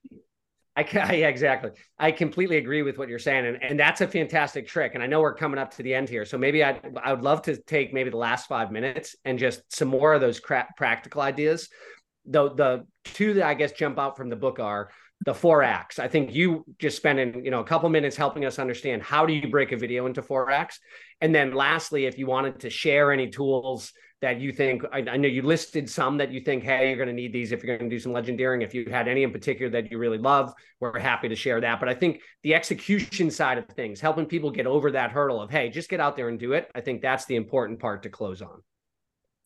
I 0.79 1.15
exactly. 1.27 1.71
I 1.99 2.13
completely 2.13 2.57
agree 2.57 2.83
with 2.83 2.99
what 2.99 3.09
you're 3.09 3.19
saying, 3.19 3.47
and 3.47 3.63
and 3.63 3.81
that's 3.81 4.01
a 4.01 4.07
fantastic 4.07 4.69
trick. 4.69 4.93
And 4.95 5.03
I 5.03 5.07
know 5.07 5.21
we're 5.21 5.35
coming 5.35 5.59
up 5.59 5.75
to 5.77 5.83
the 5.83 5.95
end 5.95 6.09
here, 6.09 6.25
so 6.25 6.39
maybe 6.39 6.63
I 6.63 6.81
I 7.03 7.13
would 7.13 7.23
love 7.23 7.43
to 7.43 7.57
take 7.57 7.93
maybe 7.93 8.11
the 8.11 8.17
last 8.17 8.47
five 8.47 8.71
minutes 8.71 9.17
and 9.25 9.39
just 9.39 9.63
some 9.75 9.89
more 9.89 10.15
of 10.15 10.21
those 10.21 10.39
cra- 10.41 10.69
practical 10.77 11.21
ideas. 11.21 11.69
The 12.27 12.55
the 12.55 12.87
two 13.05 13.35
that 13.35 13.47
I 13.47 13.55
guess 13.55 13.73
jump 13.73 13.99
out 13.99 14.17
from 14.17 14.29
the 14.29 14.37
book 14.37 14.61
are 14.61 14.91
the 15.25 15.35
four 15.35 15.65
acts. 15.65 15.99
I 15.99 16.07
think 16.07 16.33
you 16.33 16.65
just 16.79 16.97
spending 16.97 17.45
you 17.45 17.51
know 17.51 17.61
a 17.61 17.65
couple 17.65 17.89
minutes 17.89 18.17
helping 18.17 18.45
us 18.45 18.61
understand 18.61 19.03
how 19.03 19.27
do 19.27 19.33
you 19.33 19.49
break 19.49 19.73
a 19.73 19.77
video 19.77 20.07
into 20.07 20.23
four 20.23 20.51
acts, 20.51 20.79
and 21.21 21.35
then 21.35 21.55
lastly, 21.55 22.07
if 22.07 22.19
you 22.19 22.27
wanted 22.27 22.61
to 22.61 22.71
share 22.71 23.11
any 23.11 23.29
tools 23.29 23.93
that 24.21 24.41
you 24.41 24.53
think 24.53 24.83
I, 24.93 24.99
I, 24.99 25.17
know 25.17 25.29
you 25.29 25.43
listed 25.43 25.89
some 25.89 26.17
that 26.19 26.33
you 26.33 26.41
think 26.41 26.65
hey 26.65 26.89
you're 26.89 26.97
going 26.97 27.09
to 27.09 27.15
need 27.15 27.33
these 27.33 27.53
if 27.53 27.63
you're 27.63 27.77
going 27.77 27.89
to 27.89 27.95
do 27.95 28.01
some 28.01 28.13
legendeering 28.13 28.63
if 28.63 28.75
you 28.75 28.87
had 28.91 29.07
any 29.07 29.23
in 29.23 29.33
particular 29.33 29.71
that 29.71 29.91
you 29.91 29.99
really 29.99 30.19
love 30.19 30.53
we're 30.81 30.99
happy 30.99 31.29
to 31.29 31.37
share 31.37 31.61
that. 31.61 31.81
But 31.81 31.89
i 31.89 31.95
think 31.95 32.21
the 32.43 32.55
execution 32.55 33.31
side 33.31 33.59
of 33.59 33.67
things 33.69 34.01
helping 34.01 34.27
people 34.27 34.51
get 34.51 34.67
over 34.67 34.91
that 34.93 35.11
hurdle 35.11 35.41
of 35.41 35.51
hey 35.51 35.69
just 35.69 35.89
get 35.89 36.01
out 36.01 36.17
there 36.17 36.29
and 36.29 36.39
do 36.39 36.53
it 36.53 36.71
i 36.75 36.81
think 36.81 37.01
that's 37.01 37.27
the 37.27 37.37
important 37.37 37.79
part 37.79 38.03
to 38.03 38.09
close 38.09 38.43
on. 38.43 38.63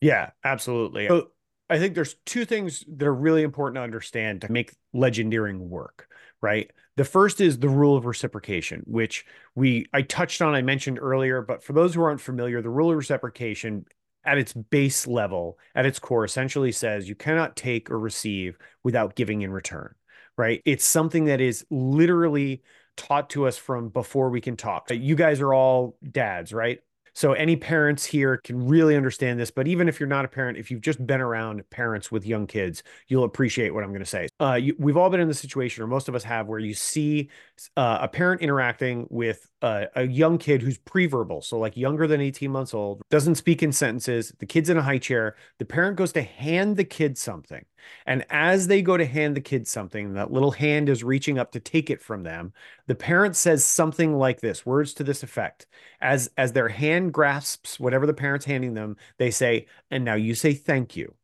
Yeah 0.01 0.31
absolutely. 0.43 1.07
So 1.07 1.27
i 1.69 1.77
think 1.77 1.95
there's 1.95 2.15
two 2.25 2.45
things 2.45 2.83
that 2.87 3.07
are 3.07 3.13
really 3.13 3.43
important 3.43 3.75
to 3.75 3.81
understand 3.81 4.41
to 4.41 4.51
make 4.51 4.73
legendeering 4.95 5.59
work 5.59 6.07
right? 6.41 6.69
The 6.97 7.05
first 7.05 7.39
is 7.39 7.57
the 7.57 7.69
rule 7.69 7.95
of 7.95 8.05
reciprocation 8.05 8.83
which 8.85 9.25
we 9.55 9.85
i 9.93 10.01
touched 10.01 10.41
on 10.41 10.53
i 10.53 10.61
mentioned 10.61 10.99
earlier 11.01 11.41
but 11.41 11.63
for 11.63 11.73
those 11.73 11.95
who 11.95 12.03
aren't 12.03 12.21
familiar 12.21 12.61
the 12.61 12.69
rule 12.69 12.91
of 12.91 12.97
reciprocation 12.97 13.85
at 14.25 14.37
its 14.37 14.53
base 14.53 15.07
level, 15.07 15.57
at 15.75 15.85
its 15.85 15.99
core, 15.99 16.25
essentially 16.25 16.71
says 16.71 17.09
you 17.09 17.15
cannot 17.15 17.55
take 17.55 17.91
or 17.91 17.99
receive 17.99 18.57
without 18.83 19.15
giving 19.15 19.41
in 19.41 19.51
return, 19.51 19.93
right? 20.37 20.61
It's 20.65 20.85
something 20.85 21.25
that 21.25 21.41
is 21.41 21.65
literally 21.69 22.61
taught 22.95 23.29
to 23.31 23.47
us 23.47 23.57
from 23.57 23.89
before 23.89 24.29
we 24.29 24.41
can 24.41 24.55
talk. 24.55 24.89
You 24.91 25.15
guys 25.15 25.41
are 25.41 25.53
all 25.53 25.97
dads, 26.09 26.53
right? 26.53 26.79
So 27.13 27.33
any 27.33 27.55
parents 27.55 28.05
here 28.05 28.37
can 28.37 28.67
really 28.67 28.95
understand 28.95 29.39
this. 29.39 29.51
But 29.51 29.67
even 29.67 29.87
if 29.87 29.99
you're 29.99 30.07
not 30.07 30.25
a 30.25 30.27
parent, 30.27 30.57
if 30.57 30.71
you've 30.71 30.81
just 30.81 31.05
been 31.05 31.21
around 31.21 31.63
parents 31.69 32.11
with 32.11 32.25
young 32.25 32.47
kids, 32.47 32.83
you'll 33.07 33.23
appreciate 33.23 33.73
what 33.73 33.83
I'm 33.83 33.91
going 33.91 34.01
to 34.01 34.05
say. 34.05 34.27
Uh, 34.39 34.55
you, 34.55 34.75
we've 34.79 34.97
all 34.97 35.09
been 35.09 35.19
in 35.19 35.27
the 35.27 35.33
situation, 35.33 35.83
or 35.83 35.87
most 35.87 36.07
of 36.09 36.15
us 36.15 36.23
have, 36.23 36.47
where 36.47 36.59
you 36.59 36.73
see 36.73 37.29
uh, 37.77 37.99
a 38.01 38.07
parent 38.07 38.41
interacting 38.41 39.07
with 39.09 39.47
uh, 39.61 39.85
a 39.95 40.03
young 40.03 40.37
kid 40.37 40.61
who's 40.61 40.77
pre-verbal, 40.77 41.41
so 41.41 41.57
like 41.59 41.77
younger 41.77 42.07
than 42.07 42.19
18 42.19 42.51
months 42.51 42.73
old, 42.73 43.01
doesn't 43.09 43.35
speak 43.35 43.63
in 43.63 43.71
sentences. 43.71 44.33
The 44.39 44.45
kid's 44.45 44.69
in 44.69 44.77
a 44.77 44.81
high 44.81 44.97
chair. 44.97 45.35
The 45.59 45.65
parent 45.65 45.97
goes 45.97 46.11
to 46.13 46.21
hand 46.21 46.77
the 46.77 46.83
kid 46.83 47.17
something. 47.17 47.63
And 48.05 48.25
as 48.29 48.67
they 48.67 48.81
go 48.81 48.97
to 48.97 49.05
hand 49.05 49.35
the 49.35 49.41
kid 49.41 49.67
something, 49.67 50.13
that 50.13 50.31
little 50.31 50.51
hand 50.51 50.89
is 50.89 51.03
reaching 51.03 51.39
up 51.39 51.51
to 51.51 51.59
take 51.59 51.89
it 51.89 52.01
from 52.01 52.23
them. 52.23 52.53
The 52.87 52.95
parent 52.95 53.35
says 53.35 53.65
something 53.65 54.17
like 54.17 54.41
this, 54.41 54.65
words 54.65 54.93
to 54.95 55.03
this 55.03 55.23
effect. 55.23 55.67
As 56.01 56.29
as 56.37 56.53
their 56.53 56.69
hand 56.69 57.13
grasps 57.13 57.79
whatever 57.79 58.05
the 58.05 58.13
parent's 58.13 58.45
handing 58.45 58.73
them, 58.73 58.97
they 59.17 59.31
say, 59.31 59.67
"And 59.89 60.03
now 60.03 60.15
you 60.15 60.35
say 60.35 60.53
thank 60.53 60.95
you." 60.95 61.15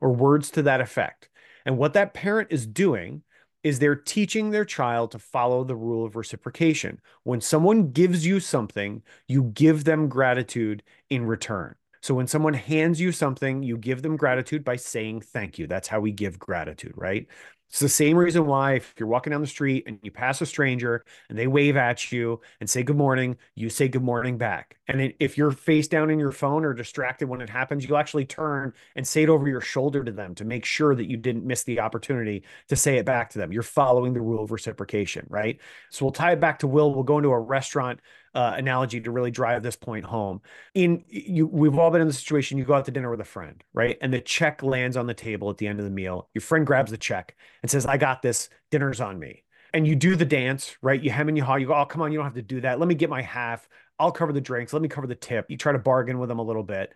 Or 0.00 0.12
words 0.12 0.50
to 0.52 0.62
that 0.62 0.80
effect. 0.80 1.28
And 1.66 1.76
what 1.76 1.92
that 1.94 2.14
parent 2.14 2.48
is 2.52 2.66
doing 2.66 3.22
is 3.64 3.78
they're 3.78 3.96
teaching 3.96 4.50
their 4.50 4.64
child 4.64 5.10
to 5.10 5.18
follow 5.18 5.64
the 5.64 5.74
rule 5.74 6.04
of 6.04 6.14
reciprocation. 6.14 7.00
When 7.24 7.40
someone 7.40 7.90
gives 7.90 8.24
you 8.24 8.38
something, 8.38 9.02
you 9.26 9.42
give 9.42 9.82
them 9.82 10.08
gratitude 10.08 10.84
in 11.10 11.26
return. 11.26 11.74
So 12.08 12.14
when 12.14 12.26
someone 12.26 12.54
hands 12.54 12.98
you 12.98 13.12
something, 13.12 13.62
you 13.62 13.76
give 13.76 14.00
them 14.00 14.16
gratitude 14.16 14.64
by 14.64 14.76
saying 14.76 15.20
thank 15.20 15.58
you. 15.58 15.66
That's 15.66 15.88
how 15.88 16.00
we 16.00 16.10
give 16.10 16.38
gratitude, 16.38 16.94
right? 16.96 17.26
It's 17.68 17.80
the 17.80 17.88
same 17.90 18.16
reason 18.16 18.46
why 18.46 18.76
if 18.76 18.94
you're 18.98 19.10
walking 19.10 19.32
down 19.32 19.42
the 19.42 19.46
street 19.46 19.84
and 19.86 19.98
you 20.02 20.10
pass 20.10 20.40
a 20.40 20.46
stranger 20.46 21.04
and 21.28 21.38
they 21.38 21.46
wave 21.46 21.76
at 21.76 22.10
you 22.10 22.40
and 22.60 22.70
say 22.70 22.82
good 22.82 22.96
morning, 22.96 23.36
you 23.54 23.68
say 23.68 23.88
good 23.88 24.02
morning 24.02 24.38
back. 24.38 24.78
And 24.88 25.12
if 25.20 25.36
you're 25.36 25.50
face 25.50 25.86
down 25.86 26.08
in 26.08 26.18
your 26.18 26.32
phone 26.32 26.64
or 26.64 26.72
distracted 26.72 27.28
when 27.28 27.42
it 27.42 27.50
happens, 27.50 27.86
you'll 27.86 27.98
actually 27.98 28.24
turn 28.24 28.72
and 28.96 29.06
say 29.06 29.24
it 29.24 29.28
over 29.28 29.46
your 29.46 29.60
shoulder 29.60 30.02
to 30.02 30.10
them 30.10 30.34
to 30.36 30.46
make 30.46 30.64
sure 30.64 30.94
that 30.94 31.10
you 31.10 31.18
didn't 31.18 31.44
miss 31.44 31.64
the 31.64 31.80
opportunity 31.80 32.42
to 32.68 32.76
say 32.76 32.96
it 32.96 33.04
back 33.04 33.28
to 33.30 33.38
them. 33.38 33.52
You're 33.52 33.62
following 33.62 34.14
the 34.14 34.22
rule 34.22 34.44
of 34.44 34.50
reciprocation, 34.50 35.26
right? 35.28 35.60
So 35.90 36.06
we'll 36.06 36.12
tie 36.12 36.32
it 36.32 36.40
back 36.40 36.60
to 36.60 36.66
Will. 36.66 36.94
We'll 36.94 37.02
go 37.04 37.18
into 37.18 37.32
a 37.32 37.38
restaurant 37.38 38.00
uh, 38.38 38.54
analogy 38.56 39.00
to 39.00 39.10
really 39.10 39.32
drive 39.32 39.64
this 39.64 39.74
point 39.74 40.04
home. 40.04 40.40
In 40.72 41.02
you, 41.08 41.48
we've 41.48 41.76
all 41.76 41.90
been 41.90 42.00
in 42.00 42.06
the 42.06 42.12
situation. 42.12 42.56
You 42.56 42.64
go 42.64 42.74
out 42.74 42.84
to 42.84 42.92
dinner 42.92 43.10
with 43.10 43.20
a 43.20 43.24
friend, 43.24 43.64
right? 43.74 43.98
And 44.00 44.14
the 44.14 44.20
check 44.20 44.62
lands 44.62 44.96
on 44.96 45.08
the 45.08 45.14
table 45.14 45.50
at 45.50 45.58
the 45.58 45.66
end 45.66 45.80
of 45.80 45.84
the 45.84 45.90
meal. 45.90 46.28
Your 46.34 46.42
friend 46.42 46.64
grabs 46.64 46.92
the 46.92 46.98
check 46.98 47.34
and 47.62 47.70
says, 47.70 47.84
"I 47.84 47.96
got 47.96 48.22
this. 48.22 48.48
Dinner's 48.70 49.00
on 49.00 49.18
me." 49.18 49.42
And 49.74 49.88
you 49.88 49.96
do 49.96 50.14
the 50.14 50.24
dance, 50.24 50.76
right? 50.82 51.02
You 51.02 51.10
hem 51.10 51.26
and 51.26 51.36
you 51.36 51.42
haw. 51.42 51.56
You 51.56 51.66
go, 51.66 51.74
"Oh, 51.74 51.84
come 51.84 52.00
on, 52.00 52.12
you 52.12 52.18
don't 52.18 52.26
have 52.26 52.34
to 52.34 52.42
do 52.42 52.60
that. 52.60 52.78
Let 52.78 52.86
me 52.86 52.94
get 52.94 53.10
my 53.10 53.22
half. 53.22 53.68
I'll 53.98 54.12
cover 54.12 54.32
the 54.32 54.40
drinks. 54.40 54.72
Let 54.72 54.82
me 54.82 54.88
cover 54.88 55.08
the 55.08 55.16
tip." 55.16 55.46
You 55.50 55.56
try 55.56 55.72
to 55.72 55.78
bargain 55.80 56.20
with 56.20 56.28
them 56.28 56.38
a 56.38 56.44
little 56.44 56.62
bit. 56.62 56.94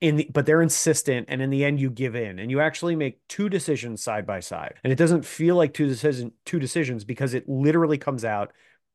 In 0.00 0.14
the, 0.16 0.30
but 0.32 0.46
they're 0.46 0.62
insistent 0.62 1.26
and 1.28 1.42
in 1.42 1.50
the 1.50 1.64
end 1.64 1.80
you 1.80 1.90
give 1.90 2.14
in 2.14 2.38
and 2.38 2.50
you 2.50 2.60
actually 2.60 2.94
make 2.94 3.26
two 3.28 3.48
decisions 3.48 4.02
side 4.02 4.26
by 4.26 4.40
side 4.40 4.74
and 4.82 4.92
it 4.92 4.96
doesn't 4.96 5.24
feel 5.24 5.56
like 5.56 5.72
two 5.72 5.86
decision 5.86 6.32
two 6.44 6.58
decisions 6.58 7.04
because 7.04 7.32
it 7.32 7.48
literally 7.48 7.96
comes 7.96 8.24
out 8.24 8.52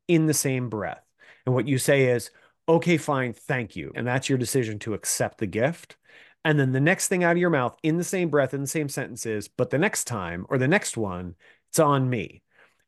in 0.07 0.27
the 0.27 0.33
same 0.33 0.69
breath 0.69 1.08
and 1.49 1.55
what 1.55 1.67
you 1.67 1.79
say 1.79 2.09
is, 2.09 2.29
okay, 2.67 2.97
fine, 2.97 3.33
thank 3.33 3.75
you. 3.75 3.91
And 3.95 4.05
that's 4.05 4.29
your 4.29 4.37
decision 4.37 4.77
to 4.79 4.93
accept 4.93 5.39
the 5.39 5.47
gift. 5.47 5.97
And 6.45 6.59
then 6.59 6.73
the 6.73 6.79
next 6.79 7.07
thing 7.07 7.23
out 7.23 7.31
of 7.31 7.37
your 7.39 7.49
mouth 7.49 7.75
in 7.81 7.97
the 7.97 8.03
same 8.03 8.29
breath, 8.29 8.53
in 8.53 8.61
the 8.61 8.67
same 8.67 8.87
sentences, 8.87 9.47
but 9.47 9.71
the 9.71 9.79
next 9.79 10.03
time 10.03 10.45
or 10.47 10.59
the 10.59 10.67
next 10.67 10.95
one, 10.95 11.33
it's 11.69 11.79
on 11.79 12.07
me. 12.07 12.43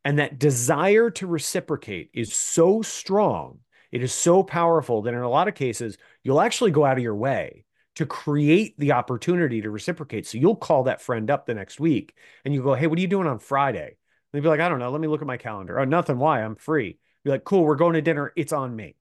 And 0.05 0.20
that 0.20 0.38
desire 0.38 1.09
to 1.09 1.26
reciprocate 1.26 2.12
is 2.14 2.36
so 2.36 2.84
strong, 2.84 3.62
it 3.91 4.03
is 4.03 4.14
so 4.14 4.43
powerful 4.43 5.01
that 5.01 5.16
in 5.16 5.22
a 5.22 5.28
lot 5.30 5.47
of 5.47 5.55
cases, 5.55 5.97
you'll 6.22 6.39
actually 6.39 6.70
go 6.70 6.86
out 6.86 6.97
of 6.97 7.03
your 7.03 7.16
way 7.16 7.66
to 7.95 8.05
create 8.05 8.78
the 8.78 8.91
opportunity 8.91 9.64
to 9.64 9.72
reciprocate. 9.72 10.28
So 10.28 10.38
you'll 10.38 10.55
call 10.55 10.84
that 10.84 11.01
friend 11.01 11.32
up 11.32 11.47
the 11.47 11.55
next 11.55 11.80
week 11.80 12.16
and 12.45 12.53
you 12.53 12.62
go, 12.62 12.76
Hey, 12.76 12.86
what 12.86 12.99
are 12.99 13.01
you 13.01 13.07
doing 13.07 13.28
on 13.28 13.39
Friday? 13.39 13.88
And 13.88 13.97
they'd 14.34 14.41
be 14.41 14.49
like, 14.49 14.59
I 14.59 14.70
don't 14.70 14.78
know. 14.78 14.91
Let 14.91 15.01
me 15.01 15.07
look 15.07 15.22
at 15.22 15.28
my 15.28 15.38
calendar. 15.38 15.80
Oh, 15.80 15.84
nothing. 15.86 16.20
Why? 16.20 16.43
I'm 16.43 16.57
free. 16.57 16.99
Be 17.24 17.32
like, 17.32 17.44
cool, 17.44 17.64
we're 17.64 17.76
going 17.76 17.94
to 17.94 18.02
dinner. 18.02 18.32
It's 18.36 18.54
on 18.54 18.76
me. 18.76 18.96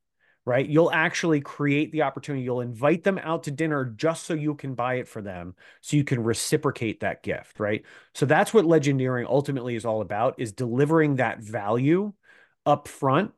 Right. 0.47 0.66
You'll 0.66 0.91
actually 0.91 1.43
create 1.43 1.93
the 1.93 2.03
opportunity. 2.03 2.43
You'll 2.43 2.62
invite 2.62 3.05
them 3.05 3.18
out 3.23 3.45
to 3.45 3.51
dinner 3.51 3.85
just 3.85 4.25
so 4.25 4.33
you 4.35 4.55
can 4.55 4.75
buy 4.75 4.95
it 4.95 5.07
for 5.07 5.21
them. 5.21 5.55
So 5.83 5.97
you 5.97 6.03
can 6.03 6.25
reciprocate 6.25 7.01
that 7.01 7.23
gift. 7.23 7.61
Right. 7.61 7.85
So 8.14 8.25
that's 8.27 8.53
what 8.53 8.64
legendeering 8.64 9.27
ultimately 9.27 9.77
is 9.77 9.85
all 9.85 10.01
about 10.01 10.41
is 10.41 10.53
delivering 10.53 11.16
that 11.16 11.41
value 11.41 12.14
up 12.64 12.89
front, 12.89 13.33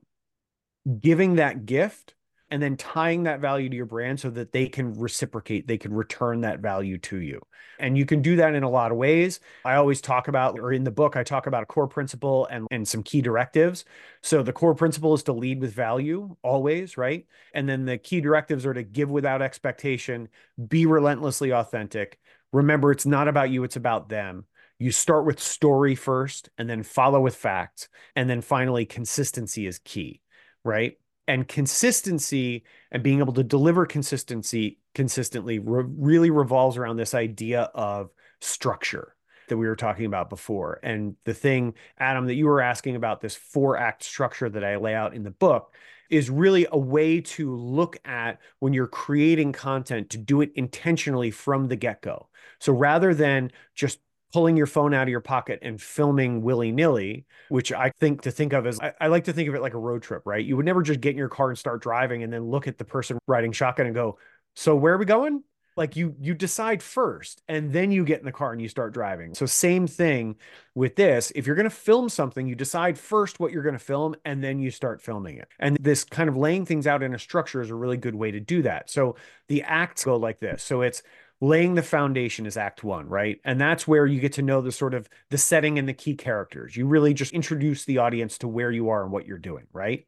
giving 1.01 1.37
that 1.37 1.67
gift 1.67 2.15
and 2.53 2.63
then 2.63 2.77
tying 2.77 3.23
that 3.23 3.41
value 3.41 3.71
to 3.71 3.75
your 3.75 3.87
brand 3.87 4.21
so 4.21 4.29
that 4.29 4.53
they 4.53 4.69
can 4.69 4.93
reciprocate, 5.01 5.67
they 5.67 5.79
can 5.79 5.91
return 5.95 6.43
that 6.43 6.61
value 6.61 6.99
to 6.99 7.17
you. 7.17 7.41
And 7.79 7.97
you 7.97 8.05
can 8.05 8.21
do 8.21 8.37
that 8.37 8.55
in 8.55 8.63
a 8.63 8.69
lot 8.69 8.93
of 8.93 8.99
ways. 8.99 9.41
I 9.65 9.77
always 9.77 10.03
talk 10.03 10.29
about, 10.29 10.61
or 10.61 10.71
in 10.71 10.85
the 10.85 10.91
book, 10.91 11.17
I 11.17 11.25
talk 11.25 11.47
about 11.47 11.63
a 11.63 11.67
core 11.67 11.89
principle 11.89 12.45
and, 12.51 12.67
and 12.71 12.87
some 12.87 13.03
key 13.03 13.23
directives. 13.23 13.87
So 14.23 14.43
the 14.43 14.53
core 14.53 14.75
principle 14.75 15.15
is 15.15 15.23
to 15.23 15.33
lead 15.33 15.63
with 15.63 15.73
value 15.73 16.37
always, 16.43 16.99
right? 16.99 17.27
And 17.55 17.67
then 17.67 17.87
the 17.87 17.97
key 17.97 18.21
directives 18.21 18.67
are 18.67 18.75
to 18.75 18.83
give 18.83 19.09
without 19.09 19.41
expectation, 19.41 20.29
be 20.69 20.85
relentlessly 20.85 21.55
authentic. 21.55 22.19
Remember, 22.53 22.91
it's 22.91 23.07
not 23.07 23.29
about 23.29 23.49
you, 23.49 23.65
it's 23.65 23.77
about 23.77 24.11
them. 24.11 24.45
You 24.79 24.93
start 24.93 25.25
with 25.25 25.41
story 25.41 25.95
first 25.95 26.51
and 26.59 26.69
then 26.69 26.83
follow 26.83 27.23
with 27.23 27.35
facts. 27.35 27.89
And 28.15 28.29
then 28.29 28.43
finally, 28.43 28.85
consistency 28.85 29.67
is 29.67 29.79
key, 29.79 30.21
right? 30.65 30.99
And 31.29 31.47
consistency 31.47 32.65
and 32.91 33.03
being 33.03 33.21
able 33.21 33.33
to 33.35 33.45
deliver 33.45 33.87
consistency 33.87 34.79
consistently 34.95 35.59
re- 35.59 35.85
really 35.97 36.31
revolves 36.31 36.77
around 36.77 36.97
this 36.97 37.15
idea 37.15 37.63
of 37.75 38.11
structure 38.41 39.15
that 39.49 39.57
we 39.57 39.67
were 39.67 39.77
talking 39.77 40.07
about 40.07 40.31
before. 40.31 40.81
And 40.83 41.17
the 41.25 41.35
thing, 41.35 41.75
Adam, 41.99 42.27
that 42.27 42.35
you 42.35 42.47
were 42.47 42.61
asking 42.61 42.97
about 42.97 43.21
this 43.21 43.35
four 43.37 43.77
act 43.77 44.03
structure 44.03 44.49
that 44.49 44.65
I 44.65 44.77
lay 44.77 44.95
out 44.95 45.15
in 45.15 45.23
the 45.23 45.31
book 45.31 45.75
is 46.11 46.29
really 46.29 46.67
a 46.71 46.79
way 46.79 47.21
to 47.23 47.57
look 47.57 47.97
at 48.05 48.39
when 48.59 48.73
you're 48.73 48.87
creating 48.87 49.53
content 49.53 50.11
to 50.11 50.19
do 50.19 50.43
it 50.43 50.53
intentionally 50.55 51.31
from 51.31 51.69
the 51.69 51.77
get 51.77 52.03
go. 52.03 52.29
So 52.59 52.73
rather 52.73 53.15
than 53.15 53.51
just 53.75 53.99
pulling 54.33 54.57
your 54.57 54.67
phone 54.67 54.95
out 54.95 55.05
of 55.05 55.09
your 55.09 55.21
pocket 55.21 55.59
and 55.63 55.81
filming 55.81 56.43
willy 56.43 56.73
nilly, 56.73 57.27
which 57.49 57.73
I 57.73 57.91
think 58.01 58.23
to 58.23 58.31
think 58.31 58.53
of 58.53 58.67
as 58.67 58.81
I, 58.81 58.93
I, 59.01 59.07
like 59.09 59.25
to 59.25 59.33
think 59.33 59.49
of 59.49 59.55
it 59.55 59.61
like 59.61 59.75
a 59.75 59.79
road 59.79 60.03
trip, 60.03 60.23
right? 60.25 60.45
You 60.45 60.57
would 60.57 60.67
never 60.67 60.83
just 60.83 61.01
get 61.01 61.11
in 61.11 61.19
your 61.19 61.29
car 61.29 61.51
and 61.51 61.59
start 61.59 61.83
driving 61.83 62.23
and 62.23 62.33
then 62.33 62.51
look 62.51 62.67
at 62.67 62.79
the 62.79 62.85
person 62.85 63.19
riding 63.27 63.53
shotgun 63.53 63.87
and 63.87 63.95
go, 63.95 64.19
"So 64.57 64.75
where 64.75 64.95
are 64.95 64.99
we 64.99 65.05
going?" 65.05 65.43
Like 65.77 65.97
you 65.97 66.15
you 66.21 66.35
decide 66.35 66.83
first 66.83 67.43
and 67.49 67.73
then 67.73 67.91
you 67.91 68.05
get 68.05 68.21
in 68.21 68.27
the 68.27 68.33
car 68.33 68.53
and 68.53 68.61
you 68.61 68.69
start 68.69 68.93
driving. 68.93 69.35
So 69.35 69.47
same 69.47 69.87
thing 69.87 70.37
with 70.75 70.97
this. 70.97 71.33
If 71.35 71.47
you're 71.47 71.57
going 71.57 71.65
to 71.65 71.71
film 71.71 72.11
something, 72.11 72.47
you 72.47 72.55
decide 72.55 72.99
first 72.99 73.41
what 73.41 73.53
you're 73.53 73.63
going 73.63 73.79
to 73.79 73.79
film 73.79 74.15
and 74.25 74.45
then 74.45 74.59
you 74.59 74.71
start 74.71 75.01
filming 75.01 75.39
it. 75.39 75.49
And 75.59 75.79
this 75.81 76.05
kind 76.05 76.29
of 76.29 76.37
laying 76.37 76.67
things 76.67 76.87
out 76.87 77.03
in 77.03 77.15
a 77.15 77.19
structure 77.19 77.63
is 77.63 77.71
a 77.71 77.75
really 77.75 77.97
good 77.97 78.15
way 78.15 78.31
to 78.31 78.41
do 78.41 78.63
that. 78.63 78.91
So 78.91 79.17
the 79.49 79.63
acts 79.63 80.05
go 80.05 80.17
like 80.17 80.41
this. 80.41 80.63
So 80.63 80.83
it's 80.83 81.03
laying 81.43 81.75
the 81.75 81.83
foundation 81.83 82.47
is 82.47 82.57
act 82.57 82.85
one 82.85 83.09
right? 83.09 83.41
And 83.45 83.61
that's 83.61 83.87
where 83.87 84.07
you 84.07 84.21
get 84.21 84.35
to 84.35 84.43
know 84.43 84.61
the 84.61 84.71
sort 84.71 84.95
of 84.95 85.09
the 85.29 85.37
setting 85.37 85.77
and 85.77 85.89
the 85.89 85.93
key 85.93 86.15
characters. 86.15 86.77
You 86.77 86.87
really 86.87 87.13
just 87.13 87.33
introduce 87.33 87.85
the 87.85 87.99
audience 87.99 88.39
to 88.39 88.49
where 88.49 88.71
you 88.71 88.91
are 88.91 89.03
and 89.03 89.11
what 89.11 89.27
you're 89.27 89.39
doing 89.39 89.67
right? 89.73 90.07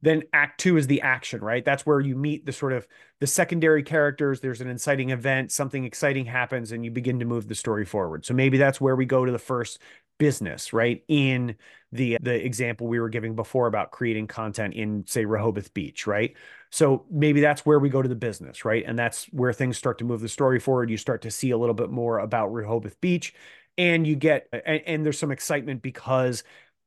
Then 0.00 0.22
act 0.32 0.58
two 0.58 0.78
is 0.78 0.86
the 0.86 1.02
action 1.02 1.42
right? 1.42 1.62
That's 1.62 1.84
where 1.84 2.00
you 2.00 2.16
meet 2.16 2.46
the 2.46 2.52
sort 2.52 2.72
of 2.72 2.88
the 3.20 3.26
secondary 3.26 3.82
characters. 3.82 4.40
There's 4.40 4.62
an 4.62 4.68
inciting 4.68 5.10
event. 5.10 5.52
Something 5.52 5.84
exciting 5.84 6.24
happens 6.24 6.72
and 6.72 6.82
you 6.82 6.90
begin 6.90 7.18
to 7.18 7.26
move 7.26 7.46
the 7.46 7.54
story 7.54 7.84
forward. 7.84 8.24
So 8.24 8.32
maybe 8.32 8.56
that's 8.56 8.80
where 8.80 8.96
we 8.96 9.04
go 9.04 9.26
to 9.26 9.32
the 9.32 9.38
first 9.38 9.78
business 10.18 10.72
right 10.72 11.04
in 11.08 11.54
the 11.92 12.18
the 12.20 12.44
example 12.44 12.86
we 12.86 13.00
were 13.00 13.08
giving 13.08 13.34
before 13.34 13.66
about 13.66 13.90
creating 13.92 14.26
content 14.26 14.74
in 14.74 15.04
say 15.06 15.24
rehoboth 15.24 15.72
beach 15.72 16.06
right 16.06 16.36
so 16.70 17.04
maybe 17.10 17.40
that's 17.40 17.64
where 17.64 17.78
we 17.78 17.88
go 17.88 18.02
to 18.02 18.08
the 18.08 18.14
business, 18.14 18.64
right? 18.64 18.84
And 18.86 18.98
that's 18.98 19.24
where 19.26 19.52
things 19.52 19.78
start 19.78 19.98
to 19.98 20.04
move 20.04 20.20
the 20.20 20.28
story 20.28 20.60
forward. 20.60 20.90
You 20.90 20.96
start 20.96 21.22
to 21.22 21.30
see 21.30 21.50
a 21.50 21.58
little 21.58 21.74
bit 21.74 21.90
more 21.90 22.18
about 22.18 22.52
Rehoboth 22.52 23.00
Beach, 23.00 23.34
and 23.78 24.06
you 24.06 24.16
get 24.16 24.48
and, 24.52 24.82
and 24.86 25.04
there's 25.04 25.18
some 25.18 25.30
excitement 25.30 25.82
because 25.82 26.44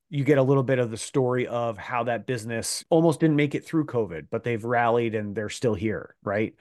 you 0.09 0.23
get 0.23 0.37
a 0.37 0.43
little 0.43 0.63
bit 0.63 0.77
of 0.77 0.91
the 0.91 0.97
story 0.97 1.47
of 1.47 1.77
how 1.77 2.03
that 2.03 2.27
business 2.27 2.83
almost 2.89 3.21
didn't 3.21 3.37
make 3.37 3.55
it 3.55 3.65
through 3.65 3.85
COVID, 3.85 4.27
but 4.29 4.43
they've 4.43 4.63
rallied 4.63 5.15
and 5.15 5.35
they're 5.35 5.49
still 5.49 5.73
here, 5.73 6.15
right? 6.23 6.53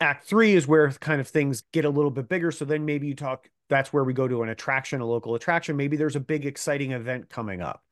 Act 0.00 0.26
three 0.26 0.54
is 0.54 0.66
where 0.66 0.90
kind 0.92 1.20
of 1.20 1.28
things 1.28 1.62
get 1.72 1.84
a 1.84 1.90
little 1.90 2.10
bit 2.10 2.28
bigger. 2.28 2.50
So 2.50 2.64
then 2.64 2.84
maybe 2.84 3.06
you 3.06 3.14
talk, 3.14 3.48
that's 3.68 3.92
where 3.92 4.04
we 4.04 4.12
go 4.12 4.28
to 4.28 4.42
an 4.42 4.48
attraction, 4.48 5.00
a 5.00 5.06
local 5.06 5.34
attraction. 5.34 5.76
Maybe 5.76 5.96
there's 5.96 6.16
a 6.16 6.20
big, 6.20 6.46
exciting 6.46 6.92
event 6.92 7.30
coming 7.30 7.62
up 7.62 7.82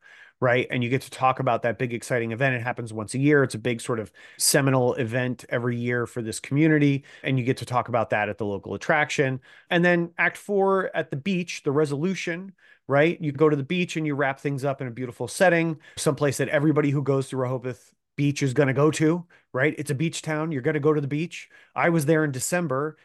right? 0.40 0.66
And 0.70 0.82
you 0.82 0.90
get 0.90 1.02
to 1.02 1.10
talk 1.10 1.40
about 1.40 1.62
that 1.62 1.78
big, 1.78 1.94
exciting 1.94 2.32
event. 2.32 2.54
It 2.54 2.62
happens 2.62 2.92
once 2.92 3.14
a 3.14 3.18
year. 3.18 3.42
It's 3.42 3.54
a 3.54 3.58
big 3.58 3.80
sort 3.80 4.00
of 4.00 4.12
seminal 4.36 4.94
event 4.94 5.44
every 5.48 5.76
year 5.76 6.06
for 6.06 6.22
this 6.22 6.40
community. 6.40 7.04
And 7.22 7.38
you 7.38 7.44
get 7.44 7.56
to 7.58 7.64
talk 7.64 7.88
about 7.88 8.10
that 8.10 8.28
at 8.28 8.38
the 8.38 8.44
local 8.44 8.74
attraction. 8.74 9.40
And 9.70 9.84
then 9.84 10.10
Act 10.18 10.36
Four 10.36 10.94
at 10.94 11.10
the 11.10 11.16
beach, 11.16 11.62
the 11.62 11.72
resolution, 11.72 12.52
right? 12.88 13.18
You 13.20 13.32
go 13.32 13.48
to 13.48 13.56
the 13.56 13.62
beach 13.62 13.96
and 13.96 14.06
you 14.06 14.14
wrap 14.14 14.40
things 14.40 14.64
up 14.64 14.80
in 14.80 14.86
a 14.86 14.90
beautiful 14.90 15.28
setting, 15.28 15.78
someplace 15.96 16.36
that 16.38 16.48
everybody 16.48 16.90
who 16.90 17.02
goes 17.02 17.28
to 17.30 17.36
Rehoboth 17.36 17.94
Beach 18.16 18.42
is 18.42 18.52
going 18.52 18.68
to 18.68 18.72
go 18.72 18.90
to, 18.92 19.26
right? 19.52 19.74
It's 19.78 19.90
a 19.90 19.94
beach 19.94 20.22
town. 20.22 20.52
You're 20.52 20.62
going 20.62 20.74
to 20.74 20.80
go 20.80 20.92
to 20.92 21.00
the 21.00 21.08
beach. 21.08 21.48
I 21.74 21.90
was 21.90 22.06
there 22.06 22.24
in 22.24 22.32
December 22.32 22.96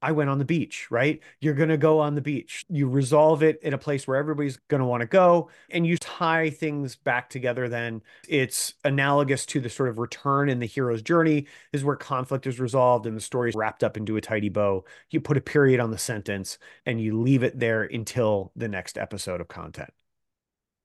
I 0.00 0.12
went 0.12 0.30
on 0.30 0.38
the 0.38 0.44
beach, 0.44 0.86
right? 0.90 1.20
You're 1.40 1.54
going 1.54 1.70
to 1.70 1.76
go 1.76 1.98
on 1.98 2.14
the 2.14 2.20
beach. 2.20 2.64
You 2.68 2.88
resolve 2.88 3.42
it 3.42 3.60
in 3.62 3.74
a 3.74 3.78
place 3.78 4.06
where 4.06 4.16
everybody's 4.16 4.56
going 4.68 4.80
to 4.80 4.86
want 4.86 5.00
to 5.00 5.06
go 5.06 5.50
and 5.70 5.86
you 5.86 5.96
tie 5.98 6.50
things 6.50 6.94
back 6.94 7.28
together. 7.30 7.68
Then 7.68 8.02
it's 8.28 8.74
analogous 8.84 9.44
to 9.46 9.60
the 9.60 9.68
sort 9.68 9.88
of 9.88 9.98
return 9.98 10.48
in 10.48 10.60
the 10.60 10.66
hero's 10.66 11.02
journey 11.02 11.46
is 11.72 11.84
where 11.84 11.96
conflict 11.96 12.46
is 12.46 12.60
resolved 12.60 13.06
and 13.06 13.16
the 13.16 13.20
story 13.20 13.50
is 13.50 13.56
wrapped 13.56 13.82
up 13.82 13.96
into 13.96 14.16
a 14.16 14.20
tidy 14.20 14.48
bow. 14.48 14.84
You 15.10 15.20
put 15.20 15.36
a 15.36 15.40
period 15.40 15.80
on 15.80 15.90
the 15.90 15.98
sentence 15.98 16.58
and 16.86 17.00
you 17.00 17.20
leave 17.20 17.42
it 17.42 17.58
there 17.58 17.82
until 17.82 18.52
the 18.54 18.68
next 18.68 18.98
episode 18.98 19.40
of 19.40 19.48
content. 19.48 19.90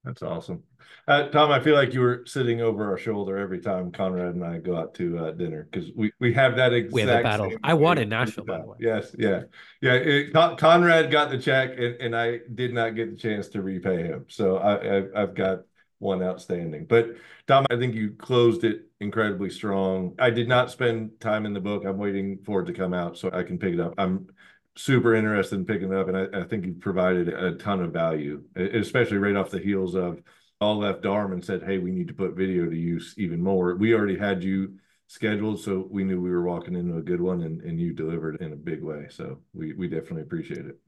That's 0.04 0.22
awesome. 0.22 0.64
Uh, 1.08 1.28
Tom, 1.28 1.51
I 1.51 1.60
feel 1.60 1.76
like 1.76 1.93
you 1.93 2.01
were 2.01 2.24
sitting 2.26 2.62
over 2.62 2.89
our 2.89 2.97
shoulder 2.97 3.38
every 3.38 3.60
time 3.60 3.91
Conrad 3.91 4.36
and 4.36 4.43
I 4.43 4.60
go 4.60 4.78
out 4.78 4.93
to 4.95 5.18
uh, 5.18 5.32
dinner 5.32 5.68
because 5.70 5.91
we, 5.95 6.12
we 6.20 6.34
have 6.34 6.56
that 6.58 6.74
exact 6.74 6.93
we 6.93 7.01
have 7.01 7.20
a 7.20 7.24
battle. 7.24 7.51
I 7.64 7.74
won 7.74 7.97
in 7.97 8.10
Nashville, 8.10 8.45
by 8.45 8.60
the 8.60 8.66
way. 8.66 8.78
Yes, 8.80 9.16
yeah, 9.18 9.43
yeah. 9.82 9.93
It, 9.93 10.34
Conrad 10.34 11.12
got 11.12 11.30
the 11.30 11.38
check, 11.38 11.72
and, 11.78 11.95
and 12.01 12.16
I 12.16 12.39
did 12.54 12.74
not 12.74 12.95
get 12.95 13.12
the 13.12 13.18
chance 13.18 13.49
to 13.49 13.62
repay 13.62 14.04
him. 14.04 14.26
So 14.30 14.58
I, 14.58 14.97
I 14.97 15.24
I've 15.24 15.36
got 15.36 15.60
one 15.99 16.22
outstanding. 16.22 16.86
But 16.86 17.16
Tom, 17.47 17.66
I 17.70 17.78
think 17.78 17.95
you 17.95 18.12
closed 18.12 18.64
it 18.64 18.88
incredibly 18.99 19.49
strong. 19.49 20.16
I 20.20 20.30
did 20.30 20.47
not 20.47 20.72
spend 20.72 21.20
time 21.20 21.45
in 21.45 21.54
the 21.54 21.60
book. 21.60 21.86
I'm 21.86 21.97
waiting 21.97 22.39
for 22.45 22.62
it 22.62 22.66
to 22.66 22.74
come 22.74 22.93
out 22.93 23.18
so 23.18 23.30
I 23.34 23.43
can 23.43 23.58
pick 23.58 23.74
it 23.74 23.80
up. 23.80 23.93
I'm 23.97 24.28
super 24.76 25.15
interested 25.15 25.55
in 25.55 25.65
picking 25.65 25.91
it 25.91 25.97
up, 25.97 26.07
and 26.07 26.17
I, 26.17 26.41
I 26.41 26.43
think 26.43 26.65
you've 26.65 26.80
provided 26.80 27.30
a 27.30 27.55
ton 27.55 27.82
of 27.82 27.91
value, 27.91 28.43
especially 28.55 29.17
right 29.17 29.36
off 29.36 29.49
the 29.49 29.59
heels 29.59 29.95
of 29.95 30.21
all 30.59 30.80
left 30.80 31.01
DARM 31.01 31.34
and 31.34 31.43
said, 31.43 31.63
"Hey, 31.63 31.78
we 31.78 31.91
need 31.91 32.07
to 32.07 32.13
put 32.13 32.36
video 32.36 32.69
to 32.69 32.76
use 32.76 33.13
even 33.17 33.41
more." 33.41 33.76
We 33.76 33.93
already 33.93 34.17
had 34.17 34.43
you 34.43 34.76
scheduled, 35.07 35.59
so 35.59 35.88
we 35.91 36.03
knew 36.03 36.21
we 36.21 36.32
were 36.32 36.43
walking 36.43 36.76
into 36.76 36.97
a 36.97 37.01
good 37.01 37.21
one, 37.21 37.43
and, 37.43 37.61
and 37.61 37.80
you 37.80 37.93
delivered 37.93 38.41
in 38.41 38.53
a 38.53 38.55
big 38.55 38.84
way. 38.84 39.07
So 39.09 39.39
we 39.53 39.74
we 39.74 39.88
definitely 39.88 40.24
appreciate 40.24 40.65
it. 40.65 40.80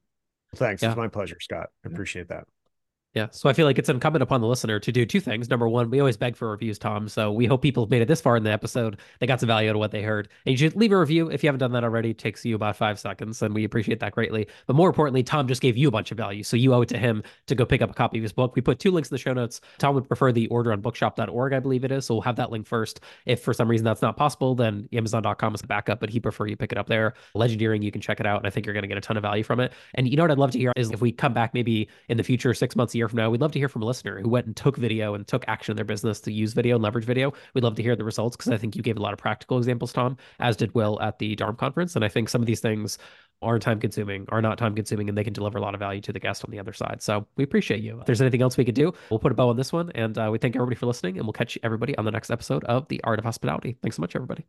Thanks. 0.56 0.82
Yeah. 0.82 0.90
It's 0.90 0.98
my 0.98 1.08
pleasure, 1.08 1.38
Scott. 1.40 1.70
I 1.84 1.90
appreciate 1.90 2.30
that. 2.30 2.48
Yeah. 3.16 3.28
So 3.32 3.48
I 3.48 3.54
feel 3.54 3.66
like 3.66 3.80
it's 3.80 3.88
incumbent 3.88 4.24
upon 4.24 4.42
the 4.42 4.48
listener 4.48 4.78
to 4.78 4.92
do 4.92 5.06
two 5.06 5.22
things. 5.22 5.50
Number 5.50 5.70
one, 5.70 5.90
we 5.90 6.02
always 6.02 6.18
beg 6.18 6.36
for 6.36 6.52
reviews, 6.52 6.78
Tom. 6.78 7.08
So 7.08 7.32
we 7.32 7.46
hope 7.46 7.62
people 7.62 7.86
have 7.86 7.90
made 7.90 8.02
it 8.02 8.10
this 8.10 8.20
far 8.20 8.36
in 8.36 8.44
the 8.44 8.52
episode. 8.52 9.00
They 9.20 9.26
got 9.26 9.40
some 9.40 9.48
value 9.48 9.70
out 9.70 9.78
of 9.78 9.80
what 9.80 9.92
they 9.92 10.02
heard. 10.02 10.28
And 10.46 10.52
you 10.52 10.58
should 10.58 10.76
leave 10.76 10.92
a 10.92 11.00
review 11.00 11.30
if 11.30 11.42
you 11.42 11.48
haven't 11.48 11.60
done 11.60 11.72
that 11.72 11.86
already. 11.86 12.10
It 12.10 12.18
takes 12.18 12.44
you 12.44 12.56
about 12.56 12.76
five 12.76 13.00
seconds, 13.00 13.42
and 13.42 13.56
we 13.56 13.64
appreciate 13.64 14.02
that 14.02 14.12
greatly. 14.12 14.48
But 14.68 14.76
more 14.76 14.90
importantly, 14.90 15.24
Tom 15.24 15.48
just 15.48 15.62
gave 15.62 15.78
you 15.78 15.88
a 15.88 15.92
bunch 15.92 16.12
of 16.12 16.18
value. 16.18 16.44
So 16.44 16.58
you 16.58 16.74
owe 16.74 16.82
it 16.82 16.90
to 16.90 16.98
him 16.98 17.24
to 17.48 17.56
go 17.56 17.66
pick 17.66 17.82
up 17.82 17.90
a 17.90 17.94
copy 17.94 18.18
of 18.18 18.24
his 18.24 18.34
book. 18.34 18.54
We 18.54 18.62
put 18.62 18.80
two 18.80 18.92
links 18.92 19.10
in 19.10 19.16
the 19.16 19.20
show 19.20 19.34
notes. 19.34 19.62
Tom 19.78 19.96
would 19.96 20.10
prefer 20.10 20.34
the 20.34 20.48
order 20.48 20.74
on 20.74 20.82
bookshop.org, 20.82 21.54
I 21.54 21.60
believe 21.62 21.86
it 21.86 21.94
is. 21.94 22.08
So 22.08 22.16
we'll 22.16 22.22
have 22.24 22.36
that 22.36 22.52
link 22.52 22.68
first. 22.68 23.00
If 23.26 23.42
for 23.42 23.54
some 23.54 23.70
reason 23.70 23.86
that's 23.86 24.02
not 24.02 24.18
possible, 24.18 24.56
then 24.56 24.90
Amazon.com 24.92 25.56
is 25.56 25.62
the 25.62 25.68
backup, 25.68 26.02
but 26.02 26.10
he 26.10 26.20
prefer 26.20 26.48
you 26.48 26.58
pick 26.58 26.74
it 26.74 26.78
up 26.78 26.88
there. 26.88 27.14
Legendeering, 27.34 27.82
you 27.82 27.94
can 27.94 28.02
check 28.02 28.20
it 28.20 28.26
out. 28.26 28.40
And 28.40 28.48
I 28.48 28.50
think 28.50 28.66
you're 28.66 28.74
going 28.74 28.84
to 28.84 28.90
get 28.90 28.98
a 28.98 29.02
ton 29.02 29.16
of 29.16 29.22
value 29.22 29.44
from 29.44 29.62
it. 29.62 29.72
And 29.94 30.10
you 30.10 30.18
know 30.18 30.24
what 30.24 30.32
I'd 30.32 30.38
love 30.38 30.52
to 30.52 30.60
hear 30.60 30.74
is 30.76 30.92
if 30.92 31.00
we 31.00 31.14
come 31.14 31.34
back 31.34 31.54
maybe 31.54 31.88
in 32.10 32.18
the 32.18 32.24
future, 32.24 32.54
six 32.54 32.76
months, 32.76 32.94
a 32.94 32.98
year 32.98 33.05
from 33.08 33.18
now, 33.18 33.30
we'd 33.30 33.42
love 33.42 33.52
to 33.54 33.60
hear 33.60 33.70
from 33.70 33.82
a 33.82 33.86
listener 33.86 34.20
who 34.20 34.30
went 34.30 34.46
and 34.46 34.56
took 34.56 34.78
video 34.78 35.14
and 35.14 35.28
took 35.28 35.46
action 35.48 35.74
in 35.74 35.76
their 35.76 35.86
business 35.86 36.20
to 36.22 36.32
use 36.32 36.54
video 36.54 36.76
and 36.76 36.84
leverage 36.84 37.06
video. 37.06 37.34
We'd 37.54 37.64
love 37.64 37.76
to 37.76 37.84
hear 37.84 37.96
the 37.96 38.04
results 38.04 38.36
because 38.36 38.52
I 38.52 38.58
think 38.58 38.76
you 38.76 38.82
gave 38.82 38.98
a 38.98 39.02
lot 39.02 39.14
of 39.14 39.20
practical 39.20 39.58
examples, 39.58 39.94
Tom, 39.94 40.18
as 40.40 40.56
did 40.56 40.74
Will 40.74 41.02
at 41.02 41.20
the 41.20 41.36
DARM 41.36 41.56
conference. 41.56 41.96
And 41.96 42.04
I 42.06 42.10
think 42.10 42.30
some 42.30 42.42
of 42.42 42.46
these 42.46 42.60
things 42.60 42.98
are 43.42 43.60
time 43.60 43.80
consuming, 43.80 44.26
are 44.30 44.42
not 44.42 44.58
time 44.58 44.76
consuming, 44.76 45.10
and 45.10 45.18
they 45.18 45.24
can 45.24 45.34
deliver 45.34 45.58
a 45.58 45.62
lot 45.62 45.74
of 45.74 45.80
value 45.80 46.02
to 46.02 46.14
the 46.14 46.20
guest 46.20 46.44
on 46.46 46.52
the 46.52 46.60
other 46.60 46.74
side. 46.74 47.02
So 47.02 47.28
we 47.36 47.44
appreciate 47.44 47.82
you. 47.82 48.00
If 48.00 48.06
there's 48.06 48.22
anything 48.22 48.42
else 48.42 48.58
we 48.58 48.66
could 48.66 48.76
do, 48.76 48.94
we'll 49.10 49.20
put 49.20 49.32
a 49.32 49.36
bow 49.36 49.50
on 49.50 49.58
this 49.58 49.74
one. 49.74 49.92
And 49.96 50.18
uh, 50.18 50.30
we 50.32 50.38
thank 50.38 50.56
everybody 50.56 50.76
for 50.76 50.86
listening, 50.86 51.18
and 51.18 51.26
we'll 51.26 51.34
catch 51.34 51.58
everybody 51.64 51.98
on 51.98 52.06
the 52.06 52.12
next 52.12 52.32
episode 52.32 52.64
of 52.64 52.88
The 52.88 53.04
Art 53.04 53.20
of 53.20 53.26
Hospitality. 53.26 53.78
Thanks 53.82 53.98
so 53.98 54.02
much, 54.02 54.16
everybody. 54.16 54.46